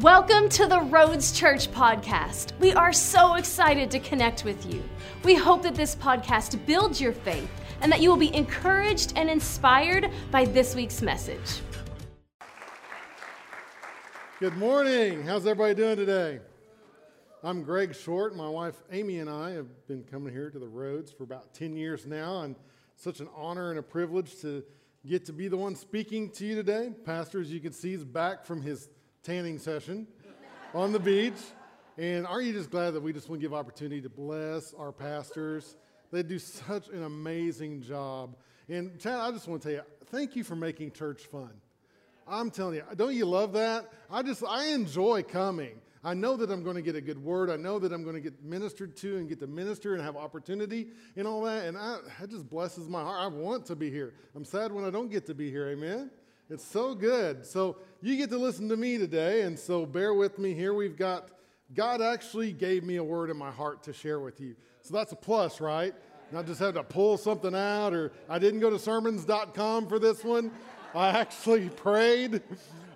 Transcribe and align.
Welcome 0.00 0.48
to 0.48 0.66
the 0.66 0.80
Roads 0.80 1.30
Church 1.30 1.70
podcast. 1.70 2.50
We 2.58 2.72
are 2.72 2.92
so 2.92 3.34
excited 3.34 3.92
to 3.92 4.00
connect 4.00 4.44
with 4.44 4.66
you. 4.66 4.82
We 5.22 5.36
hope 5.36 5.62
that 5.62 5.76
this 5.76 5.94
podcast 5.94 6.66
builds 6.66 7.00
your 7.00 7.12
faith 7.12 7.48
and 7.80 7.92
that 7.92 8.00
you 8.00 8.10
will 8.10 8.16
be 8.16 8.34
encouraged 8.34 9.12
and 9.14 9.30
inspired 9.30 10.10
by 10.32 10.46
this 10.46 10.74
week's 10.74 11.00
message. 11.00 11.60
Good 14.40 14.56
morning. 14.56 15.22
How's 15.22 15.46
everybody 15.46 15.76
doing 15.76 15.96
today? 15.96 16.40
I'm 17.44 17.62
Greg 17.62 17.94
Short. 17.94 18.34
My 18.34 18.48
wife 18.48 18.82
Amy 18.90 19.20
and 19.20 19.30
I 19.30 19.52
have 19.52 19.86
been 19.86 20.02
coming 20.02 20.32
here 20.32 20.50
to 20.50 20.58
the 20.58 20.66
roads 20.68 21.12
for 21.12 21.22
about 21.22 21.54
10 21.54 21.76
years 21.76 22.04
now, 22.04 22.40
and 22.40 22.56
such 22.96 23.20
an 23.20 23.28
honor 23.36 23.70
and 23.70 23.78
a 23.78 23.82
privilege 23.82 24.40
to 24.40 24.64
get 25.06 25.24
to 25.26 25.32
be 25.32 25.46
the 25.46 25.56
one 25.56 25.76
speaking 25.76 26.30
to 26.30 26.44
you 26.44 26.56
today. 26.56 26.90
Pastor, 27.04 27.40
as 27.40 27.52
you 27.52 27.60
can 27.60 27.72
see, 27.72 27.92
is 27.92 28.04
back 28.04 28.44
from 28.44 28.60
his 28.60 28.88
tanning 29.24 29.58
session 29.58 30.06
on 30.74 30.92
the 30.92 31.00
beach. 31.00 31.32
And 31.96 32.26
aren't 32.26 32.46
you 32.46 32.52
just 32.52 32.70
glad 32.70 32.92
that 32.92 33.02
we 33.02 33.12
just 33.12 33.28
want 33.28 33.40
to 33.40 33.44
give 33.44 33.54
opportunity 33.54 34.02
to 34.02 34.08
bless 34.08 34.74
our 34.74 34.92
pastors? 34.92 35.76
They 36.12 36.22
do 36.22 36.38
such 36.38 36.88
an 36.88 37.02
amazing 37.02 37.82
job. 37.82 38.36
And 38.68 38.98
Chad, 39.00 39.18
I 39.18 39.30
just 39.30 39.48
want 39.48 39.62
to 39.62 39.68
tell 39.68 39.76
you, 39.78 39.82
thank 40.06 40.36
you 40.36 40.44
for 40.44 40.56
making 40.56 40.92
church 40.92 41.22
fun. 41.22 41.50
I'm 42.26 42.50
telling 42.50 42.76
you, 42.76 42.84
don't 42.96 43.14
you 43.14 43.26
love 43.26 43.54
that? 43.54 43.90
I 44.10 44.22
just, 44.22 44.44
I 44.44 44.68
enjoy 44.68 45.22
coming. 45.22 45.80
I 46.02 46.12
know 46.12 46.36
that 46.36 46.50
I'm 46.50 46.62
going 46.62 46.76
to 46.76 46.82
get 46.82 46.96
a 46.96 47.00
good 47.00 47.22
word. 47.22 47.48
I 47.48 47.56
know 47.56 47.78
that 47.78 47.92
I'm 47.92 48.02
going 48.02 48.14
to 48.14 48.20
get 48.20 48.42
ministered 48.42 48.94
to 48.98 49.16
and 49.16 49.28
get 49.28 49.40
to 49.40 49.46
minister 49.46 49.94
and 49.94 50.02
have 50.02 50.16
opportunity 50.16 50.88
and 51.16 51.26
all 51.26 51.42
that. 51.42 51.64
And 51.64 51.78
I, 51.78 51.98
that 52.20 52.30
just 52.30 52.48
blesses 52.48 52.88
my 52.88 53.02
heart. 53.02 53.22
I 53.22 53.26
want 53.34 53.64
to 53.66 53.76
be 53.76 53.90
here. 53.90 54.12
I'm 54.34 54.44
sad 54.44 54.70
when 54.72 54.84
I 54.84 54.90
don't 54.90 55.10
get 55.10 55.26
to 55.26 55.34
be 55.34 55.50
here. 55.50 55.68
Amen. 55.68 56.10
It's 56.54 56.64
so 56.64 56.94
good. 56.94 57.44
So 57.44 57.78
you 58.00 58.16
get 58.16 58.30
to 58.30 58.38
listen 58.38 58.68
to 58.68 58.76
me 58.76 58.96
today, 58.96 59.42
and 59.42 59.58
so 59.58 59.84
bear 59.84 60.14
with 60.14 60.38
me 60.38 60.54
here. 60.54 60.72
We've 60.72 60.96
got 60.96 61.30
God 61.74 62.00
actually 62.00 62.52
gave 62.52 62.84
me 62.84 62.94
a 62.94 63.02
word 63.02 63.28
in 63.28 63.36
my 63.36 63.50
heart 63.50 63.82
to 63.82 63.92
share 63.92 64.20
with 64.20 64.40
you. 64.40 64.54
So 64.80 64.94
that's 64.94 65.10
a 65.10 65.16
plus, 65.16 65.60
right? 65.60 65.92
Not 66.30 66.46
just 66.46 66.60
have 66.60 66.74
to 66.74 66.84
pull 66.84 67.16
something 67.16 67.56
out, 67.56 67.92
or 67.92 68.12
I 68.28 68.38
didn't 68.38 68.60
go 68.60 68.70
to 68.70 68.78
sermons.com 68.78 69.88
for 69.88 69.98
this 69.98 70.22
one. 70.22 70.52
I 70.94 71.08
actually 71.08 71.68
prayed, 71.76 72.40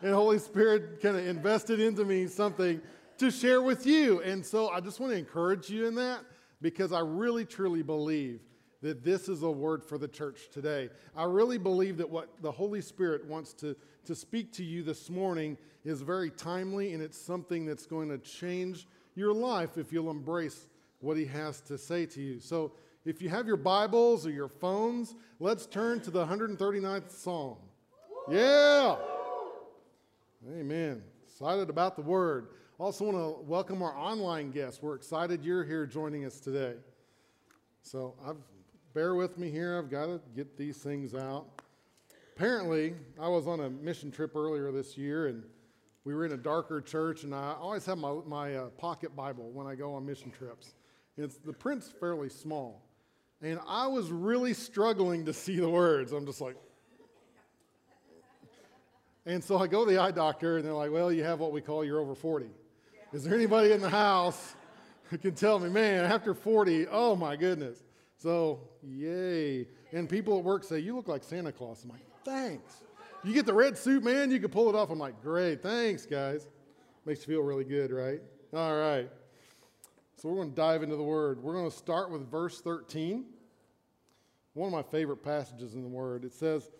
and 0.02 0.14
Holy 0.14 0.38
Spirit 0.38 1.02
kind 1.02 1.16
of 1.16 1.26
invested 1.26 1.80
into 1.80 2.04
me 2.04 2.28
something 2.28 2.80
to 3.18 3.30
share 3.32 3.60
with 3.60 3.86
you. 3.86 4.22
And 4.22 4.46
so 4.46 4.68
I 4.68 4.78
just 4.78 5.00
want 5.00 5.14
to 5.14 5.18
encourage 5.18 5.68
you 5.68 5.88
in 5.88 5.96
that 5.96 6.20
because 6.62 6.92
I 6.92 7.00
really, 7.00 7.44
truly 7.44 7.82
believe 7.82 8.38
that 8.80 9.02
this 9.02 9.28
is 9.28 9.42
a 9.42 9.50
word 9.50 9.82
for 9.82 9.98
the 9.98 10.06
church 10.06 10.48
today. 10.52 10.88
I 11.16 11.24
really 11.24 11.58
believe 11.58 11.96
that 11.98 12.08
what 12.08 12.28
the 12.42 12.52
Holy 12.52 12.80
Spirit 12.80 13.24
wants 13.26 13.52
to, 13.54 13.76
to 14.04 14.14
speak 14.14 14.52
to 14.54 14.64
you 14.64 14.82
this 14.82 15.10
morning 15.10 15.58
is 15.84 16.00
very 16.02 16.30
timely 16.30 16.94
and 16.94 17.02
it's 17.02 17.18
something 17.18 17.66
that's 17.66 17.86
going 17.86 18.08
to 18.08 18.18
change 18.18 18.86
your 19.14 19.32
life 19.32 19.78
if 19.78 19.92
you'll 19.92 20.10
embrace 20.10 20.68
what 21.00 21.16
He 21.16 21.24
has 21.26 21.60
to 21.62 21.76
say 21.76 22.06
to 22.06 22.20
you. 22.20 22.38
So 22.38 22.72
if 23.04 23.20
you 23.20 23.28
have 23.28 23.46
your 23.46 23.56
Bibles 23.56 24.26
or 24.26 24.30
your 24.30 24.48
phones, 24.48 25.16
let's 25.40 25.66
turn 25.66 26.00
to 26.00 26.10
the 26.10 26.24
139th 26.24 27.10
Psalm. 27.10 27.56
Yeah! 28.30 28.96
Amen. 30.56 31.02
Excited 31.26 31.68
about 31.68 31.96
the 31.96 32.02
word. 32.02 32.48
Also, 32.78 33.04
want 33.04 33.16
to 33.16 33.42
welcome 33.42 33.82
our 33.82 33.96
online 33.96 34.52
guests. 34.52 34.80
We're 34.80 34.94
excited 34.94 35.44
you're 35.44 35.64
here 35.64 35.84
joining 35.84 36.24
us 36.24 36.38
today. 36.38 36.74
So, 37.82 38.14
I've 38.24 38.36
bear 38.94 39.14
with 39.14 39.38
me 39.38 39.50
here. 39.50 39.78
I've 39.78 39.90
got 39.90 40.06
to 40.06 40.20
get 40.34 40.56
these 40.56 40.78
things 40.78 41.14
out. 41.14 41.46
Apparently, 42.36 42.94
I 43.20 43.28
was 43.28 43.46
on 43.46 43.60
a 43.60 43.70
mission 43.70 44.10
trip 44.10 44.36
earlier 44.36 44.70
this 44.70 44.96
year, 44.96 45.26
and 45.26 45.42
we 46.04 46.14
were 46.14 46.24
in 46.24 46.32
a 46.32 46.36
darker 46.36 46.80
church, 46.80 47.24
and 47.24 47.34
I 47.34 47.54
always 47.60 47.84
have 47.86 47.98
my, 47.98 48.16
my 48.26 48.54
uh, 48.54 48.66
pocket 48.70 49.14
Bible 49.14 49.50
when 49.50 49.66
I 49.66 49.74
go 49.74 49.94
on 49.94 50.06
mission 50.06 50.30
trips. 50.30 50.74
It's, 51.16 51.36
the 51.38 51.52
print's 51.52 51.92
fairly 52.00 52.28
small. 52.28 52.82
And 53.42 53.58
I 53.66 53.86
was 53.86 54.10
really 54.10 54.54
struggling 54.54 55.24
to 55.26 55.32
see 55.32 55.56
the 55.56 55.68
words. 55.68 56.12
I'm 56.12 56.26
just 56.26 56.40
like, 56.40 56.56
and 59.26 59.44
so 59.44 59.58
I 59.58 59.66
go 59.66 59.84
to 59.84 59.90
the 59.90 59.98
eye 59.98 60.12
doctor, 60.12 60.56
and 60.56 60.64
they're 60.64 60.72
like, 60.72 60.90
well, 60.90 61.12
you 61.12 61.24
have 61.24 61.40
what 61.40 61.52
we 61.52 61.60
call 61.60 61.84
you're 61.84 62.00
over 62.00 62.14
40. 62.14 62.46
Is 63.12 63.24
there 63.24 63.34
anybody 63.34 63.72
in 63.72 63.80
the 63.80 63.90
house 63.90 64.54
who 65.10 65.18
can 65.18 65.34
tell 65.34 65.58
me, 65.58 65.68
man, 65.68 66.04
after 66.04 66.34
40, 66.34 66.86
oh 66.90 67.16
my 67.16 67.36
goodness. 67.36 67.78
So, 68.18 68.60
yay. 68.82 69.68
And 69.92 70.08
people 70.08 70.38
at 70.38 70.44
work 70.44 70.64
say, 70.64 70.80
You 70.80 70.96
look 70.96 71.08
like 71.08 71.22
Santa 71.22 71.52
Claus. 71.52 71.84
I'm 71.84 71.90
like, 71.90 72.00
Thanks. 72.24 72.82
You 73.24 73.32
get 73.32 73.46
the 73.46 73.54
red 73.54 73.76
suit, 73.78 74.04
man, 74.04 74.30
you 74.30 74.38
can 74.38 74.50
pull 74.50 74.68
it 74.68 74.74
off. 74.74 74.90
I'm 74.90 74.98
like, 74.98 75.22
Great. 75.22 75.62
Thanks, 75.62 76.04
guys. 76.04 76.48
Makes 77.06 77.20
you 77.20 77.34
feel 77.34 77.42
really 77.42 77.64
good, 77.64 77.92
right? 77.92 78.20
All 78.52 78.76
right. 78.76 79.08
So, 80.16 80.28
we're 80.28 80.36
going 80.36 80.50
to 80.50 80.56
dive 80.56 80.82
into 80.82 80.96
the 80.96 81.02
word. 81.02 81.42
We're 81.42 81.54
going 81.54 81.70
to 81.70 81.76
start 81.76 82.10
with 82.10 82.28
verse 82.28 82.60
13. 82.60 83.24
One 84.54 84.66
of 84.66 84.72
my 84.72 84.82
favorite 84.82 85.22
passages 85.22 85.74
in 85.74 85.82
the 85.82 85.88
word. 85.88 86.24
It 86.24 86.32
says, 86.32 86.70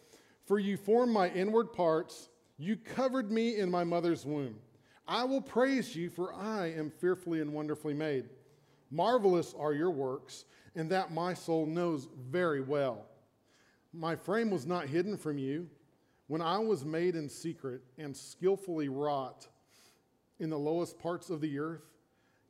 For 0.46 0.58
you 0.58 0.76
formed 0.76 1.12
my 1.12 1.28
inward 1.30 1.72
parts, 1.72 2.30
you 2.58 2.76
covered 2.76 3.30
me 3.30 3.58
in 3.58 3.70
my 3.70 3.84
mother's 3.84 4.26
womb. 4.26 4.56
I 5.06 5.22
will 5.22 5.40
praise 5.40 5.94
you, 5.94 6.10
for 6.10 6.34
I 6.34 6.72
am 6.72 6.90
fearfully 6.90 7.40
and 7.40 7.52
wonderfully 7.52 7.94
made. 7.94 8.24
Marvelous 8.90 9.54
are 9.56 9.72
your 9.72 9.90
works 9.90 10.44
and 10.74 10.90
that 10.90 11.12
my 11.12 11.34
soul 11.34 11.66
knows 11.66 12.08
very 12.30 12.60
well. 12.60 13.06
My 13.92 14.16
frame 14.16 14.50
was 14.50 14.66
not 14.66 14.86
hidden 14.86 15.16
from 15.16 15.38
you 15.38 15.68
when 16.26 16.42
I 16.42 16.58
was 16.58 16.84
made 16.84 17.16
in 17.16 17.28
secret 17.28 17.82
and 17.96 18.16
skillfully 18.16 18.88
wrought 18.88 19.48
in 20.38 20.50
the 20.50 20.58
lowest 20.58 20.98
parts 20.98 21.30
of 21.30 21.40
the 21.40 21.58
earth. 21.58 21.82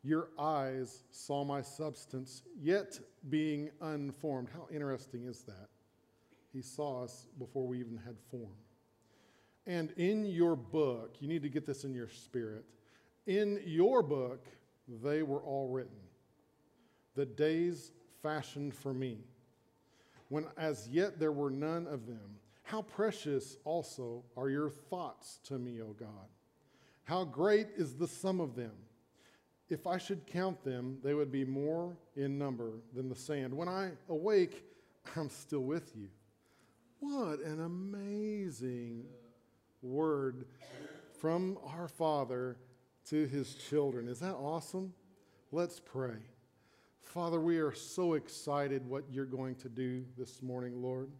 Your 0.02 0.28
eyes 0.38 1.04
saw 1.10 1.44
my 1.44 1.62
substance, 1.62 2.42
yet 2.60 2.98
being 3.30 3.70
unformed. 3.80 4.48
How 4.52 4.68
interesting 4.72 5.24
is 5.26 5.42
that? 5.42 5.68
He 6.52 6.62
saw 6.62 7.04
us 7.04 7.26
before 7.38 7.66
we 7.66 7.80
even 7.80 7.98
had 8.04 8.16
form. 8.30 8.54
And 9.66 9.90
in 9.96 10.24
your 10.24 10.56
book, 10.56 11.16
you 11.20 11.28
need 11.28 11.42
to 11.42 11.48
get 11.48 11.66
this 11.66 11.84
in 11.84 11.94
your 11.94 12.08
spirit. 12.08 12.64
In 13.26 13.60
your 13.66 14.02
book, 14.02 14.46
they 15.02 15.22
were 15.22 15.40
all 15.40 15.68
written. 15.68 15.98
The 17.14 17.26
days 17.26 17.92
fashioned 18.22 18.74
for 18.74 18.92
me, 18.92 19.18
when 20.28 20.46
as 20.56 20.88
yet 20.88 21.18
there 21.18 21.32
were 21.32 21.50
none 21.50 21.86
of 21.86 22.06
them. 22.06 22.36
How 22.62 22.82
precious 22.82 23.56
also 23.64 24.24
are 24.36 24.50
your 24.50 24.68
thoughts 24.68 25.40
to 25.44 25.58
me, 25.58 25.80
O 25.80 25.94
God. 25.98 26.28
How 27.04 27.24
great 27.24 27.68
is 27.76 27.94
the 27.94 28.06
sum 28.06 28.40
of 28.40 28.54
them. 28.54 28.72
If 29.70 29.86
I 29.86 29.96
should 29.98 30.26
count 30.26 30.62
them, 30.64 30.98
they 31.02 31.14
would 31.14 31.32
be 31.32 31.44
more 31.44 31.96
in 32.16 32.38
number 32.38 32.72
than 32.94 33.08
the 33.08 33.14
sand. 33.14 33.54
When 33.54 33.68
I 33.68 33.92
awake, 34.08 34.64
I'm 35.16 35.30
still 35.30 35.64
with 35.64 35.96
you. 35.96 36.08
What 37.00 37.40
an 37.40 37.62
amazing 37.62 39.04
word 39.80 40.46
from 41.20 41.58
our 41.64 41.88
Father 41.88 42.56
to 43.06 43.26
his 43.26 43.54
children. 43.54 44.08
Is 44.08 44.20
that 44.20 44.34
awesome? 44.34 44.92
Let's 45.52 45.80
pray. 45.80 46.16
Father, 47.08 47.40
we 47.40 47.56
are 47.56 47.72
so 47.72 48.12
excited 48.12 48.86
what 48.86 49.02
you're 49.10 49.24
going 49.24 49.54
to 49.54 49.70
do 49.70 50.04
this 50.18 50.42
morning, 50.42 50.82
Lord. 50.82 51.10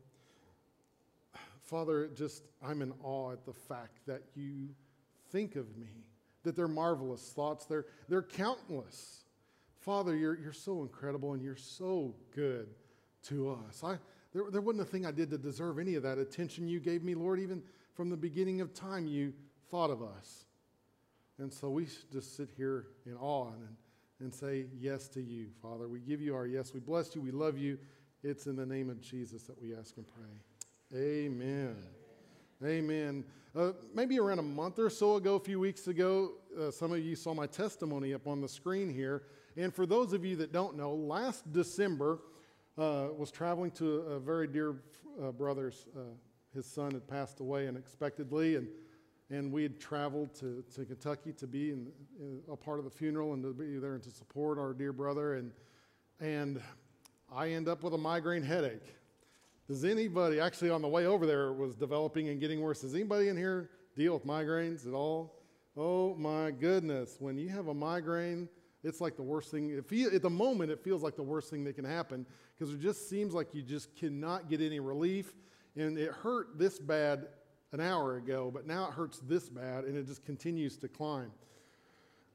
Father, 1.64 2.10
just 2.14 2.42
I'm 2.62 2.82
in 2.82 2.92
awe 3.02 3.32
at 3.32 3.46
the 3.46 3.54
fact 3.54 4.00
that 4.06 4.20
you 4.34 4.68
think 5.30 5.56
of 5.56 5.78
me, 5.78 6.04
that 6.42 6.54
they're 6.54 6.68
marvelous 6.68 7.32
thoughts, 7.34 7.64
they're, 7.64 7.86
they're 8.06 8.22
countless. 8.22 9.24
Father, 9.80 10.14
you're, 10.14 10.38
you're 10.38 10.52
so 10.52 10.82
incredible 10.82 11.32
and 11.32 11.42
you're 11.42 11.56
so 11.56 12.14
good 12.34 12.68
to 13.28 13.58
us. 13.66 13.82
I, 13.82 13.96
there, 14.34 14.44
there 14.50 14.60
wasn't 14.60 14.82
a 14.82 14.90
thing 14.90 15.06
I 15.06 15.10
did 15.10 15.30
to 15.30 15.38
deserve 15.38 15.78
any 15.78 15.94
of 15.94 16.02
that 16.02 16.18
attention 16.18 16.68
you 16.68 16.80
gave 16.80 17.02
me, 17.02 17.14
Lord. 17.14 17.40
Even 17.40 17.62
from 17.94 18.10
the 18.10 18.16
beginning 18.16 18.60
of 18.60 18.74
time, 18.74 19.06
you 19.06 19.32
thought 19.70 19.90
of 19.90 20.02
us. 20.02 20.44
And 21.38 21.50
so 21.50 21.70
we 21.70 21.86
just 22.12 22.36
sit 22.36 22.50
here 22.58 22.88
in 23.06 23.16
awe 23.16 23.52
and 23.52 23.74
and 24.20 24.34
say 24.34 24.66
yes 24.78 25.08
to 25.08 25.22
you, 25.22 25.48
Father. 25.62 25.88
We 25.88 26.00
give 26.00 26.20
you 26.20 26.34
our 26.34 26.46
yes. 26.46 26.74
We 26.74 26.80
bless 26.80 27.14
you. 27.14 27.20
We 27.20 27.30
love 27.30 27.56
you. 27.58 27.78
It's 28.22 28.46
in 28.46 28.56
the 28.56 28.66
name 28.66 28.90
of 28.90 29.00
Jesus 29.00 29.44
that 29.44 29.60
we 29.60 29.74
ask 29.74 29.96
and 29.96 30.06
pray. 30.06 30.98
Amen. 31.00 31.76
Amen. 32.64 33.24
Uh, 33.56 33.72
maybe 33.94 34.18
around 34.18 34.40
a 34.40 34.42
month 34.42 34.78
or 34.78 34.90
so 34.90 35.16
ago, 35.16 35.36
a 35.36 35.40
few 35.40 35.60
weeks 35.60 35.86
ago, 35.86 36.32
uh, 36.58 36.70
some 36.70 36.92
of 36.92 36.98
you 36.98 37.14
saw 37.14 37.32
my 37.32 37.46
testimony 37.46 38.12
up 38.14 38.26
on 38.26 38.40
the 38.40 38.48
screen 38.48 38.92
here. 38.92 39.22
And 39.56 39.72
for 39.72 39.86
those 39.86 40.12
of 40.12 40.24
you 40.24 40.36
that 40.36 40.52
don't 40.52 40.76
know, 40.76 40.92
last 40.92 41.52
December 41.52 42.20
uh, 42.76 43.08
was 43.16 43.30
traveling 43.30 43.70
to 43.72 44.00
a, 44.00 44.12
a 44.12 44.20
very 44.20 44.46
dear 44.46 44.76
uh, 45.22 45.30
brother's. 45.32 45.86
Uh, 45.96 46.00
his 46.54 46.66
son 46.66 46.92
had 46.92 47.06
passed 47.06 47.40
away 47.40 47.68
unexpectedly, 47.68 48.56
and 48.56 48.68
and 49.30 49.52
we 49.52 49.62
had 49.62 49.78
traveled 49.78 50.34
to, 50.36 50.64
to 50.74 50.84
Kentucky 50.84 51.32
to 51.34 51.46
be 51.46 51.70
in, 51.70 51.88
in, 52.18 52.40
a 52.50 52.56
part 52.56 52.78
of 52.78 52.84
the 52.84 52.90
funeral 52.90 53.34
and 53.34 53.42
to 53.42 53.52
be 53.52 53.78
there 53.78 53.94
and 53.94 54.02
to 54.02 54.10
support 54.10 54.58
our 54.58 54.72
dear 54.72 54.92
brother. 54.92 55.34
And, 55.34 55.52
and 56.20 56.62
I 57.34 57.50
end 57.50 57.68
up 57.68 57.82
with 57.82 57.94
a 57.94 57.98
migraine 57.98 58.42
headache. 58.42 58.94
Does 59.66 59.84
anybody, 59.84 60.40
actually 60.40 60.70
on 60.70 60.80
the 60.80 60.88
way 60.88 61.04
over 61.04 61.26
there, 61.26 61.52
was 61.52 61.76
developing 61.76 62.30
and 62.30 62.40
getting 62.40 62.60
worse. 62.60 62.80
Does 62.80 62.94
anybody 62.94 63.28
in 63.28 63.36
here 63.36 63.68
deal 63.94 64.14
with 64.14 64.26
migraines 64.26 64.86
at 64.86 64.94
all? 64.94 65.42
Oh 65.76 66.14
my 66.14 66.50
goodness. 66.50 67.16
When 67.18 67.36
you 67.36 67.50
have 67.50 67.68
a 67.68 67.74
migraine, 67.74 68.48
it's 68.82 69.00
like 69.00 69.16
the 69.16 69.22
worst 69.22 69.50
thing. 69.50 69.70
It 69.70 69.84
feel, 69.86 70.14
at 70.14 70.22
the 70.22 70.30
moment, 70.30 70.70
it 70.70 70.82
feels 70.82 71.02
like 71.02 71.16
the 71.16 71.22
worst 71.22 71.50
thing 71.50 71.64
that 71.64 71.74
can 71.74 71.84
happen 71.84 72.24
because 72.56 72.72
it 72.72 72.80
just 72.80 73.10
seems 73.10 73.34
like 73.34 73.54
you 73.54 73.62
just 73.62 73.94
cannot 73.94 74.48
get 74.48 74.62
any 74.62 74.80
relief. 74.80 75.34
And 75.76 75.98
it 75.98 76.12
hurt 76.12 76.58
this 76.58 76.78
bad 76.78 77.26
an 77.72 77.80
hour 77.80 78.16
ago, 78.16 78.50
but 78.52 78.66
now 78.66 78.88
it 78.88 78.92
hurts 78.92 79.18
this 79.20 79.48
bad 79.48 79.84
and 79.84 79.96
it 79.96 80.06
just 80.06 80.24
continues 80.24 80.76
to 80.78 80.88
climb. 80.88 81.30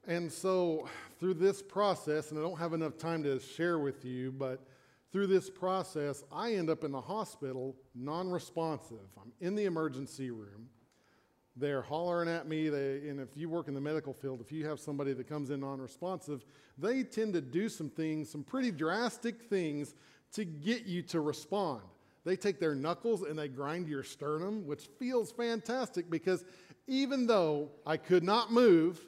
And 0.06 0.30
so, 0.30 0.86
through 1.18 1.34
this 1.34 1.62
process, 1.62 2.30
and 2.30 2.38
I 2.38 2.42
don't 2.42 2.58
have 2.58 2.74
enough 2.74 2.98
time 2.98 3.22
to 3.22 3.40
share 3.40 3.78
with 3.78 4.04
you, 4.04 4.32
but 4.32 4.60
through 5.12 5.28
this 5.28 5.48
process, 5.48 6.24
I 6.30 6.54
end 6.54 6.68
up 6.68 6.84
in 6.84 6.92
the 6.92 7.00
hospital 7.00 7.74
non 7.94 8.30
responsive. 8.30 9.06
I'm 9.16 9.32
in 9.40 9.54
the 9.54 9.64
emergency 9.64 10.30
room. 10.30 10.68
They're 11.56 11.82
hollering 11.82 12.28
at 12.28 12.48
me. 12.48 12.68
They, 12.68 13.08
and 13.08 13.20
if 13.20 13.28
you 13.36 13.48
work 13.48 13.68
in 13.68 13.74
the 13.74 13.80
medical 13.80 14.12
field, 14.12 14.40
if 14.40 14.50
you 14.50 14.66
have 14.66 14.80
somebody 14.80 15.12
that 15.12 15.28
comes 15.28 15.50
in 15.50 15.60
non 15.60 15.80
responsive, 15.80 16.44
they 16.76 17.02
tend 17.02 17.32
to 17.34 17.40
do 17.40 17.68
some 17.68 17.88
things, 17.88 18.28
some 18.28 18.42
pretty 18.42 18.72
drastic 18.72 19.42
things 19.44 19.94
to 20.32 20.44
get 20.44 20.84
you 20.84 21.00
to 21.02 21.20
respond. 21.20 21.82
They 22.24 22.36
take 22.36 22.58
their 22.58 22.74
knuckles 22.74 23.22
and 23.22 23.38
they 23.38 23.48
grind 23.48 23.88
your 23.88 24.02
sternum, 24.02 24.66
which 24.66 24.88
feels 24.98 25.30
fantastic 25.30 26.10
because 26.10 26.44
even 26.86 27.26
though 27.26 27.70
I 27.86 27.96
could 27.96 28.24
not 28.24 28.50
move, 28.50 29.00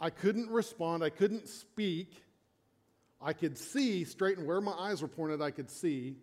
I 0.00 0.10
couldn't 0.10 0.50
respond, 0.50 1.02
I 1.02 1.10
couldn't 1.10 1.48
speak, 1.48 2.22
I 3.20 3.32
could 3.32 3.56
see 3.56 4.04
straight 4.04 4.36
and 4.36 4.46
where 4.46 4.60
my 4.60 4.72
eyes 4.72 5.00
were 5.00 5.08
pointed, 5.08 5.40
I 5.40 5.50
could 5.50 5.70
see, 5.70 6.16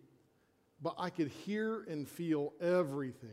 but 0.82 0.96
I 1.00 1.10
could 1.10 1.30
hear 1.30 1.84
and 1.90 2.08
feel 2.08 2.54
everything. 2.62 3.30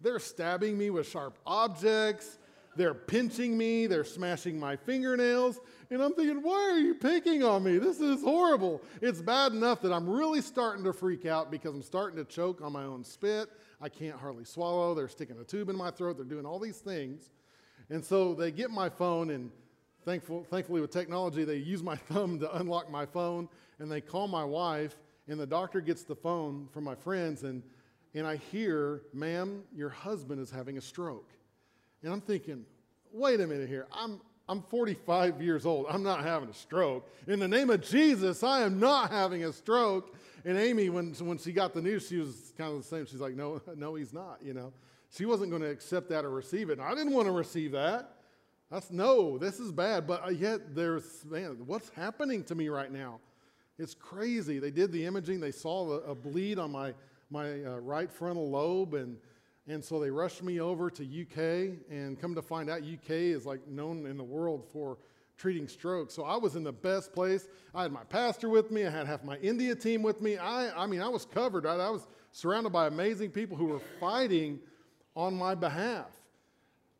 They're 0.00 0.18
stabbing 0.18 0.76
me 0.76 0.90
with 0.90 1.08
sharp 1.08 1.38
objects. 1.46 2.38
They're 2.76 2.94
pinching 2.94 3.56
me. 3.56 3.86
They're 3.86 4.04
smashing 4.04 4.58
my 4.58 4.76
fingernails. 4.76 5.60
And 5.90 6.02
I'm 6.02 6.14
thinking, 6.14 6.42
why 6.42 6.70
are 6.72 6.78
you 6.78 6.94
picking 6.94 7.42
on 7.42 7.62
me? 7.62 7.78
This 7.78 8.00
is 8.00 8.22
horrible. 8.22 8.82
It's 9.00 9.20
bad 9.20 9.52
enough 9.52 9.80
that 9.82 9.92
I'm 9.92 10.08
really 10.08 10.40
starting 10.40 10.84
to 10.84 10.92
freak 10.92 11.26
out 11.26 11.50
because 11.50 11.74
I'm 11.74 11.82
starting 11.82 12.16
to 12.16 12.24
choke 12.24 12.62
on 12.62 12.72
my 12.72 12.84
own 12.84 13.04
spit. 13.04 13.48
I 13.80 13.88
can't 13.88 14.18
hardly 14.18 14.44
swallow. 14.44 14.94
They're 14.94 15.08
sticking 15.08 15.38
a 15.38 15.44
tube 15.44 15.68
in 15.68 15.76
my 15.76 15.90
throat. 15.90 16.16
They're 16.16 16.24
doing 16.24 16.46
all 16.46 16.58
these 16.58 16.78
things. 16.78 17.30
And 17.90 18.04
so 18.04 18.34
they 18.34 18.50
get 18.50 18.70
my 18.70 18.88
phone, 18.88 19.30
and 19.30 19.50
thankful, 20.04 20.44
thankfully, 20.50 20.80
with 20.80 20.90
technology, 20.90 21.44
they 21.44 21.56
use 21.56 21.82
my 21.82 21.96
thumb 22.08 22.38
to 22.40 22.56
unlock 22.56 22.90
my 22.90 23.04
phone. 23.04 23.48
And 23.78 23.90
they 23.90 24.00
call 24.00 24.28
my 24.28 24.44
wife, 24.44 24.96
and 25.28 25.38
the 25.38 25.46
doctor 25.46 25.80
gets 25.80 26.02
the 26.02 26.14
phone 26.16 26.68
from 26.72 26.84
my 26.84 26.94
friends, 26.94 27.42
and 27.42 27.62
and 28.14 28.26
I 28.26 28.36
hear, 28.36 29.02
ma'am, 29.12 29.64
your 29.74 29.88
husband 29.88 30.40
is 30.40 30.50
having 30.50 30.78
a 30.78 30.80
stroke. 30.80 31.30
And 32.04 32.12
I'm 32.12 32.20
thinking, 32.20 32.66
wait 33.12 33.40
a 33.40 33.46
minute 33.46 33.66
here. 33.66 33.86
I'm, 33.90 34.20
I'm 34.46 34.60
45 34.60 35.40
years 35.40 35.64
old. 35.64 35.86
I'm 35.88 36.02
not 36.02 36.22
having 36.22 36.50
a 36.50 36.54
stroke. 36.54 37.10
In 37.26 37.40
the 37.40 37.48
name 37.48 37.70
of 37.70 37.80
Jesus, 37.80 38.42
I 38.42 38.60
am 38.60 38.78
not 38.78 39.10
having 39.10 39.42
a 39.44 39.52
stroke. 39.54 40.14
And 40.44 40.58
Amy, 40.58 40.90
when, 40.90 41.14
when 41.14 41.38
she 41.38 41.50
got 41.50 41.72
the 41.72 41.80
news, 41.80 42.06
she 42.06 42.18
was 42.18 42.52
kind 42.58 42.72
of 42.72 42.82
the 42.82 42.84
same. 42.84 43.06
She's 43.06 43.20
like, 43.20 43.34
no, 43.34 43.62
no, 43.76 43.94
he's 43.94 44.12
not, 44.12 44.40
you 44.42 44.52
know. 44.52 44.74
She 45.16 45.24
wasn't 45.24 45.48
going 45.48 45.62
to 45.62 45.70
accept 45.70 46.10
that 46.10 46.26
or 46.26 46.30
receive 46.30 46.68
it. 46.68 46.78
And 46.78 46.82
I 46.82 46.94
didn't 46.94 47.14
want 47.14 47.26
to 47.26 47.32
receive 47.32 47.72
that. 47.72 48.16
That's 48.70 48.90
no, 48.90 49.38
this 49.38 49.58
is 49.58 49.72
bad. 49.72 50.06
But 50.06 50.26
uh, 50.26 50.30
yet 50.30 50.74
there's, 50.74 51.24
man, 51.24 51.56
what's 51.64 51.88
happening 51.90 52.44
to 52.44 52.54
me 52.54 52.68
right 52.68 52.92
now? 52.92 53.20
It's 53.78 53.94
crazy. 53.94 54.58
They 54.58 54.70
did 54.70 54.92
the 54.92 55.06
imaging. 55.06 55.40
They 55.40 55.52
saw 55.52 55.90
a, 55.90 56.10
a 56.10 56.14
bleed 56.14 56.58
on 56.58 56.70
my 56.70 56.92
my 57.30 57.64
uh, 57.64 57.78
right 57.78 58.12
frontal 58.12 58.48
lobe, 58.50 58.94
and 58.94 59.16
and 59.66 59.82
so 59.82 59.98
they 59.98 60.10
rushed 60.10 60.42
me 60.42 60.60
over 60.60 60.90
to 60.90 61.02
UK, 61.02 61.78
and 61.90 62.20
come 62.20 62.34
to 62.34 62.42
find 62.42 62.68
out, 62.68 62.82
UK 62.82 63.10
is 63.10 63.46
like 63.46 63.66
known 63.66 64.06
in 64.06 64.16
the 64.16 64.24
world 64.24 64.66
for 64.72 64.98
treating 65.36 65.66
stroke. 65.66 66.10
So 66.10 66.24
I 66.24 66.36
was 66.36 66.54
in 66.54 66.62
the 66.62 66.72
best 66.72 67.12
place. 67.12 67.48
I 67.74 67.82
had 67.82 67.92
my 67.92 68.04
pastor 68.04 68.48
with 68.48 68.70
me. 68.70 68.86
I 68.86 68.90
had 68.90 69.06
half 69.06 69.24
my 69.24 69.36
India 69.38 69.74
team 69.74 70.02
with 70.02 70.20
me. 70.20 70.36
I, 70.36 70.84
I 70.84 70.86
mean, 70.86 71.00
I 71.00 71.08
was 71.08 71.24
covered. 71.24 71.64
Right? 71.64 71.80
I 71.80 71.90
was 71.90 72.06
surrounded 72.32 72.72
by 72.72 72.86
amazing 72.86 73.30
people 73.30 73.56
who 73.56 73.66
were 73.66 73.80
fighting 73.98 74.60
on 75.16 75.34
my 75.34 75.54
behalf. 75.54 76.10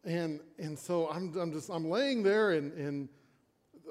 And, 0.04 0.40
and 0.58 0.78
so 0.78 1.08
I'm, 1.10 1.36
I'm 1.38 1.52
just, 1.52 1.70
I'm 1.70 1.88
laying 1.88 2.22
there 2.22 2.52
and, 2.52 2.72
and 2.72 3.08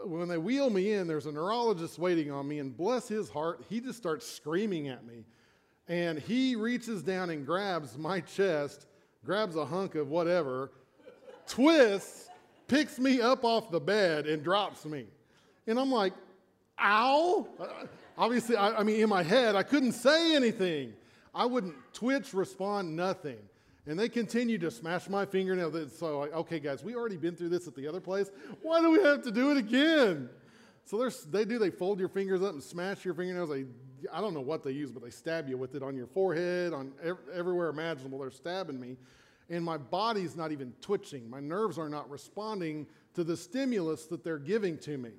when 0.05 0.27
they 0.27 0.37
wheel 0.37 0.69
me 0.69 0.93
in, 0.93 1.07
there's 1.07 1.25
a 1.25 1.31
neurologist 1.31 1.97
waiting 1.97 2.31
on 2.31 2.47
me 2.47 2.59
and 2.59 2.75
bless 2.75 3.07
his 3.07 3.29
heart, 3.29 3.63
he 3.69 3.79
just 3.79 3.97
starts 3.97 4.27
screaming 4.27 4.89
at 4.89 5.05
me. 5.05 5.25
And 5.87 6.19
he 6.19 6.55
reaches 6.55 7.03
down 7.03 7.29
and 7.29 7.45
grabs 7.45 7.97
my 7.97 8.21
chest, 8.21 8.85
grabs 9.25 9.55
a 9.55 9.65
hunk 9.65 9.95
of 9.95 10.09
whatever, 10.09 10.71
twists, 11.47 12.29
picks 12.67 12.97
me 12.99 13.19
up 13.21 13.43
off 13.43 13.69
the 13.69 13.79
bed, 13.79 14.25
and 14.25 14.43
drops 14.43 14.85
me. 14.85 15.05
And 15.67 15.77
I'm 15.79 15.91
like, 15.91 16.13
ow. 16.79 17.47
Uh, 17.59 17.65
obviously, 18.17 18.55
I, 18.55 18.79
I 18.79 18.83
mean, 18.83 19.01
in 19.01 19.09
my 19.09 19.23
head, 19.23 19.55
I 19.55 19.63
couldn't 19.63 19.91
say 19.93 20.35
anything. 20.35 20.93
I 21.35 21.45
wouldn't 21.45 21.75
twitch, 21.93 22.33
respond, 22.33 22.95
nothing. 22.95 23.37
And 23.85 23.99
they 23.99 24.07
continue 24.07 24.57
to 24.59 24.71
smash 24.71 25.09
my 25.09 25.25
fingernail. 25.25 25.89
So, 25.89 26.19
like, 26.19 26.33
okay, 26.33 26.59
guys, 26.59 26.83
we 26.83 26.95
already 26.95 27.17
been 27.17 27.35
through 27.35 27.49
this 27.49 27.67
at 27.67 27.75
the 27.75 27.87
other 27.87 27.99
place. 27.99 28.31
Why 28.61 28.79
do 28.79 28.91
we 28.91 29.01
have 29.03 29.23
to 29.23 29.31
do 29.31 29.51
it 29.51 29.57
again? 29.57 30.29
So 30.85 31.09
they 31.29 31.43
do, 31.43 31.59
they 31.59 31.69
fold 31.69 31.99
your 31.99 32.09
fingers 32.09 32.41
up 32.41 32.53
and 32.53 32.63
smash 32.63 33.03
your 33.03 33.13
fingernails. 33.13 33.49
They 33.49 33.65
I 34.11 34.21
don't 34.21 34.33
know 34.33 34.41
what 34.41 34.63
they 34.63 34.71
use, 34.71 34.91
but 34.91 35.03
they 35.03 35.09
stab 35.09 35.47
you 35.47 35.57
with 35.57 35.75
it 35.75 35.83
on 35.83 35.95
your 35.95 36.07
forehead, 36.07 36.73
on 36.73 36.93
ev- 37.01 37.17
everywhere 37.33 37.69
imaginable. 37.69 38.19
They're 38.19 38.31
stabbing 38.31 38.79
me. 38.79 38.97
And 39.49 39.63
my 39.63 39.77
body's 39.77 40.35
not 40.35 40.51
even 40.51 40.73
twitching. 40.81 41.29
My 41.29 41.39
nerves 41.39 41.77
are 41.77 41.89
not 41.89 42.09
responding 42.09 42.87
to 43.13 43.23
the 43.23 43.37
stimulus 43.37 44.05
that 44.07 44.23
they're 44.23 44.39
giving 44.39 44.77
to 44.79 44.97
me. 44.97 45.11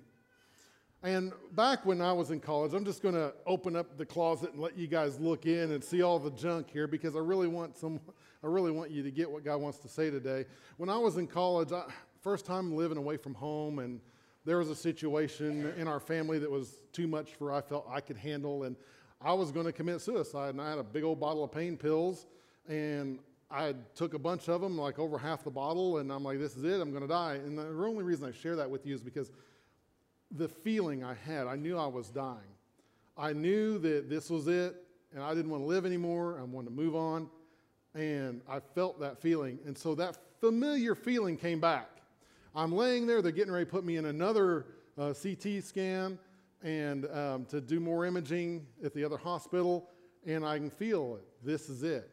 And 1.03 1.33
back 1.53 1.85
when 1.85 2.01
I 2.01 2.13
was 2.13 2.31
in 2.31 2.41
college, 2.41 2.73
I'm 2.73 2.85
just 2.85 3.03
going 3.03 3.15
to 3.15 3.35
open 3.47 3.77
up 3.77 3.99
the 3.99 4.07
closet 4.07 4.53
and 4.55 4.63
let 4.63 4.79
you 4.79 4.87
guys 4.87 5.21
look 5.21 5.45
in 5.45 5.73
and 5.73 5.85
see 5.85 6.01
all 6.01 6.19
the 6.19 6.31
junk 6.31 6.71
here 6.71 6.87
because 6.87 7.15
I 7.15 7.19
really 7.19 7.49
want 7.49 7.77
some 7.77 8.01
I 8.43 8.47
really 8.47 8.73
want 8.73 8.91
you 8.91 9.03
to 9.03 9.11
get 9.11 9.31
what 9.31 9.43
God 9.43 9.57
wants 9.63 9.79
to 9.79 9.89
say 9.89 10.11
today. 10.11 10.45
When 10.77 10.91
I 10.91 10.99
was 10.99 11.17
in 11.17 11.27
college, 11.27 11.73
I, 11.73 11.85
first 12.21 12.45
time 12.45 12.77
living 12.77 12.99
away 12.99 13.17
from 13.17 13.33
home 13.33 13.79
and 13.79 14.01
there 14.45 14.59
was 14.59 14.69
a 14.69 14.77
situation 14.77 15.73
in 15.77 15.89
our 15.89 16.01
family 16.01 16.39
that 16.39 16.51
was 16.51 16.79
too 16.93 17.07
much 17.07 17.35
for 17.35 17.53
I 17.53 17.61
felt 17.61 17.87
I 17.91 18.01
could 18.01 18.17
handle, 18.17 18.65
and 18.65 18.77
I 19.21 19.33
was 19.33 19.51
going 19.51 19.67
to 19.67 19.73
commit 19.73 20.01
suicide. 20.01 20.51
And 20.51 20.61
I 20.61 20.69
had 20.69 20.79
a 20.79 20.85
big 20.85 21.03
old 21.03 21.19
bottle 21.19 21.45
of 21.45 21.51
pain 21.51 21.77
pills, 21.77 22.27
and 22.69 23.19
I 23.51 23.75
took 23.95 24.15
a 24.15 24.19
bunch 24.19 24.49
of 24.49 24.61
them, 24.61 24.77
like 24.77 24.99
over 24.99 25.17
half 25.17 25.45
the 25.45 25.51
bottle, 25.51 25.99
and 25.99 26.13
I'm 26.13 26.25
like, 26.25 26.39
this 26.39 26.57
is 26.57 26.65
it, 26.65 26.81
I'm 26.81 26.91
going 26.91 27.03
to 27.03 27.09
die. 27.09 27.35
And 27.35 27.57
the 27.57 27.67
only 27.67 28.03
reason 28.03 28.27
I 28.27 28.33
share 28.33 28.57
that 28.57 28.69
with 28.69 28.85
you 28.85 28.95
is 28.95 29.03
because 29.03 29.31
the 30.31 30.49
feeling 30.49 31.05
I 31.05 31.15
had, 31.15 31.47
I 31.47 31.57
knew 31.57 31.79
I 31.79 31.87
was 31.87 32.11
dying. 32.11 32.39
I 33.17 33.33
knew 33.33 33.79
that 33.79 34.11
this 34.11 34.29
was 34.29 34.49
it, 34.49 34.75
and 35.15 35.23
I 35.23 35.35
didn't 35.35 35.51
want 35.51 35.63
to 35.63 35.67
live 35.67 35.87
anymore. 35.87 36.37
I 36.41 36.43
wanted 36.43 36.71
to 36.71 36.75
move 36.75 36.97
on, 36.97 37.31
and 37.95 38.43
I 38.49 38.59
felt 38.61 39.01
that 39.01 39.21
feeling. 39.21 39.59
And 39.65 39.79
so 39.79 39.95
that 39.95 40.19
familiar 40.41 40.95
feeling 40.95 41.37
came 41.37 41.61
back. 41.61 41.94
I'm 42.57 42.71
laying 42.71 43.09
there, 43.09 43.21
they're 43.21 43.33
getting 43.33 43.53
ready 43.53 43.65
to 43.65 43.71
put 43.71 43.85
me 43.85 43.97
in 43.97 44.05
another 44.05 44.67
uh, 44.97 45.13
CT 45.13 45.65
scan 45.65 46.21
and 46.63 47.05
um, 47.11 47.47
to 47.47 47.61
do 47.61 47.81
more 47.81 48.07
imaging 48.07 48.65
at 48.85 48.95
the 48.95 49.05
other 49.05 49.17
hospital, 49.17 49.91
and 50.25 50.47
I 50.47 50.59
can 50.59 50.71
feel 50.71 51.17
it. 51.17 51.25
This 51.45 51.69
is 51.69 51.83
it. 51.83 52.09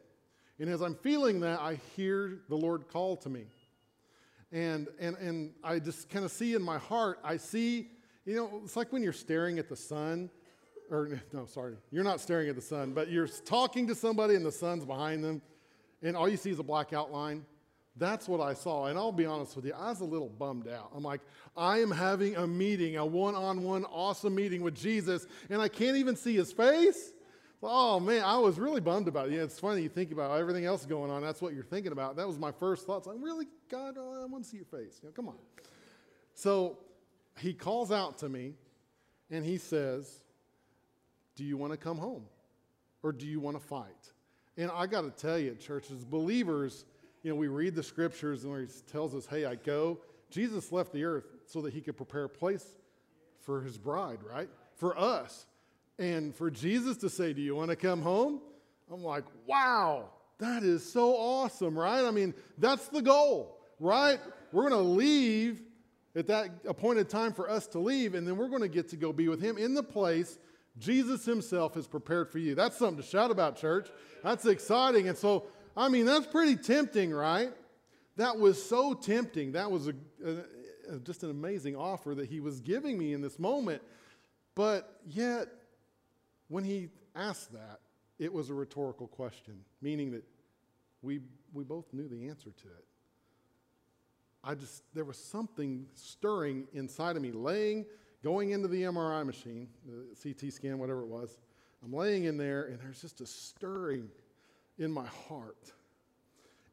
And 0.58 0.68
as 0.68 0.82
I'm 0.82 0.96
feeling 0.96 1.38
that, 1.40 1.60
I 1.60 1.78
hear 1.96 2.40
the 2.48 2.56
Lord 2.56 2.88
call 2.88 3.16
to 3.18 3.28
me. 3.28 3.44
And, 4.50 4.88
and, 4.98 5.16
and 5.18 5.52
I 5.62 5.78
just 5.78 6.10
kind 6.10 6.24
of 6.24 6.32
see 6.32 6.54
in 6.54 6.62
my 6.62 6.78
heart, 6.78 7.20
I 7.22 7.36
see, 7.36 7.90
you 8.24 8.34
know, 8.34 8.62
it's 8.64 8.74
like 8.74 8.92
when 8.92 9.04
you're 9.04 9.12
staring 9.12 9.60
at 9.60 9.68
the 9.68 9.76
sun, 9.76 10.28
or 10.90 11.20
no, 11.32 11.46
sorry, 11.46 11.76
you're 11.92 12.02
not 12.02 12.20
staring 12.20 12.48
at 12.48 12.56
the 12.56 12.62
sun, 12.62 12.94
but 12.94 13.08
you're 13.12 13.28
talking 13.28 13.86
to 13.86 13.94
somebody 13.94 14.34
and 14.34 14.44
the 14.44 14.50
sun's 14.50 14.84
behind 14.84 15.22
them, 15.22 15.40
and 16.02 16.16
all 16.16 16.28
you 16.28 16.36
see 16.36 16.50
is 16.50 16.58
a 16.58 16.64
black 16.64 16.92
outline. 16.92 17.44
That's 17.96 18.26
what 18.26 18.40
I 18.40 18.54
saw. 18.54 18.86
And 18.86 18.98
I'll 18.98 19.12
be 19.12 19.26
honest 19.26 19.54
with 19.54 19.66
you, 19.66 19.74
I 19.74 19.90
was 19.90 20.00
a 20.00 20.04
little 20.04 20.28
bummed 20.28 20.66
out. 20.68 20.90
I'm 20.94 21.02
like, 21.02 21.20
I 21.56 21.80
am 21.80 21.90
having 21.90 22.36
a 22.36 22.46
meeting, 22.46 22.96
a 22.96 23.04
one 23.04 23.34
on 23.34 23.62
one 23.62 23.84
awesome 23.84 24.34
meeting 24.34 24.62
with 24.62 24.74
Jesus, 24.74 25.26
and 25.50 25.60
I 25.60 25.68
can't 25.68 25.96
even 25.96 26.16
see 26.16 26.34
his 26.34 26.52
face. 26.52 27.12
Oh 27.62 28.00
man, 28.00 28.24
I 28.24 28.38
was 28.38 28.58
really 28.58 28.80
bummed 28.80 29.08
about 29.08 29.28
it. 29.28 29.34
Yeah, 29.34 29.42
it's 29.42 29.60
funny 29.60 29.82
you 29.82 29.88
think 29.88 30.10
about 30.10 30.36
everything 30.38 30.64
else 30.64 30.84
going 30.84 31.10
on. 31.10 31.22
That's 31.22 31.40
what 31.40 31.54
you're 31.54 31.62
thinking 31.62 31.92
about. 31.92 32.16
That 32.16 32.26
was 32.26 32.38
my 32.38 32.50
first 32.50 32.86
thoughts. 32.86 33.06
I'm 33.06 33.22
really, 33.22 33.46
God, 33.70 33.96
oh, 33.98 34.22
I 34.22 34.26
want 34.26 34.44
to 34.44 34.50
see 34.50 34.56
your 34.56 34.66
face. 34.66 34.98
You 35.02 35.08
know, 35.08 35.12
come 35.12 35.28
on. 35.28 35.36
So 36.34 36.78
he 37.38 37.52
calls 37.52 37.92
out 37.92 38.18
to 38.18 38.28
me 38.28 38.54
and 39.30 39.44
he 39.44 39.58
says, 39.58 40.22
Do 41.36 41.44
you 41.44 41.56
want 41.56 41.72
to 41.72 41.76
come 41.76 41.98
home? 41.98 42.24
Or 43.02 43.12
do 43.12 43.26
you 43.26 43.38
want 43.38 43.60
to 43.60 43.64
fight? 43.64 44.12
And 44.56 44.70
I 44.72 44.86
got 44.86 45.02
to 45.02 45.10
tell 45.10 45.38
you, 45.38 45.54
churches, 45.54 46.04
believers, 46.04 46.84
you 47.22 47.30
know, 47.30 47.36
we 47.36 47.48
read 47.48 47.74
the 47.74 47.82
scriptures 47.82 48.44
and 48.44 48.68
he 48.68 48.72
tells 48.90 49.14
us, 49.14 49.26
hey, 49.26 49.44
I 49.44 49.54
go. 49.54 49.98
Jesus 50.30 50.72
left 50.72 50.92
the 50.92 51.04
earth 51.04 51.26
so 51.46 51.60
that 51.62 51.74
he 51.74 51.80
could 51.80 51.96
prepare 51.96 52.24
a 52.24 52.28
place 52.28 52.64
for 53.40 53.60
his 53.60 53.76
bride, 53.76 54.18
right? 54.22 54.48
For 54.76 54.98
us. 54.98 55.46
And 55.98 56.34
for 56.34 56.50
Jesus 56.50 56.96
to 56.98 57.10
say, 57.10 57.32
Do 57.32 57.42
you 57.42 57.54
want 57.54 57.70
to 57.70 57.76
come 57.76 58.00
home? 58.00 58.40
I'm 58.90 59.04
like, 59.04 59.24
wow, 59.46 60.08
that 60.38 60.62
is 60.62 60.90
so 60.90 61.14
awesome, 61.14 61.78
right? 61.78 62.04
I 62.04 62.10
mean, 62.10 62.34
that's 62.58 62.88
the 62.88 63.02
goal, 63.02 63.58
right? 63.78 64.18
we're 64.52 64.68
going 64.68 64.82
to 64.82 64.88
leave 64.88 65.62
at 66.14 66.26
that 66.26 66.50
appointed 66.66 67.08
time 67.08 67.32
for 67.32 67.48
us 67.48 67.66
to 67.68 67.78
leave, 67.78 68.14
and 68.14 68.26
then 68.26 68.36
we're 68.36 68.48
going 68.48 68.62
to 68.62 68.68
get 68.68 68.90
to 68.90 68.96
go 68.96 69.12
be 69.12 69.28
with 69.28 69.40
Him 69.40 69.56
in 69.56 69.74
the 69.74 69.82
place 69.82 70.38
Jesus 70.78 71.24
Himself 71.24 71.74
has 71.74 71.86
prepared 71.86 72.30
for 72.30 72.38
you. 72.38 72.54
That's 72.54 72.76
something 72.76 73.02
to 73.02 73.08
shout 73.08 73.30
about, 73.30 73.56
church. 73.56 73.88
That's 74.22 74.44
exciting. 74.46 75.08
And 75.08 75.16
so, 75.16 75.46
I 75.76 75.88
mean, 75.88 76.06
that's 76.06 76.26
pretty 76.26 76.56
tempting, 76.56 77.12
right? 77.12 77.50
That 78.16 78.38
was 78.38 78.62
so 78.62 78.94
tempting. 78.94 79.52
That 79.52 79.70
was 79.70 79.88
a, 79.88 79.94
a, 80.24 80.98
just 80.98 81.22
an 81.22 81.30
amazing 81.30 81.76
offer 81.76 82.14
that 82.14 82.26
He 82.26 82.40
was 82.40 82.60
giving 82.60 82.98
me 82.98 83.12
in 83.14 83.20
this 83.20 83.38
moment. 83.38 83.82
But 84.54 85.00
yet, 85.06 85.48
when 86.48 86.64
He 86.64 86.88
asked 87.14 87.52
that, 87.52 87.80
it 88.18 88.32
was 88.32 88.50
a 88.50 88.54
rhetorical 88.54 89.06
question, 89.06 89.60
meaning 89.80 90.12
that 90.12 90.24
we, 91.00 91.20
we 91.52 91.64
both 91.64 91.92
knew 91.92 92.08
the 92.08 92.28
answer 92.28 92.50
to 92.50 92.68
it. 92.68 92.84
I 94.44 94.54
just, 94.54 94.82
there 94.94 95.04
was 95.04 95.16
something 95.16 95.86
stirring 95.94 96.66
inside 96.72 97.16
of 97.16 97.22
me, 97.22 97.32
laying, 97.32 97.86
going 98.22 98.50
into 98.50 98.68
the 98.68 98.82
MRI 98.82 99.24
machine, 99.24 99.68
the 99.86 100.16
CT 100.22 100.52
scan, 100.52 100.78
whatever 100.78 101.02
it 101.02 101.08
was. 101.08 101.38
I'm 101.84 101.92
laying 101.92 102.24
in 102.24 102.36
there, 102.36 102.64
and 102.64 102.78
there's 102.80 103.00
just 103.00 103.20
a 103.20 103.26
stirring 103.26 104.08
in 104.78 104.90
my 104.90 105.06
heart. 105.28 105.72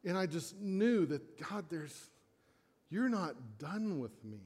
And 0.06 0.18
I 0.18 0.26
just 0.26 0.60
knew 0.60 1.06
that, 1.08 1.50
God, 1.50 1.66
there's, 1.70 2.10
you're 2.90 3.10
not 3.10 3.36
done 3.58 4.00
with 4.00 4.24
me. 4.24 4.40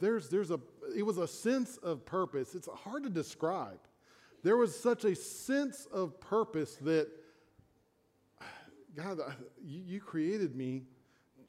There's, 0.00 0.28
there's 0.28 0.50
a, 0.50 0.58
it 0.96 1.02
was 1.04 1.18
a 1.18 1.28
sense 1.28 1.76
of 1.76 2.04
purpose. 2.04 2.54
It's 2.54 2.68
hard 2.84 3.04
to 3.04 3.10
describe. 3.10 3.78
There 4.42 4.56
was 4.56 4.78
such 4.78 5.04
a 5.04 5.14
sense 5.14 5.86
of 5.92 6.20
purpose 6.20 6.76
that, 6.82 7.08
God, 8.96 9.20
you, 9.64 9.82
you 9.86 10.00
created 10.00 10.56
me 10.56 10.82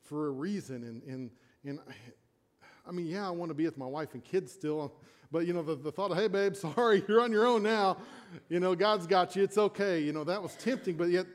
for 0.04 0.28
a 0.28 0.32
reason. 0.32 0.84
And, 0.84 1.04
and, 1.04 1.32
and 1.66 1.80
I, 1.90 1.94
I 2.88 2.92
mean, 2.92 3.08
yeah, 3.08 3.26
I 3.26 3.32
want 3.32 3.50
to 3.50 3.56
be 3.56 3.66
with 3.66 3.78
my 3.78 3.86
wife 3.86 4.14
and 4.14 4.24
kids 4.24 4.52
still. 4.52 4.94
But, 5.34 5.48
you 5.48 5.54
know, 5.54 5.64
the, 5.64 5.74
the 5.74 5.92
thought 5.92 6.12
of, 6.12 6.18
hey, 6.18 6.28
babe, 6.28 6.56
sorry, 6.76 7.04
you're 7.08 7.20
on 7.20 7.32
your 7.32 7.48
own 7.48 7.64
now. 7.64 7.98
You 8.50 8.60
know, 8.60 8.76
God's 8.76 9.08
got 9.08 9.36
you. 9.36 9.44
It's 9.44 9.58
okay. 9.58 10.00
You 10.00 10.14
know, 10.14 10.24
that 10.24 10.42
was 10.42 10.56
tempting. 10.56 10.96
But 10.96 11.10
yet, 11.10 11.26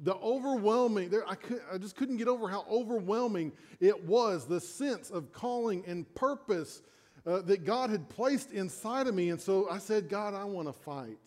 the 0.00 0.16
overwhelming, 0.16 1.10
there, 1.10 1.28
I, 1.28 1.34
could, 1.34 1.60
I 1.70 1.76
just 1.76 1.94
couldn't 1.94 2.16
get 2.16 2.28
over 2.28 2.48
how 2.48 2.64
overwhelming 2.68 3.52
it 3.78 4.04
was 4.04 4.46
the 4.46 4.58
sense 4.58 5.10
of 5.10 5.32
calling 5.32 5.84
and 5.86 6.12
purpose 6.14 6.80
uh, 7.26 7.42
that 7.42 7.64
God 7.64 7.90
had 7.90 8.08
placed 8.08 8.52
inside 8.52 9.06
of 9.06 9.14
me. 9.14 9.28
And 9.28 9.40
so 9.40 9.68
I 9.70 9.78
said, 9.78 10.08
God, 10.08 10.34
I 10.34 10.44
want 10.44 10.66
to 10.66 10.72
fight. 10.72 11.18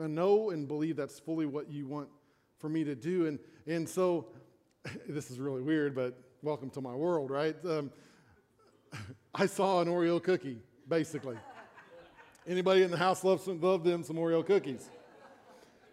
I 0.00 0.06
know 0.06 0.50
and 0.50 0.68
believe 0.68 0.96
that's 0.96 1.18
fully 1.18 1.46
what 1.46 1.70
you 1.70 1.86
want 1.86 2.08
for 2.58 2.68
me 2.68 2.84
to 2.84 2.94
do. 2.94 3.26
And, 3.26 3.38
and 3.66 3.88
so 3.88 4.26
this 5.08 5.30
is 5.30 5.40
really 5.40 5.62
weird, 5.62 5.94
but 5.94 6.18
welcome 6.42 6.68
to 6.70 6.82
my 6.82 6.94
world, 6.94 7.30
right? 7.30 7.56
Um, 7.64 7.90
I 9.34 9.46
saw 9.46 9.80
an 9.80 9.88
Oreo 9.88 10.22
cookie, 10.22 10.58
basically. 10.88 11.36
Anybody 12.46 12.82
in 12.82 12.90
the 12.90 12.96
house 12.96 13.24
loves 13.24 13.44
some, 13.44 13.60
love 13.60 13.84
them 13.84 14.02
some 14.02 14.16
Oreo 14.16 14.44
cookies? 14.44 14.88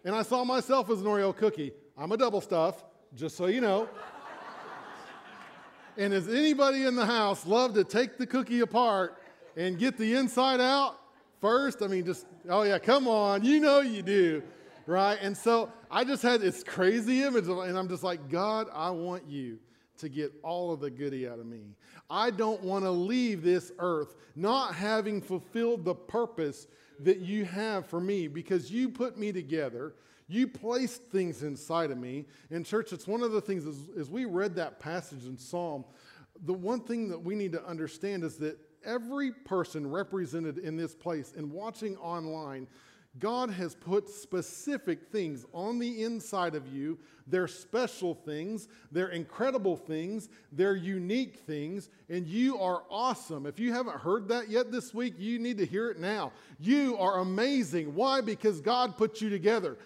And 0.04 0.14
I 0.14 0.22
saw 0.22 0.44
myself 0.44 0.90
as 0.90 1.00
an 1.00 1.06
Oreo 1.06 1.34
cookie. 1.34 1.72
I'm 1.96 2.12
a 2.12 2.16
double 2.16 2.40
stuff, 2.40 2.84
just 3.14 3.36
so 3.36 3.46
you 3.46 3.60
know. 3.60 3.88
and 5.96 6.12
does 6.12 6.28
anybody 6.28 6.84
in 6.84 6.94
the 6.94 7.06
house 7.06 7.46
love 7.46 7.74
to 7.74 7.84
take 7.84 8.18
the 8.18 8.26
cookie 8.26 8.60
apart 8.60 9.20
and 9.56 9.78
get 9.78 9.96
the 9.96 10.14
inside 10.14 10.60
out 10.60 10.98
first? 11.40 11.82
I 11.82 11.86
mean, 11.86 12.04
just, 12.04 12.26
oh 12.48 12.62
yeah, 12.62 12.78
come 12.78 13.08
on, 13.08 13.44
you 13.44 13.60
know 13.60 13.80
you 13.80 14.02
do 14.02 14.42
right? 14.86 15.18
And 15.20 15.36
so 15.36 15.72
I 15.90 16.04
just 16.04 16.22
had 16.22 16.40
this 16.40 16.62
crazy 16.62 17.22
image, 17.22 17.48
of, 17.48 17.58
and 17.58 17.78
I'm 17.78 17.88
just 17.88 18.02
like, 18.02 18.28
God, 18.28 18.68
I 18.72 18.90
want 18.90 19.28
you 19.28 19.58
to 19.98 20.08
get 20.08 20.32
all 20.42 20.72
of 20.72 20.80
the 20.80 20.90
goody 20.90 21.28
out 21.28 21.38
of 21.38 21.46
me. 21.46 21.62
I 22.10 22.30
don't 22.30 22.62
want 22.62 22.84
to 22.84 22.90
leave 22.90 23.42
this 23.42 23.72
earth 23.78 24.16
not 24.36 24.74
having 24.74 25.20
fulfilled 25.20 25.84
the 25.84 25.94
purpose 25.94 26.66
that 27.00 27.18
you 27.18 27.44
have 27.44 27.86
for 27.86 28.00
me 28.00 28.28
because 28.28 28.70
you 28.70 28.88
put 28.88 29.18
me 29.18 29.32
together. 29.32 29.94
You 30.28 30.48
placed 30.48 31.02
things 31.04 31.42
inside 31.42 31.90
of 31.90 31.98
me. 31.98 32.26
In 32.50 32.64
church, 32.64 32.92
it's 32.92 33.06
one 33.06 33.22
of 33.22 33.32
the 33.32 33.40
things 33.40 33.66
as, 33.66 33.76
as 33.98 34.10
we 34.10 34.24
read 34.24 34.54
that 34.56 34.80
passage 34.80 35.26
in 35.26 35.36
Psalm, 35.36 35.84
the 36.44 36.52
one 36.52 36.80
thing 36.80 37.08
that 37.08 37.18
we 37.18 37.34
need 37.34 37.52
to 37.52 37.64
understand 37.64 38.24
is 38.24 38.36
that 38.36 38.58
every 38.84 39.32
person 39.32 39.90
represented 39.90 40.58
in 40.58 40.76
this 40.76 40.94
place 40.94 41.32
and 41.36 41.50
watching 41.50 41.96
online 41.98 42.66
God 43.18 43.50
has 43.50 43.74
put 43.74 44.08
specific 44.08 45.10
things 45.12 45.46
on 45.52 45.78
the 45.78 46.02
inside 46.02 46.54
of 46.54 46.66
you. 46.68 46.98
They're 47.26 47.48
special 47.48 48.14
things, 48.14 48.68
they're 48.92 49.08
incredible 49.08 49.76
things, 49.76 50.28
they're 50.52 50.76
unique 50.76 51.36
things, 51.46 51.88
and 52.10 52.26
you 52.26 52.58
are 52.60 52.82
awesome. 52.90 53.46
If 53.46 53.58
you 53.58 53.72
haven't 53.72 53.96
heard 53.96 54.28
that 54.28 54.50
yet 54.50 54.70
this 54.70 54.92
week, 54.92 55.14
you 55.18 55.38
need 55.38 55.56
to 55.58 55.64
hear 55.64 55.90
it 55.90 55.98
now. 55.98 56.32
You 56.58 56.98
are 56.98 57.20
amazing. 57.20 57.94
Why? 57.94 58.20
Because 58.20 58.60
God 58.60 58.98
put 58.98 59.20
you 59.22 59.30
together. 59.30 59.78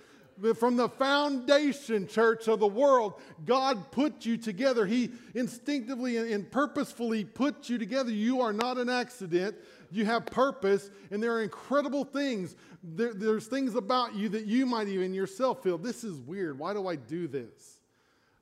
From 0.57 0.77
the 0.77 0.89
foundation, 0.89 2.07
church 2.07 2.47
of 2.49 2.61
the 2.61 2.67
world, 2.67 3.15
God 3.45 3.91
put 3.91 4.25
you 4.25 4.37
together. 4.37 4.87
He 4.87 5.11
instinctively 5.35 6.33
and 6.33 6.49
purposefully 6.49 7.25
put 7.25 7.69
you 7.69 7.77
together. 7.77 8.11
You 8.11 8.41
are 8.41 8.53
not 8.53 8.79
an 8.79 8.89
accident 8.89 9.57
you 9.91 10.05
have 10.05 10.27
purpose, 10.27 10.91
and 11.11 11.23
there 11.23 11.33
are 11.33 11.43
incredible 11.43 12.05
things. 12.05 12.57
There, 12.95 13.13
there's 13.13 13.47
things 13.47 13.75
about 13.75 14.15
you 14.15 14.29
that 14.31 14.47
you 14.47 14.67
might 14.67 14.89
even 14.89 15.13
yourself 15.13 15.63
feel, 15.63 15.79
this 15.79 16.05
is 16.05 16.19
weird. 16.21 16.59
Why 16.59 16.73
do 16.73 16.87
I 16.87 16.97
do 16.97 17.29
this? 17.29 17.79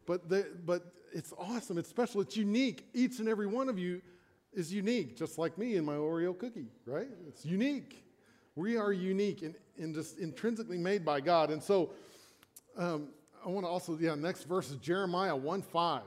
But, 0.06 0.28
the, 0.28 0.46
but 0.64 0.92
it's 1.12 1.32
awesome. 1.38 1.78
It's 1.78 1.88
special. 1.88 2.20
It's 2.20 2.36
unique. 2.36 2.86
Each 2.94 3.18
and 3.18 3.28
every 3.28 3.46
one 3.46 3.68
of 3.68 3.78
you 3.78 4.02
is 4.52 4.72
unique, 4.72 5.16
just 5.16 5.38
like 5.38 5.58
me 5.58 5.76
and 5.76 5.86
my 5.86 5.94
Oreo 5.94 6.36
cookie, 6.36 6.68
right? 6.86 7.08
It's 7.28 7.44
unique. 7.44 8.04
We 8.54 8.76
are 8.76 8.92
unique 8.92 9.42
and, 9.42 9.54
and 9.78 9.94
just 9.94 10.18
intrinsically 10.18 10.78
made 10.78 11.04
by 11.04 11.20
God. 11.20 11.50
And 11.50 11.62
so 11.62 11.90
um, 12.76 13.08
I 13.44 13.48
want 13.48 13.64
to 13.64 13.68
also, 13.68 13.98
yeah, 13.98 14.14
next 14.14 14.44
verse 14.44 14.70
is 14.70 14.76
Jeremiah 14.76 15.36
1 15.36 15.62
5. 15.62 16.02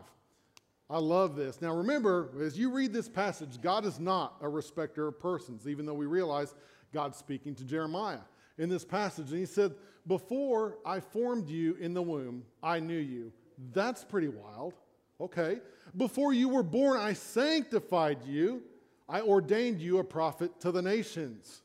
I 0.92 0.98
love 0.98 1.36
this. 1.36 1.62
Now, 1.62 1.76
remember, 1.76 2.30
as 2.42 2.58
you 2.58 2.72
read 2.72 2.92
this 2.92 3.08
passage, 3.08 3.62
God 3.62 3.86
is 3.86 4.00
not 4.00 4.36
a 4.42 4.50
respecter 4.50 5.08
of 5.08 5.20
persons, 5.20 5.68
even 5.68 5.86
though 5.86 5.94
we 5.94 6.08
realize 6.08 6.56
God's 6.94 7.18
speaking 7.18 7.56
to 7.56 7.64
Jeremiah 7.64 8.20
in 8.58 8.70
this 8.70 8.86
passage. 8.86 9.30
And 9.30 9.40
he 9.40 9.46
said, 9.46 9.74
Before 10.08 10.78
I 10.86 11.00
formed 11.00 11.50
you 11.50 11.76
in 11.80 11.94
the 11.94 12.02
womb, 12.02 12.44
I 12.62 12.80
knew 12.80 12.98
you. 12.98 13.32
That's 13.74 14.04
pretty 14.04 14.30
wild. 14.30 14.74
Okay. 15.22 15.60
Before 15.98 16.34
you 16.34 16.50
were 16.50 16.64
born, 16.64 17.00
I 17.00 17.14
sanctified 17.14 18.20
you. 18.26 18.62
I 19.08 19.22
ordained 19.22 19.82
you 19.82 20.00
a 20.00 20.04
prophet 20.04 20.60
to 20.62 20.72
the 20.72 20.82
nations. 20.82 21.62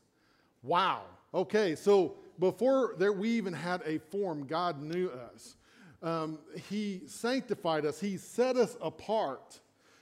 Wow. 0.63 1.03
Okay. 1.33 1.75
So 1.75 2.15
before 2.39 2.95
there, 2.97 3.13
we 3.13 3.29
even 3.29 3.53
had 3.53 3.81
a 3.85 3.99
form, 3.99 4.45
God 4.45 4.81
knew 4.81 5.09
us 5.09 5.55
um, 6.05 6.39
He 6.69 7.01
sanctified 7.07 7.85
us, 7.85 7.99
He 7.99 8.17
set 8.17 8.55
us 8.55 8.77
apart. 8.81 9.59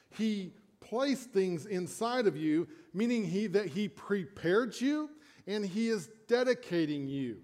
He 0.10 0.52
placed 0.80 1.32
things 1.32 1.66
inside 1.66 2.28
of 2.28 2.36
you, 2.38 2.68
meaning 2.94 3.26
he, 3.26 3.48
that 3.48 3.68
He 3.68 3.88
prepared 3.88 4.80
you 4.80 5.10
and 5.48 5.66
He 5.66 5.90
is 5.90 6.10
dedicating 6.28 7.08
you. 7.08 7.38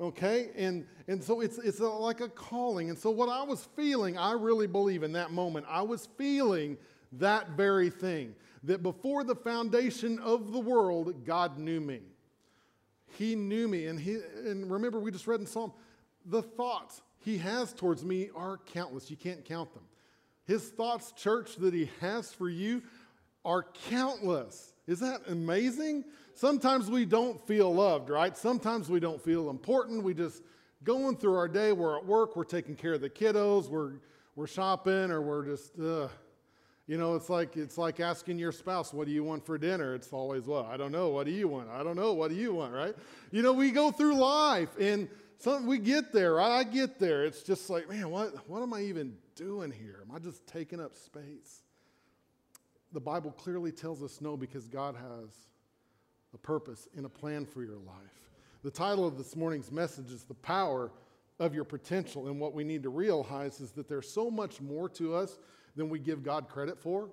Okay? 0.00 0.50
And, 0.56 0.86
and 1.08 1.22
so 1.22 1.40
it's, 1.40 1.58
it's 1.58 1.80
a, 1.80 1.88
like 1.88 2.20
a 2.20 2.28
calling. 2.28 2.90
And 2.90 2.98
so, 2.98 3.10
what 3.10 3.28
I 3.28 3.42
was 3.42 3.68
feeling, 3.76 4.18
I 4.18 4.32
really 4.32 4.66
believe 4.66 5.02
in 5.02 5.12
that 5.12 5.30
moment, 5.30 5.66
I 5.68 5.82
was 5.82 6.08
feeling 6.18 6.76
that 7.12 7.50
very 7.50 7.90
thing 7.90 8.34
that 8.64 8.82
before 8.82 9.24
the 9.24 9.34
foundation 9.34 10.18
of 10.20 10.52
the 10.52 10.60
world, 10.60 11.24
God 11.24 11.58
knew 11.58 11.80
me. 11.80 12.00
He 13.18 13.34
knew 13.34 13.68
me. 13.68 13.86
And, 13.86 13.98
he, 13.98 14.18
and 14.46 14.70
remember, 14.70 14.98
we 14.98 15.10
just 15.10 15.26
read 15.26 15.40
in 15.40 15.46
Psalm 15.46 15.72
the 16.24 16.42
thoughts 16.42 17.02
he 17.18 17.38
has 17.38 17.72
towards 17.72 18.04
me 18.04 18.30
are 18.34 18.58
countless. 18.72 19.10
You 19.10 19.16
can't 19.16 19.44
count 19.44 19.72
them. 19.74 19.84
His 20.44 20.68
thoughts, 20.68 21.12
church, 21.12 21.56
that 21.56 21.74
he 21.74 21.88
has 22.00 22.32
for 22.32 22.48
you 22.48 22.82
are 23.44 23.66
countless. 23.90 24.71
Is 24.86 25.00
that 25.00 25.22
amazing? 25.28 26.04
Sometimes 26.34 26.90
we 26.90 27.04
don't 27.04 27.40
feel 27.46 27.72
loved, 27.72 28.10
right? 28.10 28.36
Sometimes 28.36 28.88
we 28.88 29.00
don't 29.00 29.22
feel 29.22 29.50
important. 29.50 30.02
We 30.02 30.14
just 30.14 30.42
going 30.82 31.16
through 31.16 31.36
our 31.36 31.48
day. 31.48 31.72
We're 31.72 31.98
at 31.98 32.06
work. 32.06 32.36
We're 32.36 32.44
taking 32.44 32.74
care 32.74 32.94
of 32.94 33.00
the 33.00 33.10
kiddos. 33.10 33.68
We're 33.68 33.94
we're 34.34 34.46
shopping, 34.46 35.10
or 35.10 35.20
we're 35.20 35.44
just, 35.44 35.78
uh, 35.78 36.08
you 36.86 36.96
know, 36.96 37.16
it's 37.16 37.28
like 37.28 37.56
it's 37.56 37.76
like 37.76 38.00
asking 38.00 38.38
your 38.38 38.50
spouse, 38.50 38.92
"What 38.92 39.06
do 39.06 39.12
you 39.12 39.22
want 39.22 39.44
for 39.44 39.58
dinner?" 39.58 39.94
It's 39.94 40.12
always, 40.12 40.46
"Well, 40.46 40.64
I 40.64 40.76
don't 40.76 40.90
know. 40.90 41.10
What 41.10 41.26
do 41.26 41.32
you 41.32 41.48
want? 41.48 41.68
I 41.68 41.82
don't 41.82 41.96
know. 41.96 42.14
What 42.14 42.30
do 42.30 42.34
you 42.34 42.54
want?" 42.54 42.72
Right? 42.72 42.94
You 43.30 43.42
know, 43.42 43.52
we 43.52 43.70
go 43.70 43.90
through 43.90 44.14
life, 44.16 44.70
and 44.80 45.08
some, 45.42 45.66
we 45.66 45.78
get 45.78 46.12
there, 46.12 46.34
right? 46.34 46.60
I 46.60 46.62
get 46.62 47.00
there. 47.00 47.24
It's 47.24 47.42
just 47.42 47.68
like, 47.68 47.88
man, 47.88 48.10
what, 48.10 48.48
what 48.48 48.62
am 48.62 48.72
I 48.72 48.82
even 48.82 49.16
doing 49.34 49.72
here? 49.72 49.98
Am 50.08 50.14
I 50.14 50.20
just 50.20 50.46
taking 50.46 50.80
up 50.80 50.94
space? 50.94 51.62
The 52.92 53.00
Bible 53.00 53.30
clearly 53.32 53.72
tells 53.72 54.02
us 54.02 54.20
no 54.20 54.36
because 54.36 54.68
God 54.68 54.94
has 54.94 55.30
a 56.34 56.38
purpose 56.38 56.88
and 56.96 57.06
a 57.06 57.08
plan 57.08 57.46
for 57.46 57.62
your 57.62 57.78
life. 57.78 58.30
The 58.62 58.70
title 58.70 59.06
of 59.06 59.16
this 59.16 59.34
morning's 59.34 59.72
message 59.72 60.10
is 60.12 60.24
The 60.24 60.34
Power 60.34 60.92
of 61.38 61.54
Your 61.54 61.64
Potential. 61.64 62.28
And 62.28 62.38
what 62.38 62.54
we 62.54 62.64
need 62.64 62.82
to 62.82 62.90
realize 62.90 63.60
is 63.60 63.72
that 63.72 63.88
there's 63.88 64.08
so 64.10 64.30
much 64.30 64.60
more 64.60 64.88
to 64.90 65.14
us 65.14 65.38
than 65.74 65.88
we 65.88 65.98
give 65.98 66.22
God 66.22 66.48
credit 66.48 66.78
for. 66.78 67.08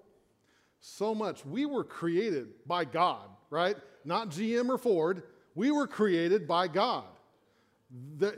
so 0.81 1.13
much. 1.13 1.45
We 1.45 1.65
were 1.65 1.83
created 1.83 2.47
by 2.65 2.85
God, 2.85 3.27
right? 3.49 3.75
Not 4.05 4.29
GM 4.29 4.69
or 4.69 4.77
Ford. 4.77 5.23
We 5.55 5.71
were 5.71 5.87
created 5.87 6.47
by 6.47 6.67
God. 6.67 7.05
The, 8.17 8.35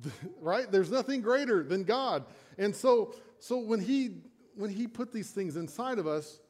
the, 0.00 0.10
right? 0.40 0.70
There's 0.70 0.90
nothing 0.90 1.20
greater 1.20 1.62
than 1.62 1.84
God. 1.84 2.24
And 2.58 2.74
so, 2.74 3.14
so 3.38 3.58
when 3.58 3.80
he 3.80 4.16
when 4.56 4.70
he 4.70 4.86
put 4.86 5.12
these 5.12 5.30
things 5.30 5.56
inside 5.56 5.98
of 5.98 6.06
us, 6.06 6.40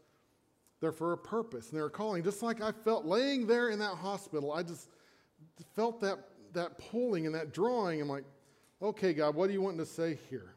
they're 0.81 0.93
for 0.93 1.13
a 1.13 1.19
purpose 1.19 1.71
and 1.71 1.79
they're 1.79 1.87
a 1.87 1.91
calling. 1.91 2.23
Just 2.23 2.43
like 2.43 2.61
I 2.63 2.73
felt 2.73 3.05
laying 3.05 3.47
there 3.47 3.71
in 3.71 3.79
that 3.81 3.97
hospital, 3.97 4.53
I 4.53 4.63
just 4.63 4.89
felt 5.75 6.01
that 6.01 6.19
that 6.55 6.79
pulling 6.79 7.27
and 7.27 7.35
that 7.35 7.53
drawing. 7.53 8.01
I'm 8.01 8.09
like, 8.09 8.25
okay, 8.83 9.13
God, 9.13 9.35
what 9.35 9.47
do 9.47 9.53
you 9.53 9.63
want 9.63 9.79
to 9.79 9.87
say 9.87 10.19
here? 10.29 10.55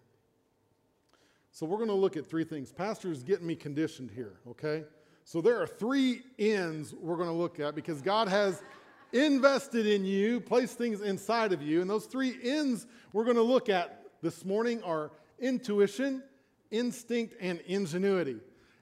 So 1.52 1.66
we're 1.66 1.78
going 1.78 1.90
to 1.90 1.96
look 1.96 2.18
at 2.18 2.26
three 2.26 2.44
things. 2.44 2.72
Pastor 2.72 3.12
is 3.12 3.22
getting 3.22 3.46
me 3.46 3.56
conditioned 3.56 4.10
here, 4.10 4.40
okay? 4.48 4.86
So 5.24 5.40
there 5.40 5.62
are 5.62 5.68
three 5.68 6.24
ins 6.38 6.94
we're 6.94 7.16
going 7.16 7.28
to 7.28 7.34
look 7.34 7.60
at 7.60 7.76
because 7.76 8.02
God 8.02 8.28
has 8.28 8.64
invested 9.12 9.86
in 9.86 10.04
you, 10.04 10.40
placed 10.40 10.78
things 10.78 11.02
inside 11.02 11.54
of 11.54 11.62
you. 11.62 11.82
And 11.82 11.90
those 11.90 12.06
three 12.06 12.32
ins 12.44 12.88
we're 13.14 13.24
going 13.24 13.36
to 13.36 13.44
look 13.44 13.70
at 13.70 14.04
this 14.22 14.44
morning 14.44 14.82
are 14.82 15.12
intuition, 15.40 16.24
instinct, 16.72 17.36
and 17.40 17.60
ingenuity. 17.68 18.38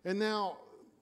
And 0.06 0.18
now, 0.18 0.58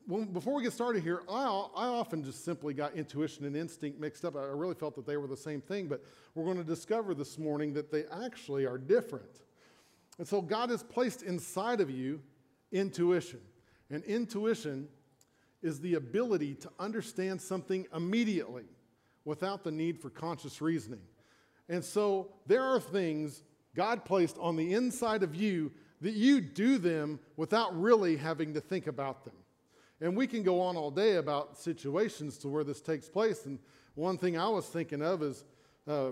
when, 0.09 0.25
before 0.25 0.55
we 0.55 0.63
get 0.63 0.73
started 0.73 1.03
here, 1.03 1.21
I, 1.29 1.43
I 1.43 1.85
often 1.85 2.23
just 2.23 2.43
simply 2.43 2.73
got 2.73 2.95
intuition 2.95 3.45
and 3.45 3.55
instinct 3.55 3.99
mixed 3.99 4.25
up. 4.25 4.35
I 4.35 4.41
really 4.45 4.73
felt 4.73 4.95
that 4.95 5.05
they 5.05 5.17
were 5.17 5.27
the 5.27 5.37
same 5.37 5.61
thing, 5.61 5.87
but 5.87 6.03
we're 6.33 6.45
going 6.45 6.57
to 6.57 6.63
discover 6.63 7.13
this 7.13 7.37
morning 7.37 7.73
that 7.73 7.91
they 7.91 8.05
actually 8.25 8.65
are 8.65 8.79
different. 8.79 9.41
And 10.17 10.27
so 10.27 10.41
God 10.41 10.71
has 10.71 10.81
placed 10.81 11.21
inside 11.21 11.79
of 11.79 11.91
you 11.91 12.21
intuition. 12.71 13.39
And 13.91 14.03
intuition 14.03 14.87
is 15.61 15.79
the 15.79 15.93
ability 15.93 16.55
to 16.55 16.71
understand 16.79 17.39
something 17.39 17.85
immediately 17.95 18.65
without 19.25 19.63
the 19.63 19.71
need 19.71 20.01
for 20.01 20.09
conscious 20.09 20.59
reasoning. 20.59 21.01
And 21.69 21.85
so 21.85 22.33
there 22.47 22.63
are 22.63 22.79
things 22.79 23.43
God 23.75 24.05
placed 24.05 24.39
on 24.39 24.55
the 24.55 24.73
inside 24.73 25.21
of 25.21 25.35
you 25.35 25.71
that 26.01 26.13
you 26.13 26.41
do 26.41 26.79
them 26.79 27.19
without 27.37 27.79
really 27.79 28.17
having 28.17 28.55
to 28.55 28.59
think 28.59 28.87
about 28.87 29.23
them. 29.23 29.35
And 30.01 30.15
we 30.15 30.27
can 30.27 30.43
go 30.43 30.61
on 30.61 30.77
all 30.77 30.91
day 30.91 31.15
about 31.15 31.57
situations 31.57 32.37
to 32.39 32.47
where 32.47 32.63
this 32.63 32.81
takes 32.81 33.09
place. 33.09 33.45
And 33.45 33.59
one 33.95 34.17
thing 34.17 34.37
I 34.37 34.47
was 34.47 34.65
thinking 34.65 35.01
of 35.01 35.21
is 35.21 35.43
uh, 35.87 36.11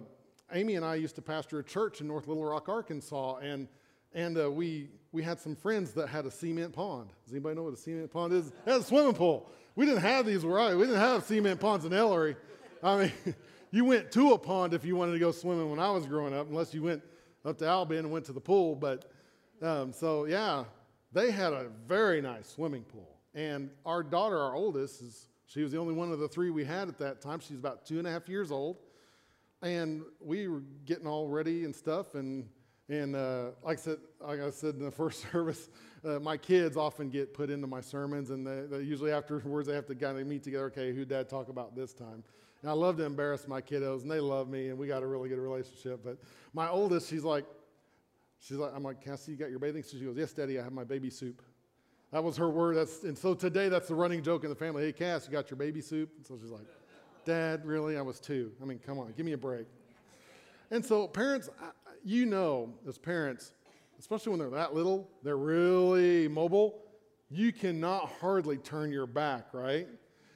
Amy 0.54 0.76
and 0.76 0.86
I 0.86 0.96
used 0.96 1.16
to 1.16 1.22
pastor 1.22 1.60
a 1.60 1.64
church 1.64 2.02
in 2.02 2.08
North 2.08 2.28
Little 2.28 2.44
Rock, 2.44 2.70
Arkansas, 2.70 3.38
and 3.38 3.68
and 4.14 4.38
uh, 4.38 4.50
we 4.50 4.90
we 5.12 5.22
had 5.22 5.40
some 5.40 5.56
friends 5.56 5.92
that 5.92 6.08
had 6.08 6.26
a 6.26 6.32
cement 6.32 6.74
pond. 6.74 7.10
Does 7.24 7.34
anybody 7.34 7.56
know 7.56 7.64
what 7.64 7.74
a 7.74 7.78
cement 7.78 8.12
pond 8.12 8.34
is? 8.34 8.48
It 8.48 8.54
has 8.66 8.82
a 8.82 8.86
swimming 8.86 9.14
pool. 9.14 9.50
We 9.76 9.86
didn't 9.86 10.02
have 10.02 10.26
these 10.26 10.44
where 10.46 10.60
I. 10.60 10.74
We 10.76 10.84
didn't 10.86 11.00
have 11.00 11.24
cement 11.24 11.60
ponds 11.60 11.86
in 11.86 11.94
Ellery. 11.94 12.36
I 12.82 12.98
mean, 12.98 13.12
you 13.72 13.86
went 13.86 14.12
to 14.14 14.34
a 14.34 14.38
pond 14.38 14.74
if 14.74 14.86
you 14.86 14.96
wanted 14.96 15.14
to 15.14 15.20
go 15.20 15.32
swimming 15.32 15.70
when 15.70 15.80
I 15.80 15.92
was 15.92 16.06
growing 16.06 16.34
up, 16.34 16.50
unless 16.50 16.74
you 16.74 16.84
went 16.84 17.04
up 17.46 17.58
to 17.60 17.68
Albion 17.68 18.06
and 18.06 18.12
went 18.12 18.26
to 18.26 18.34
the 18.34 18.42
pool. 18.42 18.76
But 18.76 19.12
um, 19.62 19.94
so 19.94 20.26
yeah, 20.26 20.64
they 21.12 21.32
had 21.32 21.54
a 21.54 21.68
very 21.88 22.22
nice 22.22 22.50
swimming 22.50 22.84
pool. 22.84 23.17
And 23.38 23.70
our 23.86 24.02
daughter, 24.02 24.40
our 24.40 24.56
oldest, 24.56 25.00
is 25.04 25.28
she 25.46 25.62
was 25.62 25.72
the 25.72 25.78
only 25.78 25.94
one 25.94 26.12
of 26.12 26.18
the 26.18 26.28
three 26.28 26.50
we 26.50 26.66
had 26.66 26.88
at 26.88 26.98
that 26.98 27.22
time. 27.22 27.40
She's 27.40 27.60
about 27.60 27.86
two 27.86 28.00
and 28.00 28.08
a 28.08 28.12
half 28.12 28.28
years 28.28 28.52
old, 28.52 28.78
and 29.62 30.02
we 30.20 30.48
were 30.48 30.64
getting 30.86 31.06
all 31.06 31.28
ready 31.28 31.64
and 31.64 31.74
stuff. 31.74 32.16
And 32.16 32.50
and 32.90 33.16
uh, 33.16 33.50
like 33.64 33.78
I 33.78 33.82
said, 33.82 33.98
like 34.22 34.40
I 34.40 34.50
said 34.50 34.76
in 34.76 34.86
the 34.86 34.92
first 35.04 35.32
service, 35.32 35.70
uh, 36.04 36.20
my 36.20 36.36
kids 36.36 36.78
often 36.78 37.12
get 37.12 37.36
put 37.36 37.52
into 37.52 37.68
my 37.68 37.80
sermons, 37.80 38.32
and 38.32 38.46
they, 38.46 38.62
they 38.76 38.84
usually 38.84 39.12
afterwards 39.12 39.68
they 39.68 39.76
have 39.76 39.86
to 39.86 39.96
kind 39.96 40.18
of 40.18 40.26
meet 40.26 40.42
together. 40.42 40.66
Okay, 40.66 40.92
who 40.92 41.06
Dad 41.06 41.30
talk 41.30 41.50
about 41.50 41.76
this 41.76 41.94
time? 41.94 42.24
And 42.64 42.72
I 42.72 42.74
love 42.74 42.98
to 42.98 43.04
embarrass 43.04 43.48
my 43.48 43.62
kiddos, 43.62 44.02
and 44.02 44.10
they 44.10 44.20
love 44.20 44.50
me, 44.50 44.70
and 44.70 44.80
we 44.80 44.88
got 44.88 45.04
a 45.04 45.08
really 45.08 45.30
good 45.30 45.38
relationship. 45.38 46.00
But 46.04 46.18
my 46.54 46.70
oldest, 46.70 47.08
she's 47.08 47.24
like, 47.24 47.46
she's 48.40 48.58
like, 48.58 48.72
I'm 48.76 48.82
like, 48.82 49.00
Cassie, 49.00 49.34
you 49.34 49.38
got 49.38 49.52
your 49.52 49.60
bathing 49.60 49.84
suit? 49.84 50.00
She 50.00 50.06
goes, 50.06 50.18
Yes, 50.18 50.34
Daddy, 50.34 50.60
I 50.60 50.64
have 50.64 50.74
my 50.74 50.84
baby 50.84 51.12
soup. 51.12 51.44
That 52.12 52.24
was 52.24 52.38
her 52.38 52.50
word. 52.50 52.78
That's, 52.78 53.04
and 53.04 53.18
so 53.18 53.34
today, 53.34 53.70
that's 53.70 53.90
the 53.90 53.96
running 53.96 54.24
joke 54.24 54.44
in 54.44 54.50
the 54.50 54.56
family. 54.56 54.84
Hey, 54.84 54.94
Cass, 54.94 55.26
you 55.26 55.32
got 55.32 55.50
your 55.50 55.58
baby 55.58 55.82
soup? 55.82 56.10
And 56.16 56.26
so 56.26 56.38
she's 56.40 56.52
like, 56.52 56.66
Dad, 57.26 57.66
really? 57.66 57.98
I 57.98 58.02
was 58.02 58.20
two. 58.20 58.52
I 58.62 58.66
mean, 58.66 58.80
come 58.80 58.98
on, 59.00 59.14
give 59.18 59.26
me 59.26 59.34
a 59.34 59.38
break. 59.38 59.68
And 60.72 60.86
so, 60.86 61.08
parents, 61.08 61.50
you 62.04 62.26
know, 62.26 62.74
as 62.88 62.98
parents, 62.98 63.52
especially 64.00 64.30
when 64.32 64.40
they're 64.40 64.50
that 64.50 64.74
little, 64.74 65.10
they're 65.24 65.38
really 65.38 66.28
mobile. 66.28 66.84
You 67.30 67.52
cannot 67.52 68.10
hardly 68.22 68.58
turn 68.58 68.92
your 68.92 69.08
back, 69.08 69.48
right? 69.54 69.88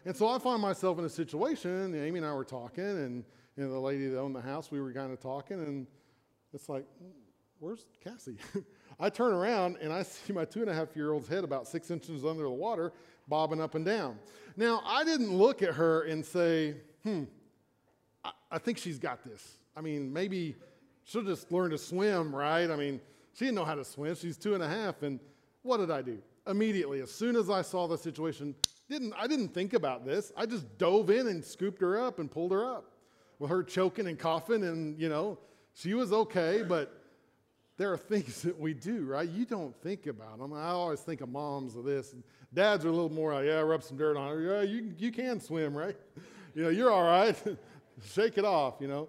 And 0.05 0.15
so 0.15 0.27
I 0.27 0.39
find 0.39 0.61
myself 0.61 0.99
in 0.99 1.05
a 1.05 1.09
situation, 1.09 1.95
Amy 1.95 2.19
and 2.19 2.27
I 2.27 2.33
were 2.33 2.43
talking, 2.43 2.83
and 2.83 3.23
you 3.55 3.63
know, 3.63 3.71
the 3.71 3.79
lady 3.79 4.07
that 4.07 4.19
owned 4.19 4.35
the 4.35 4.41
house, 4.41 4.71
we 4.71 4.81
were 4.81 4.91
kind 4.91 5.13
of 5.13 5.19
talking, 5.19 5.59
and 5.59 5.87
it's 6.53 6.67
like, 6.67 6.85
where's 7.59 7.85
Cassie? 8.03 8.37
I 9.01 9.09
turn 9.09 9.33
around 9.33 9.77
and 9.81 9.91
I 9.91 10.03
see 10.03 10.31
my 10.31 10.45
two 10.45 10.61
and 10.61 10.69
a 10.69 10.73
half 10.73 10.95
year 10.95 11.11
old's 11.11 11.27
head 11.27 11.43
about 11.43 11.67
six 11.67 11.89
inches 11.89 12.23
under 12.23 12.43
the 12.43 12.49
water, 12.49 12.93
bobbing 13.27 13.59
up 13.59 13.75
and 13.75 13.83
down. 13.83 14.19
Now, 14.55 14.83
I 14.85 15.03
didn't 15.03 15.35
look 15.35 15.63
at 15.63 15.73
her 15.73 16.03
and 16.03 16.23
say, 16.23 16.75
hmm, 17.03 17.23
I, 18.23 18.31
I 18.51 18.57
think 18.59 18.77
she's 18.77 18.99
got 18.99 19.23
this. 19.23 19.57
I 19.75 19.81
mean, 19.81 20.13
maybe 20.13 20.55
she'll 21.03 21.23
just 21.23 21.51
learn 21.51 21.71
to 21.71 21.77
swim, 21.77 22.35
right? 22.35 22.69
I 22.69 22.75
mean, 22.75 23.01
she 23.33 23.45
didn't 23.45 23.55
know 23.55 23.65
how 23.65 23.75
to 23.75 23.85
swim. 23.85 24.13
She's 24.15 24.37
two 24.37 24.53
and 24.53 24.61
a 24.61 24.67
half. 24.67 25.01
And 25.01 25.19
what 25.63 25.77
did 25.77 25.89
I 25.89 26.01
do? 26.01 26.19
Immediately, 26.47 27.01
as 27.01 27.11
soon 27.11 27.35
as 27.35 27.49
I 27.49 27.61
saw 27.61 27.87
the 27.87 27.97
situation, 27.97 28.53
didn't, 28.89 29.13
I 29.17 29.27
didn't 29.27 29.53
think 29.53 29.73
about 29.73 30.05
this. 30.05 30.31
I 30.35 30.45
just 30.45 30.77
dove 30.77 31.09
in 31.09 31.27
and 31.27 31.43
scooped 31.43 31.81
her 31.81 31.99
up 31.99 32.19
and 32.19 32.29
pulled 32.29 32.51
her 32.51 32.65
up 32.65 32.91
with 33.39 33.49
her 33.49 33.63
choking 33.63 34.07
and 34.07 34.19
coughing. 34.19 34.63
And, 34.63 34.99
you 34.99 35.07
know, 35.07 35.39
she 35.73 35.93
was 35.93 36.11
okay, 36.11 36.63
but 36.67 37.00
there 37.81 37.91
are 37.91 37.97
things 37.97 38.41
that 38.43 38.59
we 38.59 38.75
do, 38.75 39.05
right? 39.05 39.27
You 39.27 39.43
don't 39.43 39.75
think 39.81 40.05
about 40.05 40.37
them. 40.37 40.53
I 40.53 40.67
always 40.67 40.99
think 40.99 41.21
of 41.21 41.29
moms 41.29 41.75
of 41.75 41.83
this. 41.83 42.13
Dads 42.53 42.85
are 42.85 42.89
a 42.89 42.91
little 42.91 43.11
more 43.11 43.33
like, 43.33 43.45
yeah, 43.45 43.59
rub 43.61 43.81
some 43.81 43.97
dirt 43.97 44.15
on 44.15 44.29
her. 44.29 44.39
Yeah, 44.39 44.61
you, 44.61 44.93
you 44.99 45.11
can 45.11 45.39
swim, 45.39 45.75
right? 45.75 45.97
You 46.53 46.63
know, 46.63 46.69
you're 46.69 46.91
all 46.91 47.05
right. 47.05 47.33
Shake 48.13 48.37
it 48.37 48.43
off, 48.43 48.73
you 48.81 48.89
know. 48.89 49.07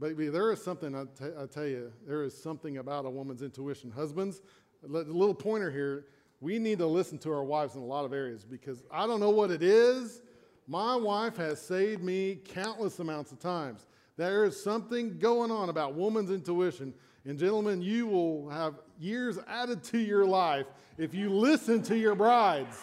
But 0.00 0.16
there 0.16 0.50
is 0.50 0.64
something, 0.64 0.94
I, 0.94 1.04
t- 1.04 1.30
I 1.38 1.44
tell 1.44 1.66
you, 1.66 1.92
there 2.06 2.22
is 2.22 2.34
something 2.34 2.78
about 2.78 3.04
a 3.04 3.10
woman's 3.10 3.42
intuition. 3.42 3.90
Husbands, 3.90 4.40
a 4.82 4.88
little 4.88 5.34
pointer 5.34 5.70
here, 5.70 6.06
we 6.40 6.58
need 6.58 6.78
to 6.78 6.86
listen 6.86 7.18
to 7.18 7.32
our 7.34 7.44
wives 7.44 7.74
in 7.74 7.82
a 7.82 7.84
lot 7.84 8.06
of 8.06 8.14
areas 8.14 8.46
because 8.46 8.82
I 8.90 9.06
don't 9.06 9.20
know 9.20 9.28
what 9.28 9.50
it 9.50 9.62
is. 9.62 10.22
My 10.66 10.96
wife 10.96 11.36
has 11.36 11.60
saved 11.60 12.02
me 12.02 12.38
countless 12.46 12.98
amounts 12.98 13.30
of 13.30 13.38
times. 13.38 13.86
There 14.16 14.46
is 14.46 14.58
something 14.58 15.18
going 15.18 15.50
on 15.50 15.68
about 15.68 15.92
woman's 15.92 16.30
intuition. 16.30 16.94
And, 17.26 17.38
gentlemen, 17.38 17.82
you 17.82 18.06
will 18.06 18.48
have 18.50 18.74
years 19.00 19.36
added 19.48 19.82
to 19.84 19.98
your 19.98 20.24
life 20.24 20.66
if 20.96 21.12
you 21.12 21.28
listen 21.28 21.82
to 21.82 21.98
your 21.98 22.14
brides. 22.14 22.78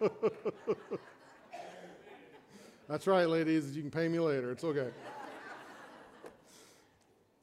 That's 2.88 3.06
right, 3.06 3.28
ladies. 3.28 3.76
You 3.76 3.82
can 3.82 3.90
pay 3.90 4.08
me 4.08 4.18
later. 4.18 4.50
It's 4.50 4.64
okay. 4.64 4.88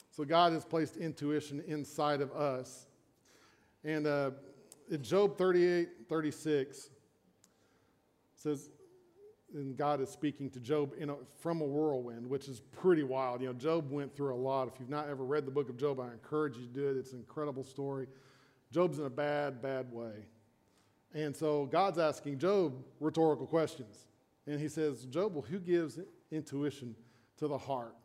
So 0.09 0.25
God 0.25 0.53
has 0.53 0.65
placed 0.65 0.97
intuition 0.97 1.63
inside 1.67 2.21
of 2.21 2.31
us. 2.31 2.87
And 3.83 4.07
uh, 4.07 4.31
in 4.89 5.03
Job 5.03 5.37
38, 5.37 5.87
36, 6.09 6.89
says, 8.35 8.69
and 9.53 9.75
God 9.75 10.01
is 10.01 10.09
speaking 10.09 10.49
to 10.51 10.59
Job 10.59 10.93
a, 10.99 11.15
from 11.39 11.61
a 11.61 11.65
whirlwind, 11.65 12.29
which 12.29 12.47
is 12.47 12.59
pretty 12.59 13.03
wild. 13.03 13.41
You 13.41 13.47
know, 13.47 13.53
Job 13.53 13.91
went 13.91 14.15
through 14.15 14.33
a 14.33 14.37
lot. 14.37 14.67
If 14.67 14.79
you've 14.79 14.89
not 14.89 15.09
ever 15.09 15.23
read 15.23 15.45
the 15.45 15.51
book 15.51 15.69
of 15.69 15.77
Job, 15.77 15.99
I 15.99 16.11
encourage 16.11 16.57
you 16.57 16.65
to 16.67 16.73
do 16.73 16.87
it. 16.89 16.97
It's 16.97 17.13
an 17.13 17.19
incredible 17.19 17.63
story. 17.63 18.07
Job's 18.71 18.99
in 18.99 19.05
a 19.05 19.09
bad, 19.09 19.61
bad 19.61 19.91
way. 19.91 20.25
And 21.13 21.35
so 21.35 21.65
God's 21.65 21.97
asking 21.97 22.37
Job 22.37 22.75
rhetorical 22.99 23.47
questions. 23.47 24.05
And 24.45 24.59
he 24.59 24.67
says, 24.67 25.05
Job, 25.05 25.33
well, 25.33 25.43
who 25.43 25.59
gives 25.59 25.99
intuition 26.31 26.95
to 27.37 27.47
the 27.47 27.57
heart? 27.57 27.95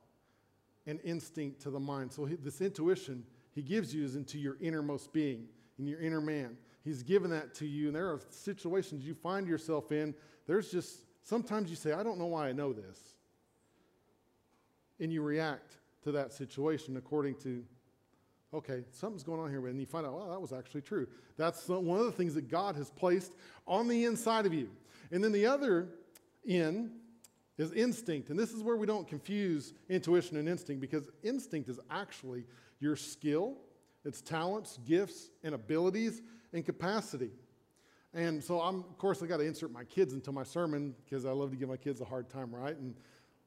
and 0.86 1.00
instinct 1.04 1.60
to 1.62 1.70
the 1.70 1.80
mind. 1.80 2.12
So 2.12 2.24
he, 2.24 2.36
this 2.36 2.60
intuition 2.60 3.24
he 3.54 3.62
gives 3.62 3.94
you 3.94 4.04
is 4.04 4.16
into 4.16 4.38
your 4.38 4.56
innermost 4.60 5.12
being, 5.12 5.46
in 5.78 5.86
your 5.86 6.00
inner 6.00 6.20
man. 6.20 6.56
He's 6.82 7.02
given 7.02 7.30
that 7.30 7.54
to 7.56 7.66
you, 7.66 7.86
and 7.86 7.96
there 7.96 8.08
are 8.08 8.20
situations 8.30 9.06
you 9.06 9.14
find 9.14 9.46
yourself 9.46 9.92
in. 9.92 10.14
There's 10.46 10.70
just 10.70 11.04
sometimes 11.24 11.70
you 11.70 11.76
say, 11.76 11.92
I 11.92 12.04
don't 12.04 12.18
know 12.18 12.26
why 12.26 12.48
I 12.48 12.52
know 12.52 12.72
this. 12.72 13.00
And 15.00 15.12
you 15.12 15.22
react 15.22 15.78
to 16.04 16.12
that 16.12 16.32
situation 16.32 16.96
according 16.96 17.34
to, 17.36 17.64
okay, 18.52 18.84
something's 18.92 19.24
going 19.24 19.40
on 19.40 19.50
here, 19.50 19.66
and 19.66 19.80
you 19.80 19.86
find 19.86 20.06
out, 20.06 20.14
well, 20.14 20.30
that 20.30 20.40
was 20.40 20.52
actually 20.52 20.82
true. 20.82 21.08
That's 21.36 21.68
one 21.68 21.98
of 21.98 22.06
the 22.06 22.12
things 22.12 22.34
that 22.34 22.48
God 22.48 22.76
has 22.76 22.90
placed 22.90 23.32
on 23.66 23.88
the 23.88 24.04
inside 24.04 24.46
of 24.46 24.54
you. 24.54 24.70
And 25.10 25.24
then 25.24 25.32
the 25.32 25.46
other 25.46 25.88
in 26.44 26.92
is 27.58 27.72
instinct. 27.72 28.30
And 28.30 28.38
this 28.38 28.52
is 28.52 28.62
where 28.62 28.76
we 28.76 28.86
don't 28.86 29.08
confuse 29.08 29.74
intuition 29.88 30.36
and 30.36 30.48
instinct 30.48 30.80
because 30.80 31.08
instinct 31.22 31.68
is 31.68 31.80
actually 31.90 32.44
your 32.80 32.96
skill, 32.96 33.56
its 34.04 34.20
talents, 34.20 34.78
gifts, 34.86 35.30
and 35.42 35.54
abilities 35.54 36.22
and 36.52 36.64
capacity. 36.64 37.30
And 38.14 38.42
so 38.42 38.60
I'm, 38.60 38.76
of 38.76 38.96
course, 38.96 39.22
I 39.22 39.26
got 39.26 39.38
to 39.38 39.44
insert 39.44 39.72
my 39.72 39.82
kids 39.82 40.14
into 40.14 40.30
my 40.30 40.44
sermon 40.44 40.94
because 41.04 41.24
I 41.26 41.32
love 41.32 41.50
to 41.50 41.56
give 41.56 41.68
my 41.68 41.76
kids 41.76 42.00
a 42.00 42.04
hard 42.04 42.30
time, 42.30 42.54
right? 42.54 42.76
And, 42.76 42.94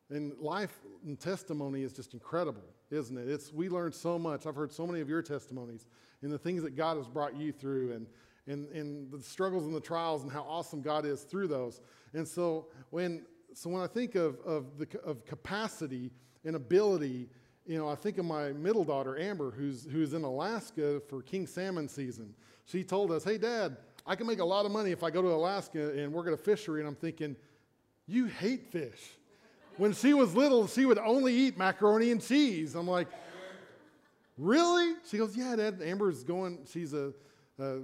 and 0.10 0.34
life 0.40 0.78
and 1.06 1.18
testimony 1.18 1.84
is 1.84 1.94
just 1.94 2.14
incredible, 2.14 2.64
isn't 2.92 3.18
it? 3.18 3.30
It's, 3.30 3.54
we 3.54 3.70
learn 3.70 3.94
so 3.94 4.20
much. 4.20 4.46
I've 4.46 4.56
heard 4.56 4.74
so 4.74 4.86
many 4.86 5.00
of 5.00 5.08
your 5.08 5.22
testimonies 5.22 5.86
and 6.22 6.32
the 6.32 6.38
things 6.38 6.64
that 6.64 6.76
God 6.76 6.98
has 6.98 7.08
brought 7.08 7.36
you 7.38 7.54
through 7.54 7.94
and, 7.94 8.08
and, 8.46 8.68
and 8.74 9.10
the 9.10 9.24
struggles 9.24 9.66
and 9.66 9.74
the 9.74 9.80
trials 9.80 10.24
and 10.24 10.32
how 10.32 10.42
awesome 10.42 10.82
God 10.82 11.06
is 11.06 11.22
through 11.22 11.48
those. 11.48 11.80
And 12.14 12.28
so 12.28 12.68
when, 12.90 13.26
so 13.54 13.70
when 13.70 13.82
I 13.82 13.88
think 13.88 14.16
of, 14.16 14.38
of, 14.42 14.78
the, 14.78 14.88
of 15.02 15.26
capacity 15.26 16.12
and 16.44 16.58
ability, 16.58 17.30
you 17.66 17.78
know, 17.78 17.88
I 17.88 17.96
think 17.96 18.18
of 18.18 18.26
my 18.26 18.52
middle 18.52 18.84
daughter, 18.84 19.18
Amber, 19.18 19.52
who's, 19.52 19.86
who's 19.86 20.14
in 20.14 20.24
Alaska 20.24 21.02
for 21.08 21.22
king 21.22 21.48
salmon 21.48 21.88
season. 21.88 22.34
She 22.66 22.84
told 22.84 23.12
us, 23.12 23.24
hey, 23.24 23.38
Dad, 23.38 23.78
I 24.08 24.16
can 24.16 24.26
make 24.26 24.40
a 24.40 24.46
lot 24.46 24.66
of 24.66 24.72
money 24.72 24.92
if 24.92 25.04
I 25.04 25.12
go 25.12 25.22
to 25.22 25.28
Alaska 25.28 25.92
and 25.92 26.14
work 26.14 26.28
at 26.28 26.34
a 26.34 26.38
fishery. 26.38 26.80
And 26.80 26.88
I'm 26.88 26.96
thinking, 26.96 27.36
you 28.08 28.26
hate 28.26 28.72
fish. 28.72 29.12
When 29.76 29.94
she 29.94 30.14
was 30.14 30.34
little, 30.34 30.66
she 30.68 30.86
would 30.86 30.98
only 30.98 31.34
eat 31.34 31.58
macaroni 31.58 32.12
and 32.12 32.26
cheese. 32.26 32.74
I'm 32.74 32.88
like, 32.88 33.10
really? 34.38 34.96
She 35.10 35.18
goes, 35.18 35.36
yeah, 35.36 35.56
Dad. 35.56 35.82
Amber's 35.84 36.24
going, 36.24 36.60
she's 36.72 36.94
a, 36.94 37.14
a 37.60 37.80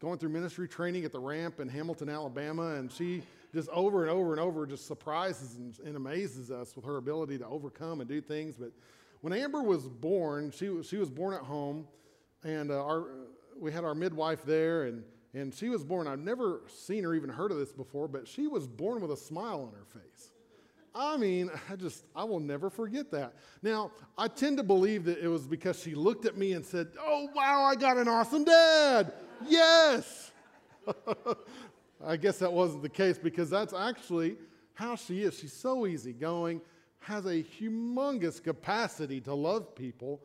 going 0.00 0.18
through 0.18 0.30
ministry 0.30 0.66
training 0.66 1.04
at 1.04 1.12
the 1.12 1.20
ramp 1.20 1.60
in 1.60 1.68
Hamilton, 1.68 2.08
Alabama, 2.08 2.74
and 2.74 2.90
she 2.90 3.22
just 3.54 3.68
over 3.68 4.02
and 4.02 4.10
over 4.10 4.32
and 4.32 4.40
over 4.40 4.66
just 4.66 4.86
surprises 4.86 5.56
and, 5.56 5.78
and, 5.84 5.96
amazes 5.96 6.50
us 6.50 6.74
with 6.74 6.84
her 6.86 6.96
ability 6.96 7.36
to 7.38 7.46
overcome 7.46 8.00
and 8.00 8.08
do 8.08 8.20
things. 8.20 8.56
But 8.56 8.72
when 9.20 9.34
Amber 9.34 9.62
was 9.62 9.86
born, 9.86 10.50
she, 10.50 10.82
she 10.82 10.96
was 10.96 11.10
born 11.10 11.34
at 11.34 11.42
home, 11.42 11.86
and 12.42 12.70
uh, 12.70 12.82
our, 12.82 13.04
we 13.60 13.70
had 13.70 13.84
our 13.84 13.94
midwife 13.94 14.44
there, 14.44 14.84
and 14.84 15.04
and 15.34 15.54
she 15.54 15.68
was 15.68 15.82
born, 15.82 16.06
I've 16.06 16.18
never 16.18 16.60
seen 16.68 17.04
or 17.04 17.14
even 17.14 17.30
heard 17.30 17.50
of 17.52 17.58
this 17.58 17.72
before, 17.72 18.06
but 18.06 18.28
she 18.28 18.46
was 18.46 18.66
born 18.66 19.00
with 19.00 19.12
a 19.12 19.16
smile 19.16 19.62
on 19.62 19.72
her 19.72 20.00
face. 20.00 20.30
I 20.94 21.16
mean, 21.16 21.50
I 21.70 21.76
just, 21.76 22.04
I 22.14 22.24
will 22.24 22.40
never 22.40 22.68
forget 22.68 23.10
that. 23.12 23.34
Now, 23.62 23.92
I 24.18 24.28
tend 24.28 24.58
to 24.58 24.62
believe 24.62 25.04
that 25.04 25.18
it 25.18 25.28
was 25.28 25.46
because 25.46 25.80
she 25.80 25.94
looked 25.94 26.26
at 26.26 26.36
me 26.36 26.52
and 26.52 26.64
said, 26.64 26.88
Oh, 27.00 27.28
wow, 27.34 27.64
I 27.64 27.74
got 27.76 27.96
an 27.96 28.08
awesome 28.08 28.44
dad. 28.44 29.12
Yes. 29.48 30.32
I 32.04 32.16
guess 32.16 32.38
that 32.38 32.52
wasn't 32.52 32.82
the 32.82 32.88
case 32.90 33.16
because 33.16 33.48
that's 33.48 33.72
actually 33.72 34.36
how 34.74 34.96
she 34.96 35.22
is. 35.22 35.38
She's 35.38 35.52
so 35.52 35.86
easygoing, 35.86 36.60
has 37.00 37.24
a 37.24 37.42
humongous 37.42 38.42
capacity 38.42 39.20
to 39.22 39.34
love 39.34 39.74
people 39.74 40.20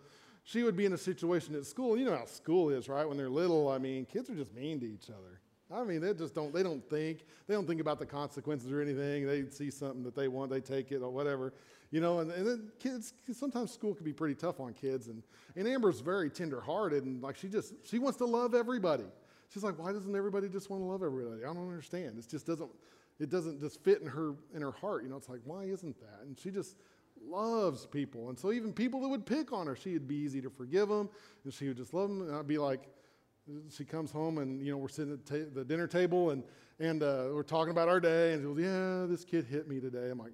she 0.47 0.63
would 0.63 0.77
be 0.77 0.86
in 0.86 0.93
a 0.93 0.97
situation 0.97 1.55
at 1.55 1.65
school. 1.65 1.97
You 1.97 2.05
know 2.05 2.15
how 2.15 2.23
school 2.23 2.69
is, 2.69 2.88
right? 2.88 3.05
When 3.05 3.17
they're 3.17 3.29
little, 3.29 3.67
I 3.67 3.79
mean, 3.79 4.05
kids 4.05 4.29
are 4.29 4.36
just 4.36 4.53
mean 4.53 4.79
to 4.79 4.86
each 4.86 5.10
other. 5.10 5.41
I 5.69 5.83
mean, 5.83 5.99
they 5.99 6.13
just 6.13 6.33
don't, 6.33 6.53
they 6.53 6.63
don't 6.63 6.89
think, 6.89 7.25
they 7.47 7.53
don't 7.53 7.67
think 7.67 7.81
about 7.81 7.99
the 7.99 8.05
consequences 8.05 8.71
or 8.71 8.81
anything. 8.81 9.27
They 9.27 9.49
see 9.49 9.69
something 9.69 10.03
that 10.03 10.15
they 10.15 10.29
want, 10.29 10.49
they 10.49 10.62
take 10.62 10.93
it 10.93 11.01
or 11.01 11.10
whatever, 11.10 11.51
you 11.91 11.99
know, 11.99 12.19
and, 12.19 12.31
and 12.31 12.47
then 12.47 12.71
kids, 12.79 13.13
sometimes 13.33 13.73
school 13.73 13.93
can 13.93 14.05
be 14.05 14.13
pretty 14.13 14.36
tough 14.36 14.62
on 14.62 14.73
kids. 14.73 15.10
And, 15.10 15.21
and 15.57 15.67
Amber's 15.67 15.99
very 15.99 16.29
tenderhearted 16.29 17.03
and 17.03 17.21
like 17.21 17.36
she 17.36 17.49
just, 17.49 17.73
she 17.83 17.99
wants 17.99 18.17
to 18.19 18.25
love 18.25 18.55
everybody. 18.55 19.03
She's 19.49 19.63
like, 19.63 19.77
why 19.77 19.91
doesn't 19.91 20.15
everybody 20.15 20.47
just 20.47 20.69
want 20.69 20.81
to 20.81 20.88
love 20.88 21.03
everybody? 21.03 21.43
I 21.43 21.47
don't 21.47 21.67
understand. 21.67 22.17
It 22.17 22.29
just 22.29 22.47
doesn't, 22.47 22.71
it 23.19 23.29
doesn't 23.29 23.60
just 23.60 23.83
fit 23.83 23.99
in 23.99 24.07
her, 24.07 24.36
in 24.55 24.62
her 24.62 24.71
heart. 24.71 25.03
You 25.03 25.10
know, 25.10 25.17
it's 25.17 25.27
like, 25.27 25.41
why 25.43 25.63
isn't 25.63 25.99
that? 25.99 26.25
And 26.25 26.39
she 26.39 26.51
just, 26.51 26.77
loves 27.27 27.85
people. 27.85 28.29
And 28.29 28.37
so 28.37 28.51
even 28.51 28.73
people 28.73 29.01
that 29.01 29.07
would 29.07 29.25
pick 29.25 29.51
on 29.51 29.67
her, 29.67 29.75
she'd 29.75 30.07
be 30.07 30.15
easy 30.15 30.41
to 30.41 30.49
forgive 30.49 30.89
them, 30.89 31.09
and 31.43 31.53
she 31.53 31.67
would 31.67 31.77
just 31.77 31.93
love 31.93 32.09
them. 32.09 32.21
And 32.21 32.35
I'd 32.35 32.47
be 32.47 32.57
like, 32.57 32.83
she 33.69 33.85
comes 33.85 34.11
home 34.11 34.39
and 34.39 34.61
you 34.61 34.71
know 34.71 34.77
we're 34.77 34.89
sitting 34.89 35.13
at 35.13 35.25
ta- 35.25 35.49
the 35.53 35.63
dinner 35.63 35.87
table 35.87 36.31
and 36.31 36.43
and 36.79 37.01
uh, 37.01 37.29
we're 37.31 37.43
talking 37.43 37.71
about 37.71 37.89
our 37.89 37.99
day, 37.99 38.33
and 38.33 38.41
she 38.41 38.45
goes, 38.45 38.59
"Yeah, 38.59 39.05
this 39.09 39.25
kid 39.25 39.45
hit 39.45 39.67
me 39.67 39.79
today." 39.79 40.09
I'm 40.11 40.19
like, 40.19 40.33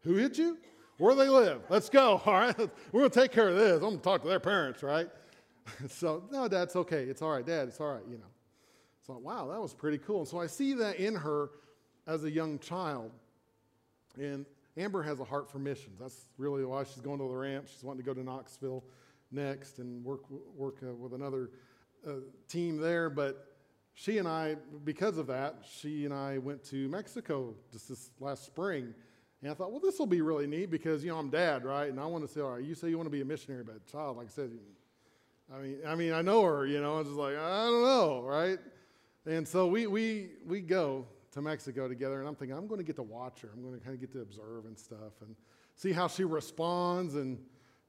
"Who 0.00 0.14
hit 0.14 0.36
you? 0.36 0.58
Where 0.98 1.14
do 1.14 1.20
they 1.20 1.28
live? 1.28 1.62
Let's 1.68 1.88
go. 1.88 2.20
All 2.26 2.32
right, 2.32 2.58
we're 2.90 3.02
gonna 3.02 3.10
take 3.10 3.30
care 3.30 3.48
of 3.48 3.56
this. 3.56 3.74
I'm 3.76 3.90
gonna 3.90 3.98
talk 3.98 4.22
to 4.22 4.28
their 4.28 4.40
parents, 4.40 4.82
right?" 4.82 5.08
so 5.88 6.24
no, 6.32 6.48
Dad, 6.48 6.62
it's 6.64 6.76
okay. 6.76 7.04
It's 7.04 7.22
all 7.22 7.30
right, 7.30 7.46
Dad. 7.46 7.68
It's 7.68 7.80
all 7.80 7.92
right. 7.92 8.02
You 8.08 8.18
know. 8.18 8.30
So 9.06 9.16
wow, 9.18 9.48
that 9.48 9.60
was 9.60 9.74
pretty 9.74 9.98
cool. 9.98 10.20
And 10.20 10.28
so 10.28 10.40
I 10.40 10.46
see 10.46 10.74
that 10.74 10.96
in 10.96 11.14
her 11.14 11.50
as 12.06 12.24
a 12.24 12.30
young 12.30 12.58
child, 12.58 13.12
and 14.16 14.44
Amber 14.76 15.02
has 15.02 15.20
a 15.20 15.24
heart 15.24 15.50
for 15.50 15.58
missions. 15.58 15.98
That's 15.98 16.28
really 16.36 16.64
why 16.64 16.84
she's 16.84 17.00
going 17.00 17.18
to 17.18 17.28
the 17.28 17.34
ramp. 17.34 17.66
She's 17.68 17.82
wanting 17.82 18.04
to 18.04 18.06
go 18.06 18.14
to 18.14 18.22
Knoxville 18.22 18.84
next 19.30 19.78
and 19.78 20.04
work, 20.04 20.22
work 20.54 20.76
uh, 20.82 20.94
with 20.94 21.14
another 21.14 21.50
uh, 22.06 22.12
team 22.48 22.76
there. 22.76 23.08
But 23.08 23.46
she 23.94 24.18
and 24.18 24.28
I, 24.28 24.56
because 24.84 25.16
of 25.16 25.26
that, 25.28 25.56
she 25.66 26.04
and 26.04 26.12
I 26.12 26.38
went 26.38 26.62
to 26.64 26.88
Mexico 26.88 27.54
just 27.72 27.88
this 27.88 28.10
last 28.20 28.44
spring. 28.44 28.94
And 29.42 29.50
I 29.50 29.54
thought, 29.54 29.70
well, 29.70 29.80
this 29.80 29.98
will 29.98 30.06
be 30.06 30.20
really 30.20 30.46
neat 30.46 30.70
because, 30.70 31.02
you 31.02 31.10
know, 31.10 31.18
I'm 31.18 31.30
dad, 31.30 31.64
right? 31.64 31.88
And 31.88 31.98
I 31.98 32.06
want 32.06 32.26
to 32.26 32.32
say, 32.32 32.40
all 32.40 32.52
right, 32.52 32.64
you 32.64 32.74
say 32.74 32.88
you 32.88 32.98
want 32.98 33.06
to 33.06 33.10
be 33.12 33.22
a 33.22 33.24
missionary, 33.24 33.64
but 33.64 33.86
child, 33.86 34.18
like 34.18 34.26
I 34.26 34.30
said, 34.30 34.50
I 35.54 35.58
mean, 35.58 35.78
I 35.86 35.94
mean, 35.94 36.12
I 36.12 36.22
know 36.22 36.42
her, 36.42 36.66
you 36.66 36.80
know, 36.80 36.98
it's 36.98 37.08
just 37.08 37.18
like, 37.18 37.36
I 37.36 37.64
don't 37.64 37.82
know, 37.82 38.22
right? 38.22 38.58
And 39.26 39.46
so 39.46 39.66
we, 39.66 39.86
we, 39.86 40.30
we 40.46 40.60
go 40.60 41.06
to 41.36 41.42
Mexico 41.42 41.86
together, 41.86 42.18
and 42.18 42.26
I'm 42.26 42.34
thinking, 42.34 42.56
I'm 42.56 42.66
going 42.66 42.78
to 42.78 42.84
get 42.84 42.96
to 42.96 43.02
watch 43.02 43.42
her. 43.42 43.50
I'm 43.54 43.62
going 43.62 43.78
to 43.78 43.80
kind 43.80 43.94
of 43.94 44.00
get 44.00 44.10
to 44.12 44.22
observe 44.22 44.64
and 44.64 44.76
stuff 44.76 45.20
and 45.20 45.36
see 45.74 45.92
how 45.92 46.08
she 46.08 46.24
responds 46.24 47.14
and 47.14 47.38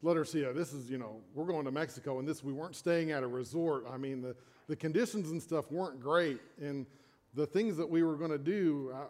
let 0.01 0.17
her 0.17 0.25
see, 0.25 0.45
oh, 0.45 0.51
this 0.51 0.73
is, 0.73 0.91
you 0.91 0.97
know, 0.97 1.21
we're 1.33 1.45
going 1.45 1.63
to 1.63 1.71
Mexico, 1.71 2.19
and 2.19 2.27
this, 2.27 2.43
we 2.43 2.51
weren't 2.51 2.75
staying 2.75 3.11
at 3.11 3.23
a 3.23 3.27
resort. 3.27 3.85
I 3.89 3.95
mean, 3.95 4.21
the, 4.21 4.35
the 4.67 4.75
conditions 4.75 5.31
and 5.31 5.41
stuff 5.41 5.71
weren't 5.71 6.01
great, 6.01 6.41
and 6.61 6.85
the 7.33 7.47
things 7.47 7.77
that 7.77 7.89
we 7.89 8.03
were 8.03 8.15
going 8.15 8.31
to 8.31 8.37
do, 8.37 8.91
uh, 8.93 9.05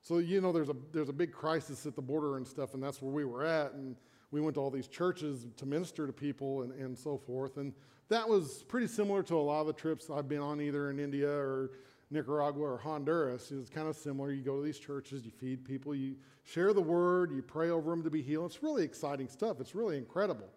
so, 0.00 0.16
you 0.18 0.40
know, 0.40 0.50
there's 0.50 0.70
a, 0.70 0.76
there's 0.92 1.10
a 1.10 1.14
big 1.14 1.30
crisis 1.30 1.84
at 1.84 1.94
the 1.94 2.02
border 2.02 2.38
and 2.38 2.46
stuff, 2.46 2.72
and 2.72 2.82
that's 2.82 3.02
where 3.02 3.12
we 3.12 3.26
were 3.26 3.44
at, 3.44 3.74
and 3.74 3.96
we 4.30 4.40
went 4.40 4.54
to 4.54 4.60
all 4.60 4.70
these 4.70 4.88
churches 4.88 5.46
to 5.58 5.66
minister 5.66 6.06
to 6.06 6.12
people 6.12 6.62
and, 6.62 6.72
and 6.72 6.98
so 6.98 7.18
forth, 7.18 7.58
and 7.58 7.74
that 8.08 8.26
was 8.26 8.64
pretty 8.66 8.86
similar 8.86 9.22
to 9.22 9.36
a 9.36 9.40
lot 9.40 9.60
of 9.60 9.66
the 9.66 9.72
trips 9.74 10.08
I've 10.10 10.28
been 10.28 10.40
on 10.40 10.60
either 10.60 10.90
in 10.90 10.98
India 10.98 11.30
or 11.30 11.72
Nicaragua 12.14 12.62
or 12.62 12.78
Honduras 12.78 13.50
is 13.50 13.68
kind 13.68 13.88
of 13.88 13.96
similar. 13.96 14.32
You 14.32 14.42
go 14.42 14.56
to 14.56 14.62
these 14.62 14.78
churches, 14.78 15.24
you 15.24 15.30
feed 15.30 15.64
people, 15.64 15.94
you 15.94 16.14
share 16.44 16.72
the 16.72 16.80
word, 16.80 17.32
you 17.32 17.42
pray 17.42 17.70
over 17.70 17.90
them 17.90 18.02
to 18.04 18.10
be 18.10 18.22
healed. 18.22 18.46
It's 18.46 18.62
really 18.62 18.84
exciting 18.84 19.28
stuff. 19.28 19.60
It's 19.60 19.74
really 19.74 19.98
incredible. 19.98 20.48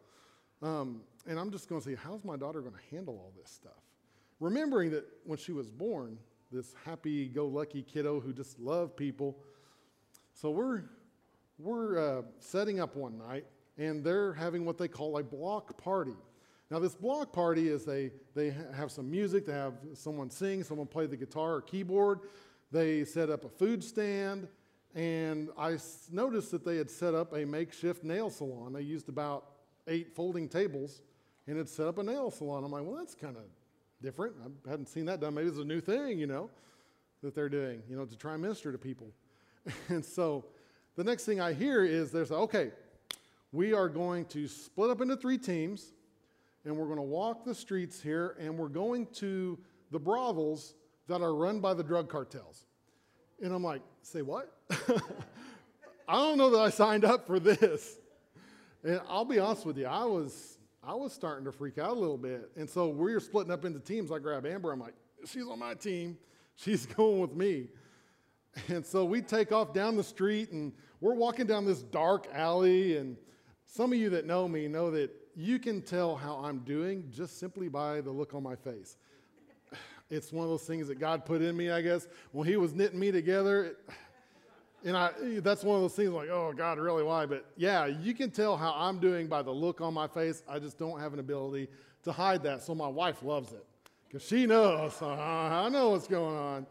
Um, 0.61 1.01
and 1.27 1.39
I'm 1.39 1.51
just 1.51 1.67
going 1.67 1.81
to 1.81 1.89
say, 1.89 1.95
how's 1.95 2.23
my 2.23 2.37
daughter 2.37 2.61
going 2.61 2.75
to 2.75 2.95
handle 2.95 3.15
all 3.15 3.33
this 3.37 3.51
stuff? 3.51 3.73
Remembering 4.39 4.91
that 4.91 5.05
when 5.25 5.37
she 5.37 5.51
was 5.51 5.67
born, 5.67 6.17
this 6.51 6.73
happy 6.85 7.27
go 7.27 7.47
lucky 7.47 7.81
kiddo 7.81 8.19
who 8.19 8.31
just 8.31 8.59
loved 8.59 8.95
people. 8.95 9.37
So 10.33 10.51
we're, 10.51 10.83
we're 11.57 12.19
uh, 12.19 12.21
setting 12.39 12.79
up 12.79 12.95
one 12.95 13.17
night, 13.17 13.45
and 13.77 14.03
they're 14.03 14.33
having 14.33 14.63
what 14.63 14.77
they 14.77 14.87
call 14.87 15.17
a 15.17 15.23
block 15.23 15.75
party. 15.81 16.15
Now, 16.69 16.79
this 16.79 16.95
block 16.95 17.31
party 17.31 17.69
is 17.69 17.85
they, 17.85 18.11
they 18.35 18.53
have 18.75 18.91
some 18.91 19.09
music, 19.09 19.45
they 19.45 19.53
have 19.53 19.75
someone 19.93 20.29
sing, 20.29 20.63
someone 20.63 20.87
play 20.87 21.05
the 21.05 21.15
guitar 21.15 21.55
or 21.55 21.61
keyboard. 21.61 22.19
They 22.71 23.05
set 23.05 23.29
up 23.29 23.45
a 23.45 23.49
food 23.49 23.81
stand, 23.81 24.49
and 24.93 25.49
I 25.57 25.77
noticed 26.11 26.51
that 26.51 26.65
they 26.65 26.75
had 26.75 26.89
set 26.89 27.15
up 27.15 27.33
a 27.33 27.45
makeshift 27.45 28.03
nail 28.03 28.29
salon. 28.29 28.73
They 28.73 28.81
used 28.81 29.07
about 29.07 29.45
eight 29.87 30.13
folding 30.13 30.49
tables 30.49 31.01
and 31.47 31.57
had 31.57 31.69
set 31.69 31.87
up 31.87 31.99
a 31.99 32.03
nail 32.03 32.29
salon. 32.29 32.65
I'm 32.65 32.71
like, 32.71 32.83
well, 32.83 32.97
that's 32.97 33.15
kind 33.15 33.37
of 33.37 33.43
different. 34.01 34.35
I 34.43 34.69
hadn't 34.69 34.89
seen 34.89 35.05
that 35.05 35.21
done. 35.21 35.33
Maybe 35.33 35.47
it's 35.47 35.59
a 35.59 35.63
new 35.63 35.79
thing, 35.79 36.19
you 36.19 36.27
know, 36.27 36.49
that 37.23 37.33
they're 37.33 37.47
doing, 37.47 37.81
you 37.89 37.95
know, 37.95 38.03
to 38.03 38.17
try 38.17 38.33
and 38.33 38.41
minister 38.41 38.73
to 38.73 38.77
people. 38.77 39.07
and 39.87 40.03
so 40.03 40.43
the 40.97 41.03
next 41.05 41.23
thing 41.23 41.39
I 41.39 41.53
hear 41.53 41.85
is 41.85 42.11
they're 42.11 42.25
there's, 42.25 42.31
okay, 42.31 42.71
we 43.53 43.73
are 43.73 43.87
going 43.87 44.25
to 44.25 44.49
split 44.49 44.89
up 44.89 44.99
into 44.99 45.15
three 45.15 45.37
teams 45.37 45.93
and 46.67 46.75
we're 46.75 46.85
going 46.85 46.97
to 46.97 47.01
walk 47.01 47.45
the 47.45 47.55
streets 47.55 48.01
here, 48.01 48.35
and 48.39 48.57
we're 48.57 48.67
going 48.67 49.05
to 49.13 49.57
the 49.89 49.99
brothels 49.99 50.75
that 51.07 51.21
are 51.21 51.33
run 51.33 51.61
by 51.61 51.73
the 51.73 51.83
drug 51.83 52.09
cartels. 52.09 52.65
And 53.41 53.53
I'm 53.53 53.63
like, 53.63 53.81
say 54.01 54.21
what? 54.21 54.51
I 54.69 56.15
don't 56.17 56.37
know 56.37 56.49
that 56.49 56.59
I 56.59 56.69
signed 56.69 57.05
up 57.05 57.25
for 57.25 57.39
this. 57.39 57.95
And 58.83 58.99
I'll 59.07 59.23
be 59.23 59.39
honest 59.39 59.65
with 59.65 59.77
you, 59.77 59.85
I 59.85 60.03
was 60.03 60.57
I 60.83 60.93
was 60.93 61.13
starting 61.13 61.45
to 61.45 61.53
freak 61.53 61.77
out 61.77 61.91
a 61.91 61.99
little 61.99 62.17
bit. 62.17 62.51
And 62.57 62.69
so 62.69 62.89
we 62.89 63.13
are 63.13 63.19
splitting 63.19 63.51
up 63.51 63.63
into 63.63 63.79
teams. 63.79 64.11
I 64.11 64.19
grab 64.19 64.45
Amber. 64.45 64.71
I'm 64.71 64.79
like, 64.79 64.93
she's 65.25 65.47
on 65.47 65.59
my 65.59 65.73
team. 65.73 66.17
She's 66.55 66.85
going 66.97 67.19
with 67.19 67.33
me. 67.33 67.67
And 68.67 68.85
so 68.85 69.05
we 69.05 69.21
take 69.21 69.53
off 69.53 69.73
down 69.73 69.95
the 69.95 70.03
street 70.03 70.51
and 70.51 70.73
we're 70.99 71.13
walking 71.13 71.45
down 71.45 71.65
this 71.65 71.81
dark 71.81 72.27
alley. 72.33 72.97
And 72.97 73.15
some 73.65 73.93
of 73.93 73.99
you 73.99 74.09
that 74.11 74.25
know 74.25 74.47
me 74.47 74.67
know 74.67 74.91
that 74.91 75.11
you 75.37 75.59
can 75.59 75.83
tell 75.83 76.15
how 76.15 76.37
I'm 76.43 76.59
doing 76.59 77.11
just 77.13 77.39
simply 77.39 77.69
by 77.69 78.01
the 78.01 78.09
look 78.09 78.33
on 78.33 78.41
my 78.41 78.55
face. 78.55 78.97
It's 80.09 80.31
one 80.31 80.43
of 80.43 80.49
those 80.49 80.63
things 80.63 80.87
that 80.87 80.99
God 80.99 81.25
put 81.25 81.41
in 81.41 81.55
me, 81.55 81.69
I 81.69 81.81
guess. 81.81 82.07
When 82.31 82.47
He 82.47 82.57
was 82.57 82.73
knitting 82.73 82.99
me 82.99 83.11
together, 83.11 83.75
and 84.83 84.97
I, 84.97 85.11
that's 85.41 85.63
one 85.63 85.75
of 85.75 85.81
those 85.83 85.93
things 85.93 86.09
like, 86.09 86.29
oh, 86.29 86.53
God, 86.55 86.79
really, 86.79 87.03
why? 87.03 87.25
But 87.27 87.45
yeah, 87.55 87.85
you 87.85 88.13
can 88.13 88.31
tell 88.31 88.57
how 88.57 88.73
I'm 88.75 88.99
doing 88.99 89.27
by 89.27 89.43
the 89.43 89.51
look 89.51 89.79
on 89.79 89.93
my 89.93 90.07
face. 90.07 90.41
I 90.49 90.57
just 90.59 90.79
don't 90.79 90.99
have 90.99 91.13
an 91.13 91.19
ability 91.19 91.67
to 92.03 92.11
hide 92.11 92.41
that. 92.43 92.63
So 92.63 92.73
my 92.73 92.87
wife 92.87 93.21
loves 93.21 93.51
it. 93.51 93.65
because 94.07 94.25
she 94.25 94.45
knows. 94.45 94.99
Uh, 95.01 95.09
I 95.09 95.69
know 95.69 95.89
what's 95.89 96.07
going 96.07 96.35
on 96.35 96.65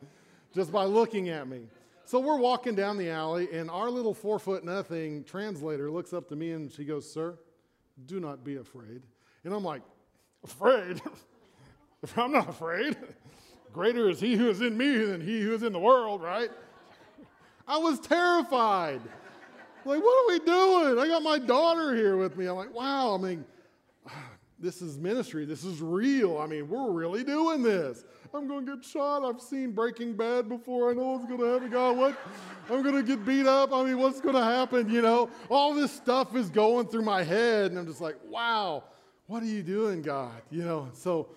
just 0.55 0.73
by 0.73 0.85
looking 0.85 1.29
at 1.29 1.47
me. 1.47 1.69
So 2.05 2.21
we're 2.21 2.39
walking 2.39 2.75
down 2.75 2.97
the 2.97 3.11
alley, 3.11 3.49
and 3.53 3.71
our 3.71 3.91
little 3.91 4.15
four 4.15 4.39
foot 4.39 4.65
nothing 4.65 5.25
translator 5.25 5.91
looks 5.91 6.13
up 6.13 6.29
to 6.31 6.37
me 6.37 6.53
and 6.53 6.73
she 6.73 6.85
goes, 6.85 7.11
Sir, 7.11 7.37
do 8.05 8.21
not 8.21 8.45
be 8.45 8.57
afraid. 8.57 9.03
And 9.45 9.55
I'm 9.55 9.65
like, 9.65 9.83
Afraid? 10.47 11.01
I'm 12.17 12.33
not 12.33 12.49
afraid. 12.49 12.97
Greater 13.73 14.09
is 14.09 14.21
he 14.21 14.37
who 14.37 14.49
is 14.49 14.61
in 14.61 14.77
me 14.77 14.97
than 15.05 15.21
he 15.21 15.43
who 15.43 15.55
is 15.55 15.63
in 15.63 15.73
the 15.73 15.79
world, 15.79 16.23
right? 16.23 16.51
I 17.69 17.79
was 17.79 17.99
terrified. 18.01 19.01
Like, 19.85 20.03
what 20.03 20.25
are 20.25 20.29
we 20.33 20.39
doing? 20.39 20.99
I 20.99 21.09
got 21.09 21.23
my 21.23 21.39
daughter 21.39 21.95
here 21.95 22.17
with 22.17 22.37
me. 22.37 22.47
I'm 22.47 22.57
like, 22.57 22.75
wow, 22.75 23.15
I 23.15 23.19
mean, 23.19 23.45
this 24.67 24.83
is 24.83 24.99
ministry. 24.99 25.45
This 25.45 25.63
is 25.63 25.81
real. 25.81 26.39
I 26.39 26.47
mean, 26.47 26.69
we're 26.69 26.91
really 26.91 27.23
doing 27.23 27.63
this. 27.63 28.05
I'm 28.35 28.49
going 28.49 28.67
to 28.67 28.77
get 28.77 28.85
shot. 28.85 29.23
I've 29.25 29.41
seen 29.41 29.71
Breaking 29.71 30.15
Bad 30.15 30.49
before. 30.49 30.91
I 30.91 30.95
know 30.95 31.13
what's 31.13 31.27
going 31.27 31.39
to 31.39 31.53
happen. 31.53 31.71
God, 31.71 31.97
what? 31.97 32.19
I'm 32.69 32.83
going 32.83 32.97
to 32.97 33.05
get 33.05 33.25
beat 33.25 33.47
up. 33.47 33.73
I 33.73 33.85
mean, 33.85 33.97
what's 33.97 34.21
going 34.21 34.35
to 34.35 34.43
happen? 34.43 34.91
You 34.91 35.03
know, 35.03 35.31
all 35.49 35.73
this 35.73 35.93
stuff 35.93 36.35
is 36.35 36.51
going 36.51 36.89
through 36.89 37.03
my 37.03 37.23
head. 37.23 37.71
And 37.71 37.79
I'm 37.79 37.87
just 37.87 38.01
like, 38.01 38.17
wow, 38.29 38.83
what 39.29 39.41
are 39.45 39.47
you 39.47 39.63
doing, 39.63 40.03
God? 40.03 40.43
You 40.51 40.65
know, 40.65 40.89
so, 40.95 41.29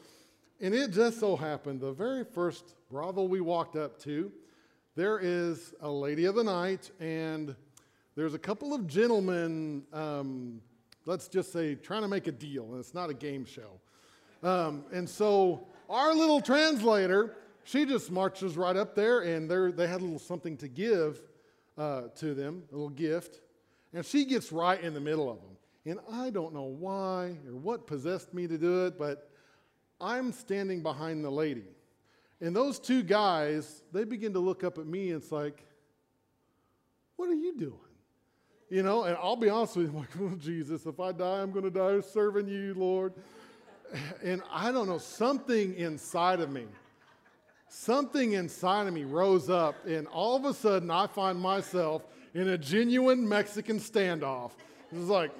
and 0.59 0.73
it 0.73 0.89
just 0.89 1.19
so 1.19 1.35
happened 1.35 1.81
the 1.81 1.91
very 1.91 2.25
first 2.25 2.73
brothel 2.89 3.27
we 3.27 3.41
walked 3.41 3.75
up 3.75 3.99
to, 3.99 4.31
there 4.95 5.19
is 5.19 5.75
a 5.81 5.89
lady 5.89 6.25
of 6.25 6.33
the 6.33 6.43
night, 6.43 6.89
and 6.99 7.55
there's 8.15 8.33
a 8.33 8.39
couple 8.39 8.73
of 8.73 8.87
gentlemen, 8.87 9.83
um, 9.93 10.61
let's 11.09 11.27
just 11.27 11.51
say, 11.51 11.73
trying 11.73 12.03
to 12.03 12.07
make 12.07 12.27
a 12.27 12.31
deal, 12.31 12.65
and 12.65 12.79
it's 12.79 12.93
not 12.93 13.09
a 13.09 13.15
game 13.15 13.43
show. 13.43 13.79
Um, 14.47 14.83
and 14.93 15.09
so 15.09 15.65
our 15.89 16.13
little 16.13 16.39
translator, 16.39 17.35
she 17.63 17.83
just 17.87 18.11
marches 18.11 18.55
right 18.55 18.77
up 18.77 18.93
there, 18.93 19.21
and 19.21 19.49
they 19.49 19.87
had 19.87 20.01
a 20.01 20.03
little 20.03 20.19
something 20.19 20.55
to 20.57 20.67
give 20.67 21.19
uh, 21.79 22.03
to 22.17 22.35
them, 22.35 22.61
a 22.71 22.75
little 22.75 22.91
gift. 22.91 23.41
And 23.91 24.05
she 24.05 24.23
gets 24.23 24.51
right 24.51 24.79
in 24.79 24.93
the 24.93 24.99
middle 24.99 25.31
of 25.31 25.39
them. 25.41 25.57
And 25.87 25.99
I 26.11 26.29
don't 26.29 26.53
know 26.53 26.75
why 26.77 27.37
or 27.47 27.55
what 27.55 27.87
possessed 27.87 28.31
me 28.31 28.45
to 28.45 28.59
do 28.59 28.85
it, 28.85 28.99
but 28.99 29.31
I'm 29.99 30.31
standing 30.31 30.83
behind 30.83 31.25
the 31.25 31.31
lady. 31.31 31.65
And 32.39 32.55
those 32.55 32.77
two 32.77 33.01
guys, 33.01 33.81
they 33.91 34.03
begin 34.03 34.33
to 34.33 34.39
look 34.39 34.63
up 34.63 34.77
at 34.77 34.85
me, 34.85 35.09
and 35.09 35.23
it's 35.23 35.31
like, 35.31 35.65
what 37.15 37.29
are 37.29 37.33
you 37.33 37.57
doing? 37.57 37.88
You 38.69 38.83
know, 38.83 39.03
and 39.03 39.17
I'll 39.17 39.35
be 39.35 39.49
honest 39.49 39.77
with 39.77 39.87
you, 39.87 39.91
I'm 39.91 39.99
like, 40.27 40.33
oh, 40.33 40.35
Jesus, 40.37 40.85
if 40.85 40.99
I 40.99 41.11
die, 41.11 41.41
I'm 41.41 41.51
going 41.51 41.65
to 41.65 41.71
die 41.71 41.99
serving 42.01 42.47
you, 42.47 42.73
Lord. 42.75 43.13
And 44.23 44.43
I 44.51 44.71
don't 44.71 44.87
know, 44.87 44.99
something 44.99 45.73
inside 45.73 46.39
of 46.39 46.51
me, 46.51 46.65
something 47.67 48.33
inside 48.33 48.87
of 48.87 48.93
me 48.93 49.03
rose 49.03 49.49
up, 49.49 49.75
and 49.87 50.05
all 50.07 50.35
of 50.35 50.45
a 50.45 50.53
sudden 50.53 50.91
I 50.91 51.07
find 51.07 51.39
myself 51.39 52.03
in 52.35 52.49
a 52.49 52.57
genuine 52.57 53.27
Mexican 53.27 53.79
standoff. 53.79 54.51
It 54.91 54.99
was 54.99 55.09
like, 55.09 55.31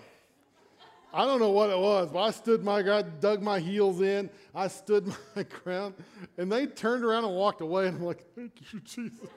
I 1.13 1.25
don't 1.25 1.39
know 1.39 1.51
what 1.51 1.69
it 1.69 1.77
was, 1.77 2.09
but 2.11 2.23
I 2.23 2.31
stood 2.31 2.63
my 2.63 2.81
God, 2.81 3.19
dug 3.19 3.43
my 3.43 3.59
heels 3.59 4.01
in, 4.01 4.31
I 4.55 4.67
stood 4.67 5.07
my 5.35 5.43
ground, 5.43 5.93
and 6.37 6.51
they 6.51 6.65
turned 6.65 7.03
around 7.03 7.25
and 7.25 7.35
walked 7.35 7.61
away, 7.61 7.87
and 7.87 7.97
I'm 7.97 8.03
like, 8.03 8.25
thank 8.35 8.53
you, 8.73 8.79
Jesus. 8.79 9.29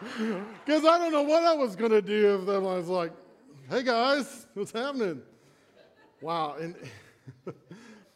Because 0.00 0.84
I 0.84 0.98
don't 0.98 1.12
know 1.12 1.22
what 1.22 1.44
I 1.44 1.54
was 1.54 1.76
going 1.76 1.90
to 1.90 2.02
do 2.02 2.40
if. 2.42 2.48
I 2.48 2.58
was 2.58 2.88
like, 2.88 3.12
hey 3.68 3.82
guys, 3.82 4.46
what's 4.54 4.72
happening? 4.72 5.22
Wow. 6.20 6.56
And, 6.60 6.74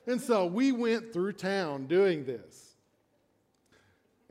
and 0.07 0.21
so 0.21 0.47
we 0.47 0.73
went 0.73 1.13
through 1.13 1.33
town 1.33 1.87
doing 1.87 2.25
this. 2.25 2.75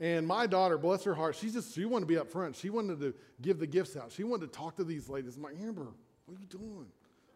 And 0.00 0.26
my 0.26 0.46
daughter, 0.46 0.76
bless 0.76 1.04
her 1.04 1.14
heart, 1.14 1.36
she 1.36 1.50
just 1.50 1.74
she 1.74 1.84
wanted 1.84 2.06
to 2.06 2.06
be 2.08 2.18
up 2.18 2.30
front. 2.30 2.56
She 2.56 2.68
wanted 2.68 3.00
to 3.00 3.14
give 3.40 3.58
the 3.58 3.66
gifts 3.66 3.96
out. 3.96 4.10
She 4.10 4.24
wanted 4.24 4.52
to 4.52 4.58
talk 4.58 4.76
to 4.76 4.84
these 4.84 5.08
ladies. 5.08 5.36
I'm 5.36 5.42
like, 5.42 5.56
Amber, 5.60 5.86
what 6.26 6.36
are 6.36 6.40
you 6.40 6.46
doing? 6.46 6.86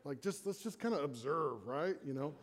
Like, 0.05 0.21
just 0.21 0.47
let's 0.47 0.63
just 0.63 0.79
kind 0.79 0.95
of 0.95 1.05
observe, 1.05 1.67
right? 1.67 1.97
You 2.05 2.15
know, 2.15 2.35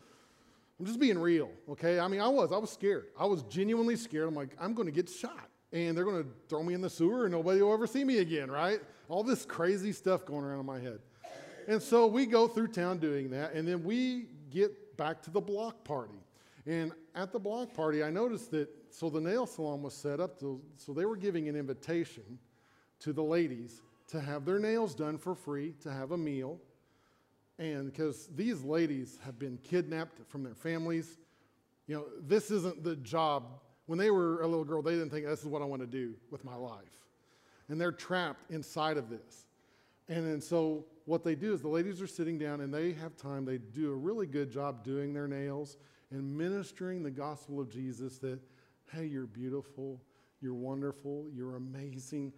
I'm 0.80 0.86
just 0.86 1.00
being 1.00 1.18
real, 1.18 1.50
okay? 1.70 2.00
I 2.00 2.08
mean, 2.08 2.22
I 2.22 2.28
was, 2.28 2.52
I 2.52 2.58
was 2.58 2.70
scared. 2.70 3.08
I 3.20 3.26
was 3.26 3.44
genuinely 3.44 3.96
scared. 3.96 4.28
I'm 4.28 4.36
like, 4.36 4.56
I'm 4.60 4.74
going 4.74 4.88
to 4.88 4.92
get 4.92 5.10
shot, 5.10 5.50
and 5.76 5.96
they're 5.96 6.06
going 6.06 6.24
to 6.24 6.30
throw 6.48 6.64
me 6.64 6.74
in 6.74 6.82
the 6.82 6.90
sewer, 6.90 7.26
and 7.26 7.34
nobody 7.34 7.62
will 7.62 7.74
ever 7.74 7.86
see 7.86 8.06
me 8.06 8.20
again, 8.20 8.50
right? 8.50 8.80
All 9.10 9.24
this 9.24 9.46
crazy 9.46 9.92
stuff 9.92 10.26
going 10.26 10.46
around 10.46 10.62
in 10.62 10.66
my 10.66 10.80
head. 10.80 11.00
And 11.68 11.82
so 11.82 12.08
we 12.08 12.26
go 12.26 12.48
through 12.48 12.70
town 12.70 12.98
doing 12.98 13.30
that, 13.32 13.54
and 13.54 13.68
then 13.68 13.84
we 13.84 14.28
get 14.50 14.96
back 14.96 15.22
to 15.24 15.32
the 15.32 15.42
block 15.42 15.84
party. 15.84 16.24
And 16.66 16.94
at 17.14 17.34
the 17.34 17.40
block 17.40 17.74
party, 17.74 18.04
I 18.04 18.10
noticed 18.10 18.52
that 18.52 18.70
so 18.90 19.10
the 19.10 19.20
nail 19.20 19.46
salon 19.46 19.82
was 19.84 19.94
set 19.94 20.22
up, 20.22 20.40
to, 20.40 20.62
so 20.78 20.94
they 20.94 21.06
were 21.06 21.18
giving 21.18 21.50
an 21.50 21.58
invitation 21.58 22.40
to 23.02 23.12
the 23.12 23.24
ladies 23.24 23.82
to 24.08 24.22
have 24.22 24.46
their 24.46 24.60
nails 24.60 24.96
done 24.96 25.18
for 25.18 25.36
free, 25.36 25.74
to 25.82 25.92
have 25.92 26.12
a 26.12 26.18
meal, 26.18 26.58
and 27.60 27.92
because 27.92 28.28
these 28.36 28.64
ladies 28.64 29.20
have 29.26 29.38
been 29.38 29.58
kidnapped 29.64 30.20
from 30.30 30.44
their 30.44 30.56
families, 30.56 31.18
you 31.88 31.96
know, 31.96 32.06
this 32.26 32.52
isn't 32.52 32.84
the 32.84 32.96
job. 32.98 33.60
When 33.86 34.00
they 34.00 34.10
were 34.10 34.42
a 34.42 34.48
little 34.48 34.66
girl, 34.66 34.82
they 34.82 34.92
didn't 34.94 35.12
think 35.12 35.26
this 35.26 35.42
is 35.42 35.46
what 35.46 35.62
I 35.62 35.66
want 35.66 35.82
to 35.82 35.88
do 35.88 36.16
with 36.32 36.44
my 36.44 36.56
life. 36.56 36.82
And 37.70 37.80
they're 37.80 37.92
trapped 37.92 38.50
inside 38.52 38.98
of 38.98 39.10
this. 39.10 39.46
And 40.08 40.26
then 40.26 40.42
so 40.42 40.86
what 41.06 41.24
they 41.24 41.36
do 41.36 41.54
is 41.54 41.62
the 41.62 41.68
ladies 41.68 42.02
are 42.02 42.08
sitting 42.08 42.38
down 42.38 42.62
and 42.62 42.74
they 42.74 42.94
have 42.94 43.16
time. 43.16 43.46
They 43.46 43.58
do 43.58 43.92
a 43.92 43.96
really 43.96 44.28
good 44.28 44.52
job 44.52 44.84
doing 44.84 45.14
their 45.14 45.28
nails 45.28 45.78
and 46.12 46.38
ministering 46.38 47.04
the 47.04 47.12
gospel 47.12 47.60
of 47.60 47.70
Jesus 47.70 48.18
that, 48.20 48.40
hey, 48.92 49.06
you're 49.06 49.28
beautiful, 49.28 50.02
you're 50.42 50.54
wonderful, 50.54 51.26
you're 51.34 51.56
amazing. 51.56 52.34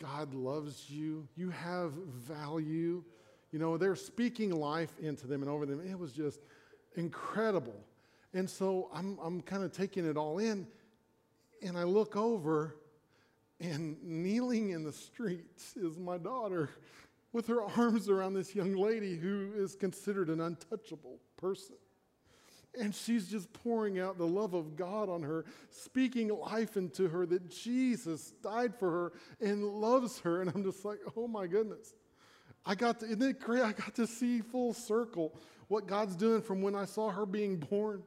God 0.00 0.34
loves 0.34 0.90
you, 0.90 1.28
you 1.36 1.50
have 1.50 1.92
value. 1.92 3.04
You 3.52 3.58
know, 3.58 3.76
they're 3.76 3.96
speaking 3.96 4.50
life 4.50 4.92
into 5.00 5.26
them 5.26 5.42
and 5.42 5.50
over 5.50 5.66
them. 5.66 5.80
It 5.86 5.98
was 5.98 6.12
just 6.12 6.40
incredible. 6.96 7.78
And 8.34 8.48
so 8.48 8.88
I'm, 8.94 9.18
I'm 9.22 9.42
kind 9.42 9.62
of 9.62 9.72
taking 9.72 10.08
it 10.08 10.16
all 10.16 10.38
in, 10.38 10.66
and 11.62 11.78
I 11.78 11.84
look 11.84 12.16
over, 12.16 12.76
and 13.60 13.96
kneeling 14.02 14.70
in 14.70 14.82
the 14.82 14.92
streets 14.92 15.76
is 15.76 15.98
my 15.98 16.18
daughter 16.18 16.70
with 17.32 17.46
her 17.46 17.62
arms 17.62 18.08
around 18.08 18.34
this 18.34 18.54
young 18.54 18.74
lady 18.74 19.16
who 19.16 19.52
is 19.56 19.74
considered 19.74 20.28
an 20.28 20.40
untouchable 20.40 21.18
person. 21.36 21.76
And 22.78 22.94
she's 22.94 23.28
just 23.28 23.52
pouring 23.52 24.00
out 24.00 24.16
the 24.16 24.26
love 24.26 24.54
of 24.54 24.76
God 24.76 25.08
on 25.08 25.22
her, 25.22 25.44
speaking 25.70 26.28
life 26.28 26.76
into 26.76 27.08
her 27.08 27.26
that 27.26 27.50
Jesus 27.50 28.32
died 28.42 28.74
for 28.74 28.90
her 28.90 29.12
and 29.40 29.62
loves 29.62 30.18
her. 30.20 30.40
And 30.40 30.50
I'm 30.54 30.64
just 30.64 30.84
like, 30.84 30.98
oh 31.16 31.28
my 31.28 31.46
goodness. 31.46 31.94
I 32.64 32.74
got 32.74 33.00
to, 33.00 33.06
isn't 33.06 33.22
it 33.22 33.40
great? 33.40 33.62
I 33.62 33.72
got 33.72 33.94
to 33.96 34.06
see 34.06 34.40
full 34.40 34.72
circle 34.72 35.38
what 35.68 35.86
God's 35.86 36.16
doing 36.16 36.40
from 36.42 36.62
when 36.62 36.74
I 36.74 36.84
saw 36.84 37.10
her 37.10 37.26
being 37.26 37.56
born. 37.56 38.02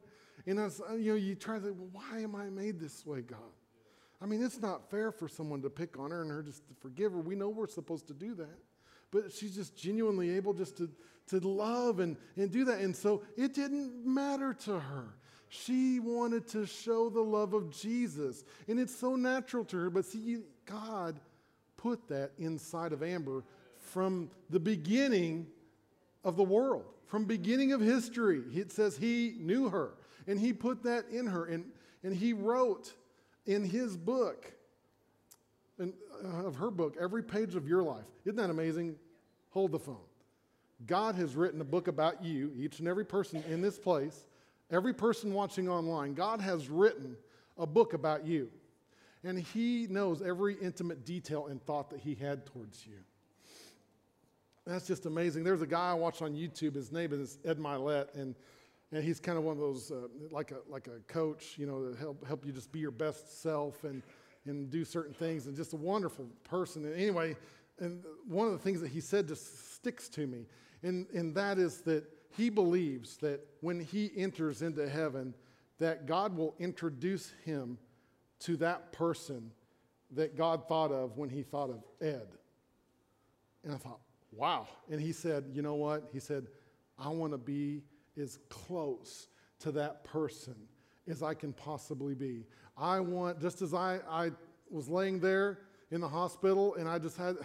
And 0.47 0.59
as 0.59 0.81
uh, 0.81 0.93
you 0.95 1.11
know, 1.11 1.17
you 1.17 1.35
try 1.35 1.55
to 1.55 1.61
think, 1.61 1.77
well, 1.77 1.89
why 1.91 2.19
am 2.21 2.35
I 2.35 2.49
made 2.49 2.79
this 2.79 3.05
way, 3.05 3.21
God? 3.21 3.39
I 4.21 4.25
mean, 4.25 4.43
it's 4.43 4.61
not 4.61 4.89
fair 4.89 5.11
for 5.11 5.27
someone 5.27 5.61
to 5.63 5.69
pick 5.69 5.99
on 5.99 6.11
her 6.11 6.21
and 6.21 6.31
her 6.31 6.41
just 6.41 6.67
to 6.67 6.73
forgive 6.75 7.11
her. 7.11 7.19
We 7.19 7.35
know 7.35 7.49
we're 7.49 7.67
supposed 7.67 8.07
to 8.07 8.13
do 8.13 8.33
that. 8.35 8.59
But 9.11 9.31
she's 9.31 9.55
just 9.55 9.77
genuinely 9.77 10.35
able 10.35 10.53
just 10.53 10.77
to, 10.77 10.89
to 11.27 11.39
love 11.39 11.99
and, 11.99 12.17
and 12.35 12.51
do 12.51 12.65
that. 12.65 12.79
And 12.79 12.95
so 12.95 13.23
it 13.37 13.53
didn't 13.53 14.05
matter 14.05 14.53
to 14.65 14.79
her. 14.79 15.15
She 15.49 15.99
wanted 15.99 16.47
to 16.49 16.65
show 16.65 17.09
the 17.09 17.21
love 17.21 17.53
of 17.53 17.69
Jesus. 17.69 18.43
And 18.67 18.79
it's 18.79 18.95
so 18.95 19.15
natural 19.15 19.63
to 19.65 19.77
her. 19.77 19.89
But 19.89 20.05
see, 20.05 20.39
God 20.65 21.19
put 21.77 22.07
that 22.09 22.31
inside 22.37 22.93
of 22.93 23.03
Amber 23.03 23.43
from 23.77 24.29
the 24.49 24.59
beginning 24.59 25.47
of 26.23 26.35
the 26.35 26.43
world, 26.43 26.85
from 27.05 27.25
beginning 27.25 27.71
of 27.71 27.81
history. 27.81 28.41
It 28.53 28.71
says 28.71 28.97
he 28.97 29.35
knew 29.39 29.69
her, 29.69 29.91
and 30.27 30.39
he 30.39 30.53
put 30.53 30.83
that 30.83 31.05
in 31.09 31.27
her, 31.27 31.45
and, 31.45 31.65
and 32.03 32.15
he 32.15 32.33
wrote 32.33 32.93
in 33.45 33.63
his 33.63 33.95
book, 33.97 34.51
and, 35.77 35.93
uh, 36.23 36.45
of 36.45 36.55
her 36.55 36.71
book, 36.71 36.95
every 36.99 37.23
page 37.23 37.55
of 37.55 37.67
your 37.67 37.83
life. 37.83 38.05
Isn't 38.25 38.37
that 38.37 38.49
amazing? 38.49 38.95
Hold 39.51 39.71
the 39.71 39.79
phone. 39.79 39.97
God 40.85 41.15
has 41.15 41.35
written 41.35 41.61
a 41.61 41.65
book 41.65 41.87
about 41.87 42.23
you, 42.23 42.51
each 42.57 42.79
and 42.79 42.87
every 42.87 43.05
person 43.05 43.43
in 43.49 43.61
this 43.61 43.77
place, 43.77 44.25
every 44.71 44.93
person 44.93 45.33
watching 45.33 45.69
online. 45.69 46.13
God 46.13 46.41
has 46.41 46.69
written 46.69 47.15
a 47.57 47.65
book 47.65 47.93
about 47.93 48.25
you. 48.25 48.49
And 49.23 49.39
He 49.39 49.87
knows 49.89 50.21
every 50.21 50.55
intimate 50.55 51.05
detail 51.05 51.47
and 51.47 51.63
thought 51.63 51.89
that 51.89 51.99
He 51.99 52.15
had 52.15 52.45
towards 52.45 52.85
you. 52.85 52.97
That's 54.67 54.87
just 54.87 55.05
amazing. 55.05 55.43
There's 55.43 55.61
a 55.61 55.67
guy 55.67 55.91
I 55.91 55.93
watch 55.93 56.21
on 56.21 56.33
YouTube. 56.33 56.75
His 56.75 56.91
name 56.91 57.13
is 57.13 57.37
Ed 57.45 57.57
Mylett, 57.57 58.15
and 58.15 58.35
and 58.91 59.03
he's 59.03 59.19
kind 59.19 59.37
of 59.37 59.43
one 59.43 59.53
of 59.53 59.59
those 59.59 59.91
uh, 59.91 60.07
like 60.31 60.51
a 60.51 60.57
like 60.69 60.87
a 60.87 60.99
coach, 61.11 61.55
you 61.57 61.65
know, 61.65 61.91
to 61.91 61.97
help 61.97 62.25
help 62.27 62.45
you 62.45 62.51
just 62.51 62.71
be 62.71 62.79
your 62.79 62.91
best 62.91 63.41
self 63.41 63.83
and 63.83 64.03
and 64.45 64.69
do 64.69 64.85
certain 64.85 65.13
things, 65.13 65.47
and 65.47 65.55
just 65.55 65.73
a 65.73 65.77
wonderful 65.77 66.27
person. 66.43 66.85
And 66.85 66.93
anyway, 66.95 67.35
and 67.79 68.03
one 68.27 68.47
of 68.47 68.53
the 68.53 68.59
things 68.59 68.79
that 68.81 68.89
he 68.89 69.01
said 69.01 69.27
just 69.27 69.75
sticks 69.75 70.07
to 70.09 70.27
me, 70.27 70.45
and 70.83 71.07
and 71.13 71.33
that 71.35 71.57
is 71.57 71.81
that 71.81 72.05
he 72.35 72.49
believes 72.49 73.17
that 73.17 73.39
when 73.61 73.79
he 73.79 74.11
enters 74.15 74.61
into 74.61 74.87
heaven, 74.87 75.33
that 75.79 76.05
God 76.05 76.35
will 76.35 76.53
introduce 76.59 77.33
him 77.43 77.77
to 78.39 78.57
that 78.57 78.91
person 78.91 79.51
that 80.11 80.37
God 80.37 80.67
thought 80.67 80.91
of 80.91 81.17
when 81.17 81.29
he 81.29 81.43
thought 81.43 81.69
of 81.69 81.83
Ed. 82.01 82.27
And 83.63 83.73
I 83.73 83.77
thought, 83.77 83.99
wow. 84.31 84.67
And 84.89 85.01
he 85.01 85.11
said, 85.11 85.45
you 85.51 85.61
know 85.61 85.75
what? 85.75 86.09
He 86.13 86.19
said, 86.19 86.47
I 86.99 87.09
want 87.09 87.33
to 87.33 87.37
be 87.37 87.81
as 88.17 88.39
close 88.49 89.27
to 89.59 89.71
that 89.73 90.03
person 90.03 90.55
as 91.07 91.21
I 91.21 91.33
can 91.33 91.53
possibly 91.53 92.15
be. 92.15 92.45
I 92.77 92.99
want, 92.99 93.41
just 93.41 93.61
as 93.61 93.73
I, 93.73 93.99
I 94.09 94.31
was 94.69 94.89
laying 94.89 95.19
there 95.19 95.59
in 95.91 96.01
the 96.01 96.07
hospital 96.07 96.75
and 96.75 96.89
I 96.89 96.99
just 96.99 97.17
had, 97.17 97.37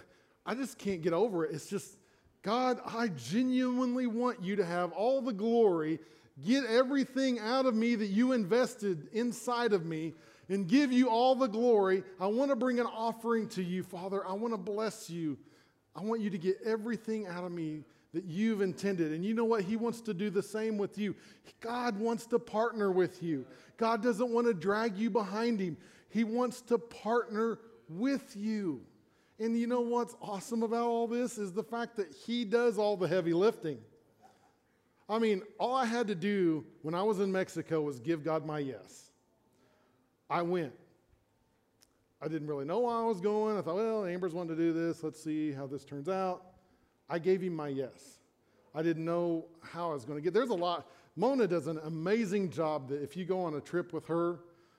I 0.46 0.54
just 0.54 0.78
can't 0.78 1.02
get 1.02 1.12
over 1.12 1.44
it. 1.44 1.54
It's 1.54 1.68
just, 1.68 1.96
God, 2.42 2.80
I 2.86 3.08
genuinely 3.08 4.06
want 4.06 4.42
you 4.42 4.56
to 4.56 4.64
have 4.64 4.92
all 4.92 5.20
the 5.20 5.32
glory. 5.32 5.98
Get 6.44 6.64
everything 6.64 7.38
out 7.38 7.66
of 7.66 7.74
me 7.74 7.94
that 7.96 8.06
you 8.06 8.32
invested 8.32 9.08
inside 9.12 9.72
of 9.72 9.84
me 9.84 10.14
and 10.48 10.66
give 10.66 10.90
you 10.90 11.08
all 11.08 11.34
the 11.34 11.46
glory. 11.46 12.02
I 12.18 12.26
want 12.26 12.50
to 12.50 12.56
bring 12.56 12.80
an 12.80 12.86
offering 12.86 13.48
to 13.50 13.62
you, 13.62 13.82
Father. 13.82 14.26
I 14.26 14.32
want 14.32 14.54
to 14.54 14.58
bless 14.58 15.10
you. 15.10 15.38
I 15.94 16.02
want 16.02 16.22
you 16.22 16.30
to 16.30 16.38
get 16.38 16.56
everything 16.64 17.26
out 17.26 17.44
of 17.44 17.52
me 17.52 17.84
that 18.12 18.24
you've 18.24 18.60
intended. 18.60 19.12
And 19.12 19.24
you 19.24 19.34
know 19.34 19.44
what? 19.44 19.62
He 19.62 19.76
wants 19.76 20.00
to 20.02 20.14
do 20.14 20.30
the 20.30 20.42
same 20.42 20.78
with 20.78 20.98
you. 20.98 21.14
God 21.60 21.98
wants 21.98 22.26
to 22.26 22.38
partner 22.38 22.90
with 22.90 23.22
you. 23.22 23.46
God 23.76 24.02
doesn't 24.02 24.30
want 24.30 24.46
to 24.46 24.54
drag 24.54 24.96
you 24.96 25.10
behind 25.10 25.60
him, 25.60 25.76
He 26.08 26.24
wants 26.24 26.60
to 26.62 26.78
partner 26.78 27.58
with 27.88 28.36
you. 28.36 28.82
And 29.38 29.58
you 29.58 29.66
know 29.66 29.80
what's 29.80 30.14
awesome 30.20 30.62
about 30.62 30.86
all 30.86 31.06
this 31.06 31.38
is 31.38 31.52
the 31.52 31.62
fact 31.62 31.96
that 31.96 32.14
He 32.14 32.44
does 32.44 32.78
all 32.78 32.96
the 32.96 33.08
heavy 33.08 33.32
lifting. 33.32 33.78
I 35.08 35.18
mean, 35.18 35.42
all 35.58 35.74
I 35.74 35.86
had 35.86 36.06
to 36.08 36.14
do 36.14 36.64
when 36.82 36.94
I 36.94 37.02
was 37.02 37.18
in 37.18 37.32
Mexico 37.32 37.80
was 37.80 37.98
give 37.98 38.22
God 38.22 38.46
my 38.46 38.60
yes. 38.60 39.10
I 40.28 40.42
went. 40.42 40.72
I 42.22 42.28
didn't 42.28 42.46
really 42.46 42.64
know 42.64 42.80
where 42.80 42.94
I 42.94 43.02
was 43.02 43.20
going. 43.20 43.56
I 43.56 43.62
thought, 43.62 43.76
well, 43.76 44.04
Amber's 44.04 44.34
wanted 44.34 44.56
to 44.56 44.62
do 44.62 44.72
this. 44.72 45.02
Let's 45.02 45.22
see 45.22 45.52
how 45.52 45.66
this 45.66 45.84
turns 45.84 46.08
out. 46.08 46.49
I 47.10 47.18
gave 47.18 47.42
him 47.42 47.54
my 47.54 47.68
yes. 47.68 48.20
I 48.74 48.82
didn't 48.82 49.04
know 49.04 49.46
how 49.62 49.90
I 49.90 49.94
was 49.94 50.04
going 50.04 50.16
to 50.16 50.22
get. 50.22 50.32
There's 50.32 50.50
a 50.50 50.54
lot. 50.54 50.88
Mona 51.16 51.46
does 51.48 51.66
an 51.66 51.80
amazing 51.84 52.50
job 52.50 52.88
that 52.88 53.02
if 53.02 53.16
you 53.16 53.24
go 53.24 53.40
on 53.40 53.54
a 53.54 53.60
trip 53.60 53.92
with 53.92 54.06
her, 54.06 54.38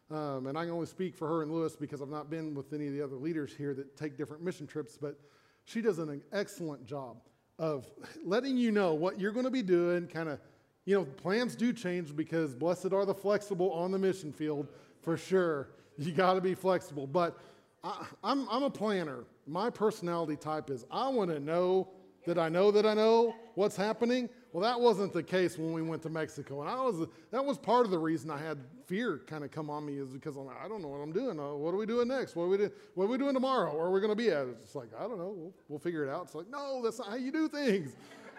um, 0.10 0.48
and 0.48 0.58
I 0.58 0.64
can 0.64 0.72
only 0.72 0.88
speak 0.88 1.16
for 1.16 1.28
her 1.28 1.42
and 1.44 1.52
Lewis 1.52 1.76
because 1.76 2.02
I've 2.02 2.10
not 2.10 2.30
been 2.30 2.56
with 2.56 2.74
any 2.74 2.88
of 2.88 2.94
the 2.94 3.02
other 3.02 3.18
leaders 3.18 3.54
here 3.56 3.74
that 3.74 3.98
take 3.98 4.18
different 4.18 4.44
mission 4.44 4.66
trips, 4.66 4.98
but 5.00 5.20
she 5.66 5.82
does 5.82 6.00
an 6.00 6.22
excellent 6.32 6.86
job 6.86 7.18
of 7.60 7.86
letting 8.26 8.58
you 8.58 8.72
know 8.72 8.94
what 8.94 9.20
you're 9.20 9.32
going 9.32 9.46
to 9.46 9.52
be 9.52 9.62
doing. 9.62 10.08
Kind 10.08 10.30
of, 10.30 10.40
you 10.86 10.96
know, 10.96 11.06
plans 11.06 11.56
do 11.56 11.72
change 11.74 12.16
because 12.16 12.56
blessed 12.56 12.94
are 12.94 13.06
the 13.06 13.14
flexible 13.14 13.72
on 13.72 13.92
the 13.92 14.00
mission 14.00 14.32
field 14.32 14.68
for 15.02 15.18
sure. 15.18 15.70
You 15.98 16.12
got 16.12 16.34
to 16.34 16.42
be 16.42 16.56
flexible. 16.56 17.08
But 17.08 17.38
I, 17.84 18.06
I'm, 18.24 18.48
I'm 18.50 18.64
a 18.64 18.70
planner. 18.70 19.26
My 19.48 19.70
personality 19.70 20.36
type 20.36 20.70
is 20.70 20.86
I 20.92 21.10
want 21.10 21.30
to 21.30 21.40
know 21.40 21.90
that 22.26 22.38
I 22.38 22.50
know 22.50 22.72
that 22.72 22.86
I 22.86 22.94
know 22.94 23.36
what's 23.56 23.76
happening. 23.76 24.30
Well, 24.54 24.62
that 24.64 24.80
wasn't 24.80 25.14
the 25.14 25.24
case 25.24 25.58
when 25.58 25.74
we 25.74 25.82
went 25.82 26.02
to 26.04 26.10
Mexico. 26.10 26.62
And 26.62 26.70
I 26.70 26.76
was, 26.76 27.08
that 27.32 27.44
was 27.44 27.58
part 27.58 27.86
of 27.86 27.92
the 27.92 27.98
reason 27.98 28.30
I 28.30 28.38
had 28.38 28.60
fear 28.86 29.22
kind 29.26 29.44
of 29.44 29.52
come 29.52 29.70
on 29.70 29.86
me 29.86 29.98
is 29.98 30.10
because 30.10 30.36
I'm 30.36 30.46
like, 30.46 30.58
I 30.64 30.68
don't 30.68 30.82
know 30.82 30.90
what 30.90 30.98
I'm 30.98 31.14
doing. 31.14 31.40
Uh, 31.40 31.54
what 31.54 31.74
are 31.74 31.78
we 31.78 31.86
doing 31.86 32.08
next? 32.08 32.36
What 32.36 32.44
are 32.44 32.50
we, 32.50 32.58
do, 32.58 32.72
what 32.96 33.06
are 33.06 33.08
we 33.08 33.18
doing 33.18 33.34
tomorrow? 33.34 33.76
Where 33.76 33.86
are 33.86 33.92
we 33.92 34.02
going 34.02 34.12
to 34.12 34.16
be 34.16 34.30
at? 34.30 34.48
It's 34.48 34.76
like, 34.76 34.90
I 34.98 35.04
don't 35.04 35.18
know. 35.18 35.34
We'll, 35.36 35.54
we'll, 35.70 35.80
figure 35.80 36.04
it 36.04 36.10
out. 36.10 36.26
It's 36.26 36.36
like, 36.36 36.50
no, 36.50 36.82
that's 36.84 37.00
not 37.00 37.10
how 37.10 37.16
you 37.16 37.32
do 37.32 37.48
things. 37.48 37.96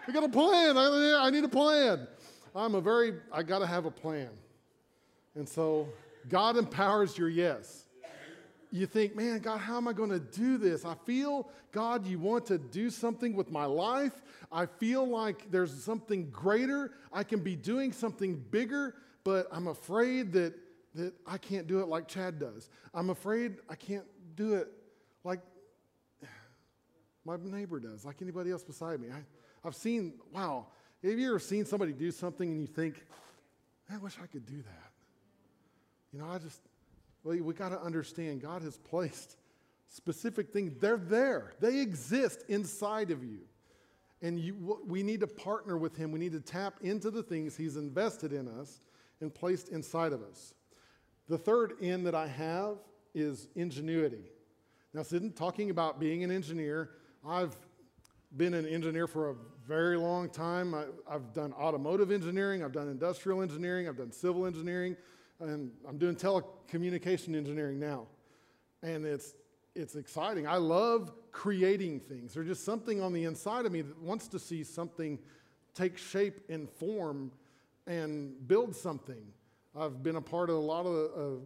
We 0.07 0.13
got 0.13 0.23
a 0.23 0.29
plan. 0.29 0.77
I, 0.77 1.21
I 1.21 1.29
need 1.29 1.43
a 1.43 1.49
plan. 1.49 2.07
I'm 2.55 2.75
a 2.75 2.81
very, 2.81 3.13
I 3.31 3.41
got 3.41 3.59
to 3.59 3.67
have 3.67 3.85
a 3.85 3.91
plan. 3.91 4.29
And 5.35 5.49
so 5.49 5.89
God 6.29 6.57
empowers 6.57 7.17
your 7.17 7.29
yes 7.29 7.82
you 8.73 8.87
think, 8.87 9.15
man, 9.15 9.37
God, 9.37 9.59
how 9.59 9.77
am 9.77 9.87
I 9.87 9.93
going 9.93 10.09
to 10.09 10.19
do 10.19 10.57
this? 10.57 10.83
I 10.83 10.95
feel, 11.05 11.47
God, 11.71 12.07
you 12.07 12.17
want 12.17 12.47
to 12.47 12.57
do 12.57 12.89
something 12.89 13.35
with 13.35 13.51
my 13.51 13.65
life. 13.65 14.23
I 14.51 14.65
feel 14.65 15.07
like 15.07 15.51
there's 15.51 15.83
something 15.83 16.31
greater. 16.31 16.91
I 17.11 17.23
can 17.23 17.41
be 17.41 17.55
doing 17.55 17.91
something 17.91 18.43
bigger, 18.49 18.95
but 19.23 19.47
I'm 19.51 19.67
afraid 19.67 20.33
that, 20.33 20.55
that 20.95 21.13
I 21.27 21.37
can't 21.37 21.67
do 21.67 21.81
it 21.81 21.87
like 21.87 22.07
Chad 22.07 22.39
does. 22.39 22.71
I'm 22.95 23.11
afraid 23.11 23.57
I 23.69 23.75
can't 23.75 24.05
do 24.35 24.55
it 24.55 24.69
like 25.23 25.41
my 27.25 27.37
neighbor 27.43 27.79
does, 27.79 28.03
like 28.03 28.23
anybody 28.23 28.49
else 28.49 28.63
beside 28.63 28.99
me. 28.99 29.09
I, 29.09 29.67
I've 29.67 29.75
seen, 29.75 30.13
wow, 30.33 30.65
have 31.03 31.19
you 31.19 31.29
ever 31.29 31.37
seen 31.37 31.65
somebody 31.65 31.93
do 31.93 32.09
something 32.09 32.49
and 32.49 32.59
you 32.59 32.67
think, 32.67 33.05
I 33.87 33.97
wish 33.97 34.15
I 34.21 34.25
could 34.25 34.47
do 34.47 34.57
that? 34.63 34.91
You 36.11 36.19
know, 36.19 36.27
I 36.27 36.39
just, 36.39 36.59
well, 37.23 37.37
we 37.37 37.53
got 37.53 37.69
to 37.69 37.81
understand 37.81 38.41
God 38.41 38.61
has 38.61 38.77
placed 38.77 39.37
specific 39.87 40.51
things. 40.51 40.73
They're 40.79 40.97
there, 40.97 41.53
they 41.59 41.79
exist 41.79 42.43
inside 42.49 43.11
of 43.11 43.23
you. 43.23 43.39
And 44.21 44.39
you, 44.39 44.79
we 44.87 45.03
need 45.03 45.19
to 45.19 45.27
partner 45.27 45.77
with 45.77 45.97
Him. 45.97 46.13
We 46.13 46.19
need 46.19 46.31
to 46.31 46.39
tap 46.39 46.75
into 46.81 47.11
the 47.11 47.21
things 47.21 47.57
He's 47.57 47.75
invested 47.75 48.31
in 48.31 48.47
us 48.47 48.79
and 49.19 49.33
placed 49.33 49.67
inside 49.69 50.13
of 50.13 50.23
us. 50.23 50.53
The 51.27 51.37
third 51.37 51.73
in 51.81 52.03
that 52.03 52.15
I 52.15 52.27
have 52.27 52.77
is 53.13 53.47
ingenuity. 53.55 54.31
Now, 54.93 55.03
this 55.03 55.21
talking 55.35 55.71
about 55.71 55.99
being 55.99 56.23
an 56.23 56.31
engineer. 56.31 56.91
I've 57.27 57.55
been 58.37 58.53
an 58.53 58.65
engineer 58.65 59.07
for 59.07 59.31
a 59.31 59.35
very 59.67 59.97
long 59.97 60.29
time. 60.29 60.73
I, 60.73 60.85
have 61.11 61.33
done 61.33 61.53
automotive 61.53 62.11
engineering, 62.11 62.63
I've 62.63 62.71
done 62.71 62.89
industrial 62.89 63.41
engineering, 63.41 63.87
I've 63.87 63.97
done 63.97 64.11
civil 64.11 64.45
engineering, 64.45 64.95
and 65.39 65.71
I'm 65.87 65.97
doing 65.97 66.15
telecommunication 66.15 67.35
engineering 67.35 67.79
now. 67.79 68.07
And 68.81 69.05
it's, 69.05 69.35
it's 69.75 69.95
exciting. 69.95 70.47
I 70.47 70.57
love 70.57 71.11
creating 71.31 71.99
things. 71.99 72.33
There's 72.33 72.47
just 72.47 72.63
something 72.63 73.01
on 73.01 73.13
the 73.13 73.23
inside 73.25 73.65
of 73.65 73.71
me 73.71 73.81
that 73.81 73.97
wants 73.99 74.27
to 74.29 74.39
see 74.39 74.63
something 74.63 75.19
take 75.73 75.97
shape 75.97 76.41
and 76.49 76.69
form 76.69 77.31
and 77.87 78.47
build 78.47 78.75
something. 78.75 79.23
I've 79.75 80.03
been 80.03 80.17
a 80.17 80.21
part 80.21 80.49
of 80.49 80.55
a 80.57 80.59
lot 80.59 80.85
of, 80.85 81.41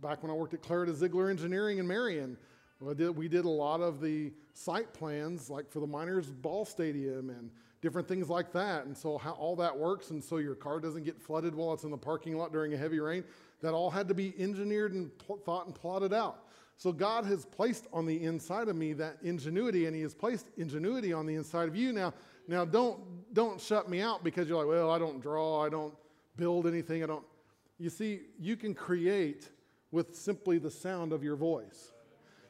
back 0.00 0.22
when 0.22 0.30
I 0.30 0.34
worked 0.34 0.54
at 0.54 0.62
Clarida 0.62 0.94
Ziegler 0.94 1.28
Engineering 1.28 1.78
in 1.78 1.86
Marion, 1.86 2.36
we 2.80 2.94
did, 2.94 3.16
we 3.16 3.26
did 3.26 3.44
a 3.44 3.50
lot 3.50 3.80
of 3.80 4.00
the 4.00 4.32
site 4.54 4.94
plans, 4.94 5.50
like 5.50 5.68
for 5.68 5.80
the 5.80 5.86
Miners 5.86 6.30
Ball 6.30 6.64
Stadium 6.64 7.30
and 7.30 7.50
different 7.80 8.08
things 8.08 8.28
like 8.28 8.52
that. 8.52 8.86
And 8.86 8.96
so, 8.96 9.18
how 9.18 9.32
all 9.32 9.56
that 9.56 9.76
works, 9.76 10.10
and 10.10 10.22
so 10.22 10.38
your 10.38 10.54
car 10.54 10.80
doesn't 10.80 11.04
get 11.04 11.20
flooded 11.20 11.54
while 11.54 11.72
it's 11.72 11.84
in 11.84 11.90
the 11.90 11.98
parking 11.98 12.36
lot 12.36 12.52
during 12.52 12.74
a 12.74 12.76
heavy 12.76 13.00
rain, 13.00 13.24
that 13.60 13.74
all 13.74 13.90
had 13.90 14.08
to 14.08 14.14
be 14.14 14.34
engineered 14.38 14.92
and 14.92 15.16
pl- 15.18 15.38
thought 15.38 15.66
and 15.66 15.74
plotted 15.74 16.12
out. 16.12 16.44
So, 16.76 16.92
God 16.92 17.24
has 17.26 17.44
placed 17.44 17.86
on 17.92 18.06
the 18.06 18.24
inside 18.24 18.68
of 18.68 18.76
me 18.76 18.92
that 18.94 19.18
ingenuity, 19.22 19.86
and 19.86 19.94
He 19.94 20.02
has 20.02 20.14
placed 20.14 20.46
ingenuity 20.56 21.12
on 21.12 21.26
the 21.26 21.34
inside 21.34 21.68
of 21.68 21.76
you. 21.76 21.92
Now, 21.92 22.14
now 22.46 22.64
don't, 22.64 23.00
don't 23.34 23.60
shut 23.60 23.88
me 23.88 24.00
out 24.00 24.24
because 24.24 24.48
you're 24.48 24.58
like, 24.58 24.68
well, 24.68 24.90
I 24.90 24.98
don't 24.98 25.20
draw, 25.20 25.64
I 25.64 25.68
don't 25.68 25.94
build 26.36 26.66
anything, 26.66 27.02
I 27.02 27.06
don't. 27.06 27.24
You 27.78 27.90
see, 27.90 28.22
you 28.40 28.56
can 28.56 28.74
create 28.74 29.48
with 29.90 30.14
simply 30.16 30.58
the 30.58 30.70
sound 30.70 31.12
of 31.12 31.22
your 31.22 31.36
voice. 31.36 31.92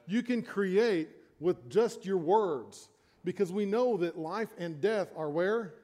You 0.07 0.23
can 0.23 0.43
create 0.43 1.09
with 1.39 1.69
just 1.69 2.05
your 2.05 2.17
words 2.17 2.89
because 3.29 3.53
we 3.53 3.67
know 3.67 3.99
that 3.99 4.19
life 4.19 4.49
and 4.57 4.81
death 4.81 5.09
are 5.15 5.29
where? 5.29 5.75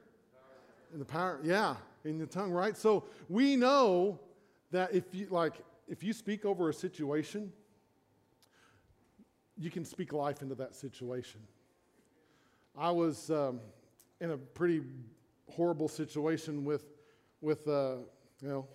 In 0.91 0.97
the 0.97 1.05
power, 1.05 1.39
yeah, 1.43 1.75
in 2.03 2.17
the 2.17 2.25
tongue, 2.25 2.51
right? 2.51 2.75
So 2.75 3.03
we 3.29 3.55
know 3.55 4.19
that 4.71 4.95
if 4.95 5.03
you 5.13 5.27
like, 5.29 5.53
if 5.87 6.03
you 6.03 6.11
speak 6.11 6.43
over 6.43 6.69
a 6.69 6.73
situation, 6.73 7.53
you 9.59 9.69
can 9.69 9.85
speak 9.85 10.11
life 10.11 10.41
into 10.41 10.55
that 10.55 10.73
situation. 10.73 11.39
I 12.75 12.89
was 12.89 13.29
um, 13.29 13.59
in 14.19 14.31
a 14.31 14.37
pretty 14.37 14.81
horrible 15.51 15.87
situation 15.87 16.65
with, 16.65 16.85
with 17.41 17.67
uh, 17.67 17.97
you 18.41 18.47
know, 18.47 18.65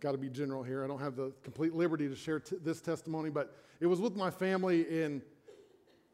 got 0.00 0.12
to 0.12 0.18
be 0.18 0.28
general 0.28 0.64
here. 0.64 0.82
I 0.82 0.88
don't 0.88 0.98
have 0.98 1.14
the 1.14 1.32
complete 1.44 1.74
liberty 1.74 2.08
to 2.08 2.16
share 2.16 2.40
t- 2.40 2.56
this 2.60 2.80
testimony, 2.80 3.30
but 3.30 3.56
it 3.78 3.86
was 3.86 4.00
with 4.00 4.16
my 4.16 4.32
family 4.32 4.80
in 4.80 5.22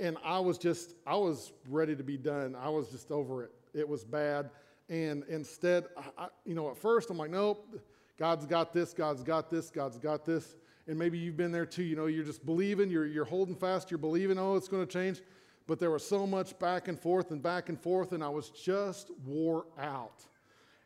and 0.01 0.17
I 0.25 0.39
was 0.39 0.59
just, 0.59 0.95
I 1.07 1.15
was 1.15 1.53
ready 1.69 1.95
to 1.95 2.03
be 2.03 2.17
done. 2.17 2.57
I 2.59 2.69
was 2.69 2.89
just 2.89 3.11
over 3.11 3.45
it. 3.45 3.53
It 3.75 3.89
was 3.89 4.05
bad. 4.05 4.51
And 4.89 5.23
instead, 5.29 5.85
I, 6.19 6.29
you 6.45 6.55
know, 6.55 6.71
at 6.71 6.77
first 6.77 7.11
I'm 7.11 7.19
like, 7.19 7.31
nope, 7.31 7.79
God's 8.19 8.47
got 8.47 8.73
this, 8.73 8.93
God's 8.93 9.23
got 9.23 9.51
this, 9.51 9.71
God's 9.71 9.99
got 9.99 10.25
this. 10.25 10.57
And 10.89 10.99
maybe 10.99 11.19
you've 11.19 11.37
been 11.37 11.53
there 11.53 11.67
too. 11.67 11.85
You 11.85 11.95
know, 11.95 12.07
you're 12.07 12.25
just 12.25 12.45
believing, 12.45 12.91
you're, 12.91 13.07
you're 13.07 13.25
holding 13.25 13.55
fast, 13.55 13.91
you're 13.91 13.99
believing, 13.99 14.39
oh, 14.39 14.57
it's 14.57 14.67
going 14.67 14.85
to 14.85 14.93
change. 14.93 15.21
But 15.67 15.79
there 15.79 15.91
was 15.91 16.05
so 16.05 16.27
much 16.27 16.59
back 16.59 16.89
and 16.89 16.99
forth 16.99 17.31
and 17.31 17.41
back 17.41 17.69
and 17.69 17.81
forth, 17.81 18.13
and 18.13 18.25
I 18.25 18.29
was 18.29 18.51
just 18.51 19.13
wore 19.25 19.67
out. 19.79 20.25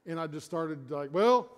And 0.05 0.21
I 0.21 0.27
just 0.27 0.45
started 0.45 0.91
like, 0.91 1.15
well, 1.15 1.51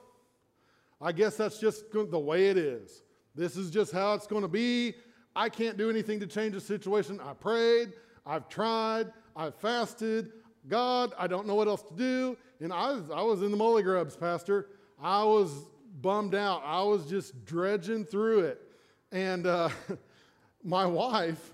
I 1.00 1.10
guess 1.10 1.36
that's 1.36 1.58
just 1.58 1.90
the 1.92 2.18
way 2.18 2.48
it 2.48 2.56
is. 2.56 3.02
This 3.34 3.56
is 3.56 3.70
just 3.70 3.92
how 3.92 4.14
it's 4.14 4.28
going 4.28 4.42
to 4.42 4.48
be. 4.48 4.94
I 5.36 5.50
can't 5.50 5.76
do 5.76 5.90
anything 5.90 6.18
to 6.20 6.26
change 6.26 6.54
the 6.54 6.60
situation. 6.60 7.20
I 7.20 7.34
prayed, 7.34 7.92
I've 8.24 8.48
tried, 8.48 9.12
I've 9.36 9.54
fasted. 9.54 10.32
God, 10.66 11.12
I 11.18 11.26
don't 11.26 11.46
know 11.46 11.54
what 11.54 11.68
else 11.68 11.82
to 11.82 11.94
do. 11.94 12.38
And 12.60 12.72
I 12.72 12.92
was, 12.92 13.10
I 13.10 13.20
was 13.20 13.42
in 13.42 13.50
the 13.50 13.56
molly 13.56 13.82
grubs, 13.82 14.16
Pastor. 14.16 14.70
I 15.00 15.22
was 15.22 15.52
bummed 16.00 16.34
out. 16.34 16.62
I 16.64 16.82
was 16.82 17.04
just 17.04 17.44
dredging 17.44 18.04
through 18.04 18.40
it. 18.40 18.62
And 19.12 19.46
uh, 19.46 19.68
my 20.64 20.86
wife, 20.86 21.52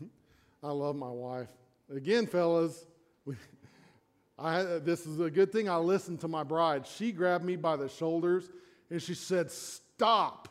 I 0.62 0.70
love 0.70 0.94
my 0.94 1.10
wife. 1.10 1.48
Again, 1.94 2.26
fellas, 2.26 2.86
I, 4.38 4.62
this 4.62 5.06
is 5.06 5.18
a 5.18 5.30
good 5.30 5.50
thing 5.50 5.68
I 5.68 5.76
listened 5.76 6.20
to 6.20 6.28
my 6.28 6.44
bride. 6.44 6.86
She 6.86 7.10
grabbed 7.10 7.44
me 7.44 7.56
by 7.56 7.74
the 7.76 7.88
shoulders 7.88 8.48
and 8.90 9.02
she 9.02 9.14
said, 9.14 9.50
Stop, 9.50 10.48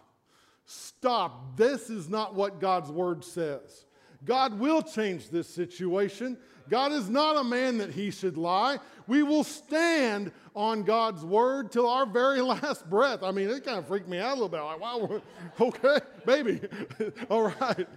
stop. 0.66 1.58
This 1.58 1.90
is 1.90 2.10
not 2.10 2.36
what 2.36 2.60
God's 2.60 2.92
word 2.92 3.24
says. 3.24 3.86
God 4.26 4.60
will 4.60 4.82
change 4.82 5.30
this 5.30 5.48
situation. 5.48 6.38
God 6.70 6.94
is 6.94 7.10
not 7.10 7.36
a 7.36 7.44
man 7.44 7.80
that 7.80 7.92
he 7.92 8.10
should 8.10 8.38
lie. 8.38 8.80
We 9.08 9.22
will 9.22 9.44
stand 9.44 10.32
on 10.56 10.84
God's 10.84 11.24
word 11.26 11.72
till 11.72 11.90
our 11.90 12.06
very 12.06 12.42
last 12.42 12.90
breath. 12.90 13.24
I 13.24 13.32
mean, 13.32 13.50
it 13.50 13.66
kind 13.66 13.78
of 13.78 13.88
freaked 13.88 14.08
me 14.08 14.20
out 14.20 14.32
a 14.32 14.36
little 14.36 14.50
bit. 14.50 14.62
Like, 14.62 14.80
wow, 14.80 15.22
okay, 15.60 16.00
baby. 16.26 16.62
All 17.30 17.44
right. 17.44 17.88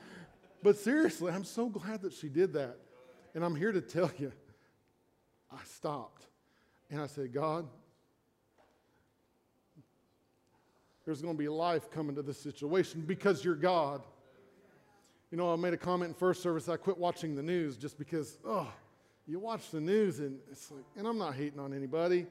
But 0.63 0.79
seriously, 0.79 1.33
I'm 1.33 1.45
so 1.45 1.69
glad 1.69 2.03
that 2.03 2.13
she 2.13 2.29
did 2.29 2.55
that. 2.55 2.77
And 3.35 3.45
I'm 3.45 3.55
here 3.55 3.71
to 3.71 3.81
tell 3.81 4.11
you, 4.19 4.33
I 5.53 5.63
stopped 5.65 6.27
and 6.91 7.01
I 7.01 7.07
said, 7.07 7.33
God, 7.33 7.67
there's 11.07 11.23
going 11.23 11.35
to 11.35 11.39
be 11.39 11.49
life 11.49 11.91
coming 11.91 12.15
to 12.17 12.23
this 12.23 12.39
situation 12.39 13.03
because 13.07 13.43
you're 13.45 13.55
God. 13.55 14.03
You 15.31 15.39
know, 15.39 15.53
I 15.53 15.57
made 15.57 15.73
a 15.73 15.79
comment 15.79 16.11
in 16.11 16.15
first 16.15 16.43
service. 16.43 16.69
I 16.69 16.77
quit 16.77 16.99
watching 16.99 17.35
the 17.35 17.43
news 17.43 17.77
just 17.77 17.97
because, 17.97 18.39
oh, 18.45 18.71
you 19.27 19.39
watch 19.39 19.71
the 19.71 19.81
news 19.81 20.19
and 20.19 20.39
it's 20.51 20.71
like, 20.71 20.85
and 20.97 21.07
I'm 21.07 21.17
not 21.17 21.35
hating 21.35 21.61
on 21.61 21.73
anybody, 21.73 22.27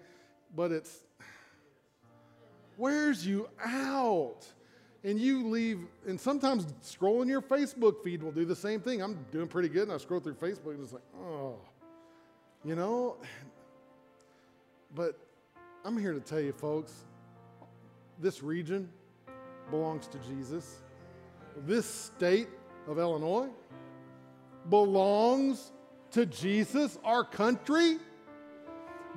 but 0.55 0.71
it's 0.71 0.99
wears 2.77 3.25
you 3.25 3.49
out. 3.65 4.45
And 5.03 5.19
you 5.19 5.47
leave, 5.47 5.81
and 6.07 6.19
sometimes 6.19 6.65
scrolling 6.83 7.27
your 7.27 7.41
Facebook 7.41 8.03
feed 8.03 8.23
will 8.23 8.31
do 8.31 8.43
the 8.43 8.55
same 8.55 8.81
thing. 8.81 9.03
I'm 9.03 9.23
doing 9.31 9.47
pretty 9.47 9.69
good, 9.69 9.83
and 9.83 9.91
I 9.91 9.97
scroll 9.97 10.19
through 10.19 10.33
Facebook 10.33 10.73
and 10.73 10.83
it's 10.83 10.93
like, 10.93 11.03
oh, 11.21 11.57
you 12.63 12.75
know? 12.75 13.17
But 14.95 15.19
I'm 15.83 15.97
here 15.97 16.13
to 16.13 16.19
tell 16.19 16.39
you, 16.39 16.53
folks, 16.53 17.05
this 18.19 18.43
region 18.43 18.89
belongs 19.69 20.07
to 20.07 20.17
Jesus. 20.19 20.81
This 21.65 21.85
state 21.85 22.49
of 22.87 22.99
Illinois 22.99 23.49
belongs 24.69 25.71
to 26.11 26.25
Jesus. 26.25 26.97
Our 27.03 27.23
country 27.23 27.97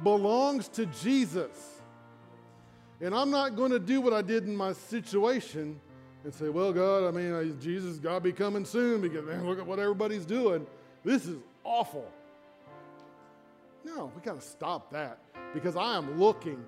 belongs 0.03 0.69
to 0.69 0.87
Jesus. 0.87 1.81
And 3.01 3.15
I'm 3.15 3.31
not 3.31 3.57
going 3.57 3.71
to 3.71 3.79
do 3.79 4.01
what 4.01 4.13
I 4.13 4.23
did 4.23 4.45
in 4.45 4.57
my 4.57 4.73
situation 4.73 5.81
and 6.25 6.35
say, 6.35 6.49
well, 6.49 6.73
God, 6.73 7.07
I 7.07 7.11
mean, 7.11 7.57
Jesus, 7.61 7.99
God 7.99 8.23
be 8.23 8.33
coming 8.33 8.65
soon 8.65 9.01
because, 9.01 9.25
man, 9.25 9.47
look 9.47 9.59
at 9.59 9.67
what 9.67 9.79
everybody's 9.79 10.27
doing. 10.27 10.67
This 11.05 11.27
is 11.27 11.37
awful. 11.63 12.11
No, 13.85 14.13
we 14.15 14.21
got 14.23 14.41
to 14.41 14.47
stop 14.47 14.91
that 14.93 15.19
because 15.55 15.77
I 15.77 15.97
am 15.97 16.19
looking 16.19 16.63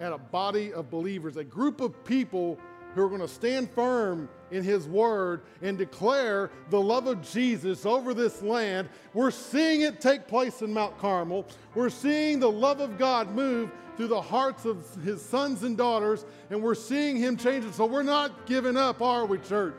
at 0.00 0.12
a 0.12 0.18
body 0.18 0.72
of 0.72 0.90
believers, 0.90 1.36
a 1.36 1.44
group 1.44 1.80
of 1.80 2.04
people 2.04 2.58
who 2.94 3.02
are 3.02 3.08
going 3.08 3.20
to 3.20 3.28
stand 3.28 3.70
firm 3.70 4.28
in 4.50 4.64
His 4.64 4.88
Word 4.88 5.42
and 5.62 5.76
declare 5.76 6.50
the 6.70 6.80
love 6.80 7.06
of 7.06 7.22
Jesus 7.22 7.84
over 7.84 8.14
this 8.14 8.42
land. 8.42 8.88
We're 9.12 9.30
seeing 9.30 9.82
it 9.82 10.00
take 10.00 10.26
place 10.26 10.62
in 10.62 10.72
Mount 10.72 10.98
Carmel. 10.98 11.46
We're 11.74 11.90
seeing 11.90 12.40
the 12.40 12.50
love 12.50 12.80
of 12.80 12.98
God 12.98 13.34
move 13.34 13.70
through 13.96 14.08
the 14.08 14.22
hearts 14.22 14.64
of 14.64 14.84
His 15.04 15.20
sons 15.20 15.64
and 15.64 15.76
daughters, 15.76 16.24
and 16.50 16.62
we're 16.62 16.74
seeing 16.74 17.16
Him 17.16 17.36
change 17.36 17.64
it. 17.64 17.74
So 17.74 17.84
we're 17.84 18.02
not 18.02 18.46
giving 18.46 18.76
up, 18.76 19.02
are 19.02 19.26
we, 19.26 19.38
church? 19.38 19.74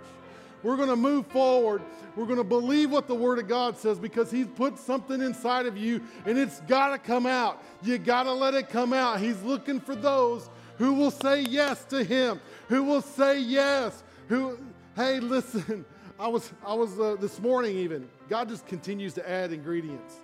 We're 0.64 0.76
going 0.76 0.90
to 0.90 0.96
move 0.96 1.28
forward. 1.28 1.82
We're 2.16 2.26
going 2.26 2.38
to 2.38 2.44
believe 2.44 2.92
what 2.92 3.08
the 3.08 3.16
Word 3.16 3.40
of 3.40 3.48
God 3.48 3.78
says 3.78 4.00
because 4.00 4.30
He's 4.30 4.48
put 4.48 4.78
something 4.78 5.22
inside 5.22 5.66
of 5.66 5.78
you 5.78 6.02
and 6.26 6.38
it's 6.38 6.60
got 6.62 6.90
to 6.90 6.98
come 6.98 7.26
out. 7.26 7.64
You 7.82 7.98
got 7.98 8.24
to 8.24 8.34
let 8.34 8.54
it 8.54 8.70
come 8.70 8.94
out. 8.94 9.20
He's 9.20 9.42
looking 9.42 9.80
for 9.80 9.96
those 9.96 10.50
who 10.78 10.94
will 10.94 11.12
say 11.12 11.42
yes 11.42 11.86
to 11.86 12.04
Him, 12.04 12.40
who 12.68 12.84
will 12.84 13.02
say 13.02 13.40
yes, 13.40 14.04
who, 14.28 14.58
hey, 14.96 15.20
listen, 15.20 15.86
I 16.20 16.28
was, 16.28 16.52
I 16.66 16.74
was 16.74 17.00
uh, 17.00 17.16
this 17.20 17.40
morning 17.40 17.78
even, 17.78 18.10
God 18.28 18.50
just 18.50 18.66
continues 18.66 19.14
to 19.14 19.30
add 19.30 19.54
ingredients 19.54 20.16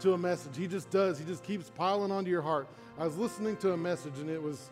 to 0.00 0.12
a 0.12 0.18
message. 0.18 0.56
He 0.56 0.66
just 0.66 0.90
does. 0.90 1.18
He 1.18 1.24
just 1.24 1.42
keeps 1.42 1.70
piling 1.70 2.12
onto 2.12 2.30
your 2.30 2.42
heart. 2.42 2.68
I 2.98 3.04
was 3.04 3.16
listening 3.16 3.56
to 3.58 3.72
a 3.72 3.76
message 3.76 4.18
and 4.18 4.30
it 4.30 4.42
was 4.42 4.70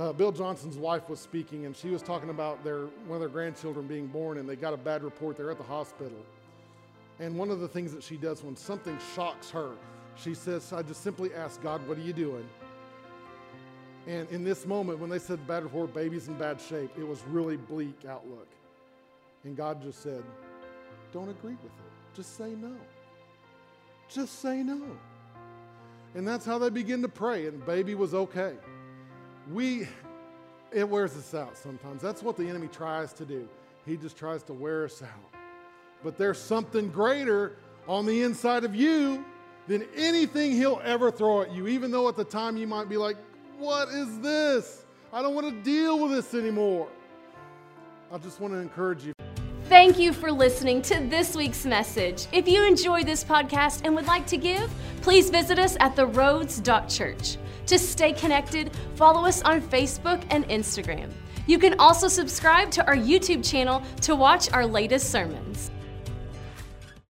uh, 0.00 0.14
Bill 0.14 0.32
Johnson's 0.32 0.78
wife 0.78 1.10
was 1.10 1.20
speaking, 1.20 1.66
and 1.66 1.76
she 1.76 1.90
was 1.90 2.00
talking 2.00 2.30
about 2.30 2.64
their 2.64 2.86
one 3.06 3.16
of 3.16 3.20
their 3.20 3.28
grandchildren 3.28 3.86
being 3.86 4.06
born, 4.06 4.38
and 4.38 4.48
they 4.48 4.56
got 4.56 4.72
a 4.72 4.78
bad 4.78 5.02
report. 5.02 5.36
They're 5.36 5.50
at 5.50 5.58
the 5.58 5.64
hospital, 5.64 6.18
and 7.18 7.36
one 7.36 7.50
of 7.50 7.60
the 7.60 7.68
things 7.68 7.92
that 7.92 8.02
she 8.02 8.16
does 8.16 8.42
when 8.42 8.56
something 8.56 8.98
shocks 9.14 9.50
her, 9.50 9.72
she 10.16 10.34
says, 10.34 10.72
"I 10.72 10.82
just 10.82 11.02
simply 11.02 11.34
ask 11.34 11.62
God, 11.62 11.86
what 11.86 11.98
are 11.98 12.02
you 12.02 12.14
doing?" 12.14 12.48
And 14.06 14.26
in 14.30 14.42
this 14.42 14.64
moment, 14.64 14.98
when 14.98 15.10
they 15.10 15.18
said 15.18 15.46
bad 15.46 15.64
report, 15.64 15.92
baby's 15.92 16.28
in 16.28 16.38
bad 16.38 16.58
shape, 16.58 16.90
it 16.98 17.06
was 17.06 17.22
really 17.26 17.58
bleak 17.58 18.06
outlook, 18.08 18.48
and 19.44 19.54
God 19.54 19.82
just 19.82 20.02
said, 20.02 20.24
"Don't 21.12 21.28
agree 21.28 21.56
with 21.56 21.64
it. 21.64 22.16
Just 22.16 22.38
say 22.38 22.54
no. 22.54 22.74
Just 24.08 24.40
say 24.40 24.62
no." 24.62 24.80
And 26.14 26.26
that's 26.26 26.46
how 26.46 26.56
they 26.56 26.70
begin 26.70 27.02
to 27.02 27.08
pray, 27.08 27.48
and 27.48 27.64
baby 27.66 27.94
was 27.94 28.14
okay 28.14 28.56
we, 29.52 29.88
it 30.72 30.88
wears 30.88 31.16
us 31.16 31.34
out 31.34 31.56
sometimes. 31.56 32.02
That's 32.02 32.22
what 32.22 32.36
the 32.36 32.48
enemy 32.48 32.68
tries 32.68 33.12
to 33.14 33.24
do. 33.24 33.48
He 33.86 33.96
just 33.96 34.16
tries 34.16 34.42
to 34.44 34.52
wear 34.52 34.84
us 34.84 35.02
out. 35.02 35.40
But 36.02 36.16
there's 36.16 36.38
something 36.38 36.90
greater 36.90 37.56
on 37.88 38.06
the 38.06 38.22
inside 38.22 38.64
of 38.64 38.74
you 38.74 39.24
than 39.66 39.86
anything 39.96 40.52
he'll 40.52 40.80
ever 40.84 41.10
throw 41.10 41.42
at 41.42 41.52
you, 41.52 41.66
even 41.68 41.90
though 41.90 42.08
at 42.08 42.16
the 42.16 42.24
time 42.24 42.56
you 42.56 42.66
might 42.66 42.88
be 42.88 42.96
like, 42.96 43.16
What 43.58 43.88
is 43.88 44.18
this? 44.20 44.84
I 45.12 45.22
don't 45.22 45.34
want 45.34 45.48
to 45.48 45.62
deal 45.62 45.98
with 45.98 46.12
this 46.12 46.34
anymore. 46.34 46.88
I 48.12 48.18
just 48.18 48.40
want 48.40 48.54
to 48.54 48.58
encourage 48.58 49.04
you. 49.04 49.12
Thank 49.70 50.00
you 50.00 50.12
for 50.12 50.32
listening 50.32 50.82
to 50.82 51.00
this 51.08 51.36
week's 51.36 51.64
message. 51.64 52.26
If 52.32 52.48
you 52.48 52.66
enjoyed 52.66 53.06
this 53.06 53.22
podcast 53.22 53.82
and 53.84 53.94
would 53.94 54.06
like 54.06 54.26
to 54.26 54.36
give, 54.36 54.68
please 55.02 55.30
visit 55.30 55.58
us 55.58 55.76
at 55.80 55.96
theroads.church. 55.96 57.36
To 57.66 57.78
stay 57.78 58.12
connected, 58.12 58.70
follow 58.94 59.26
us 59.26 59.42
on 59.42 59.60
Facebook 59.60 60.24
and 60.30 60.48
Instagram. 60.48 61.10
You 61.46 61.58
can 61.58 61.78
also 61.78 62.08
subscribe 62.08 62.70
to 62.72 62.86
our 62.86 62.96
YouTube 62.96 63.48
channel 63.48 63.82
to 64.02 64.14
watch 64.14 64.52
our 64.52 64.66
latest 64.66 65.10
sermons. 65.10 65.70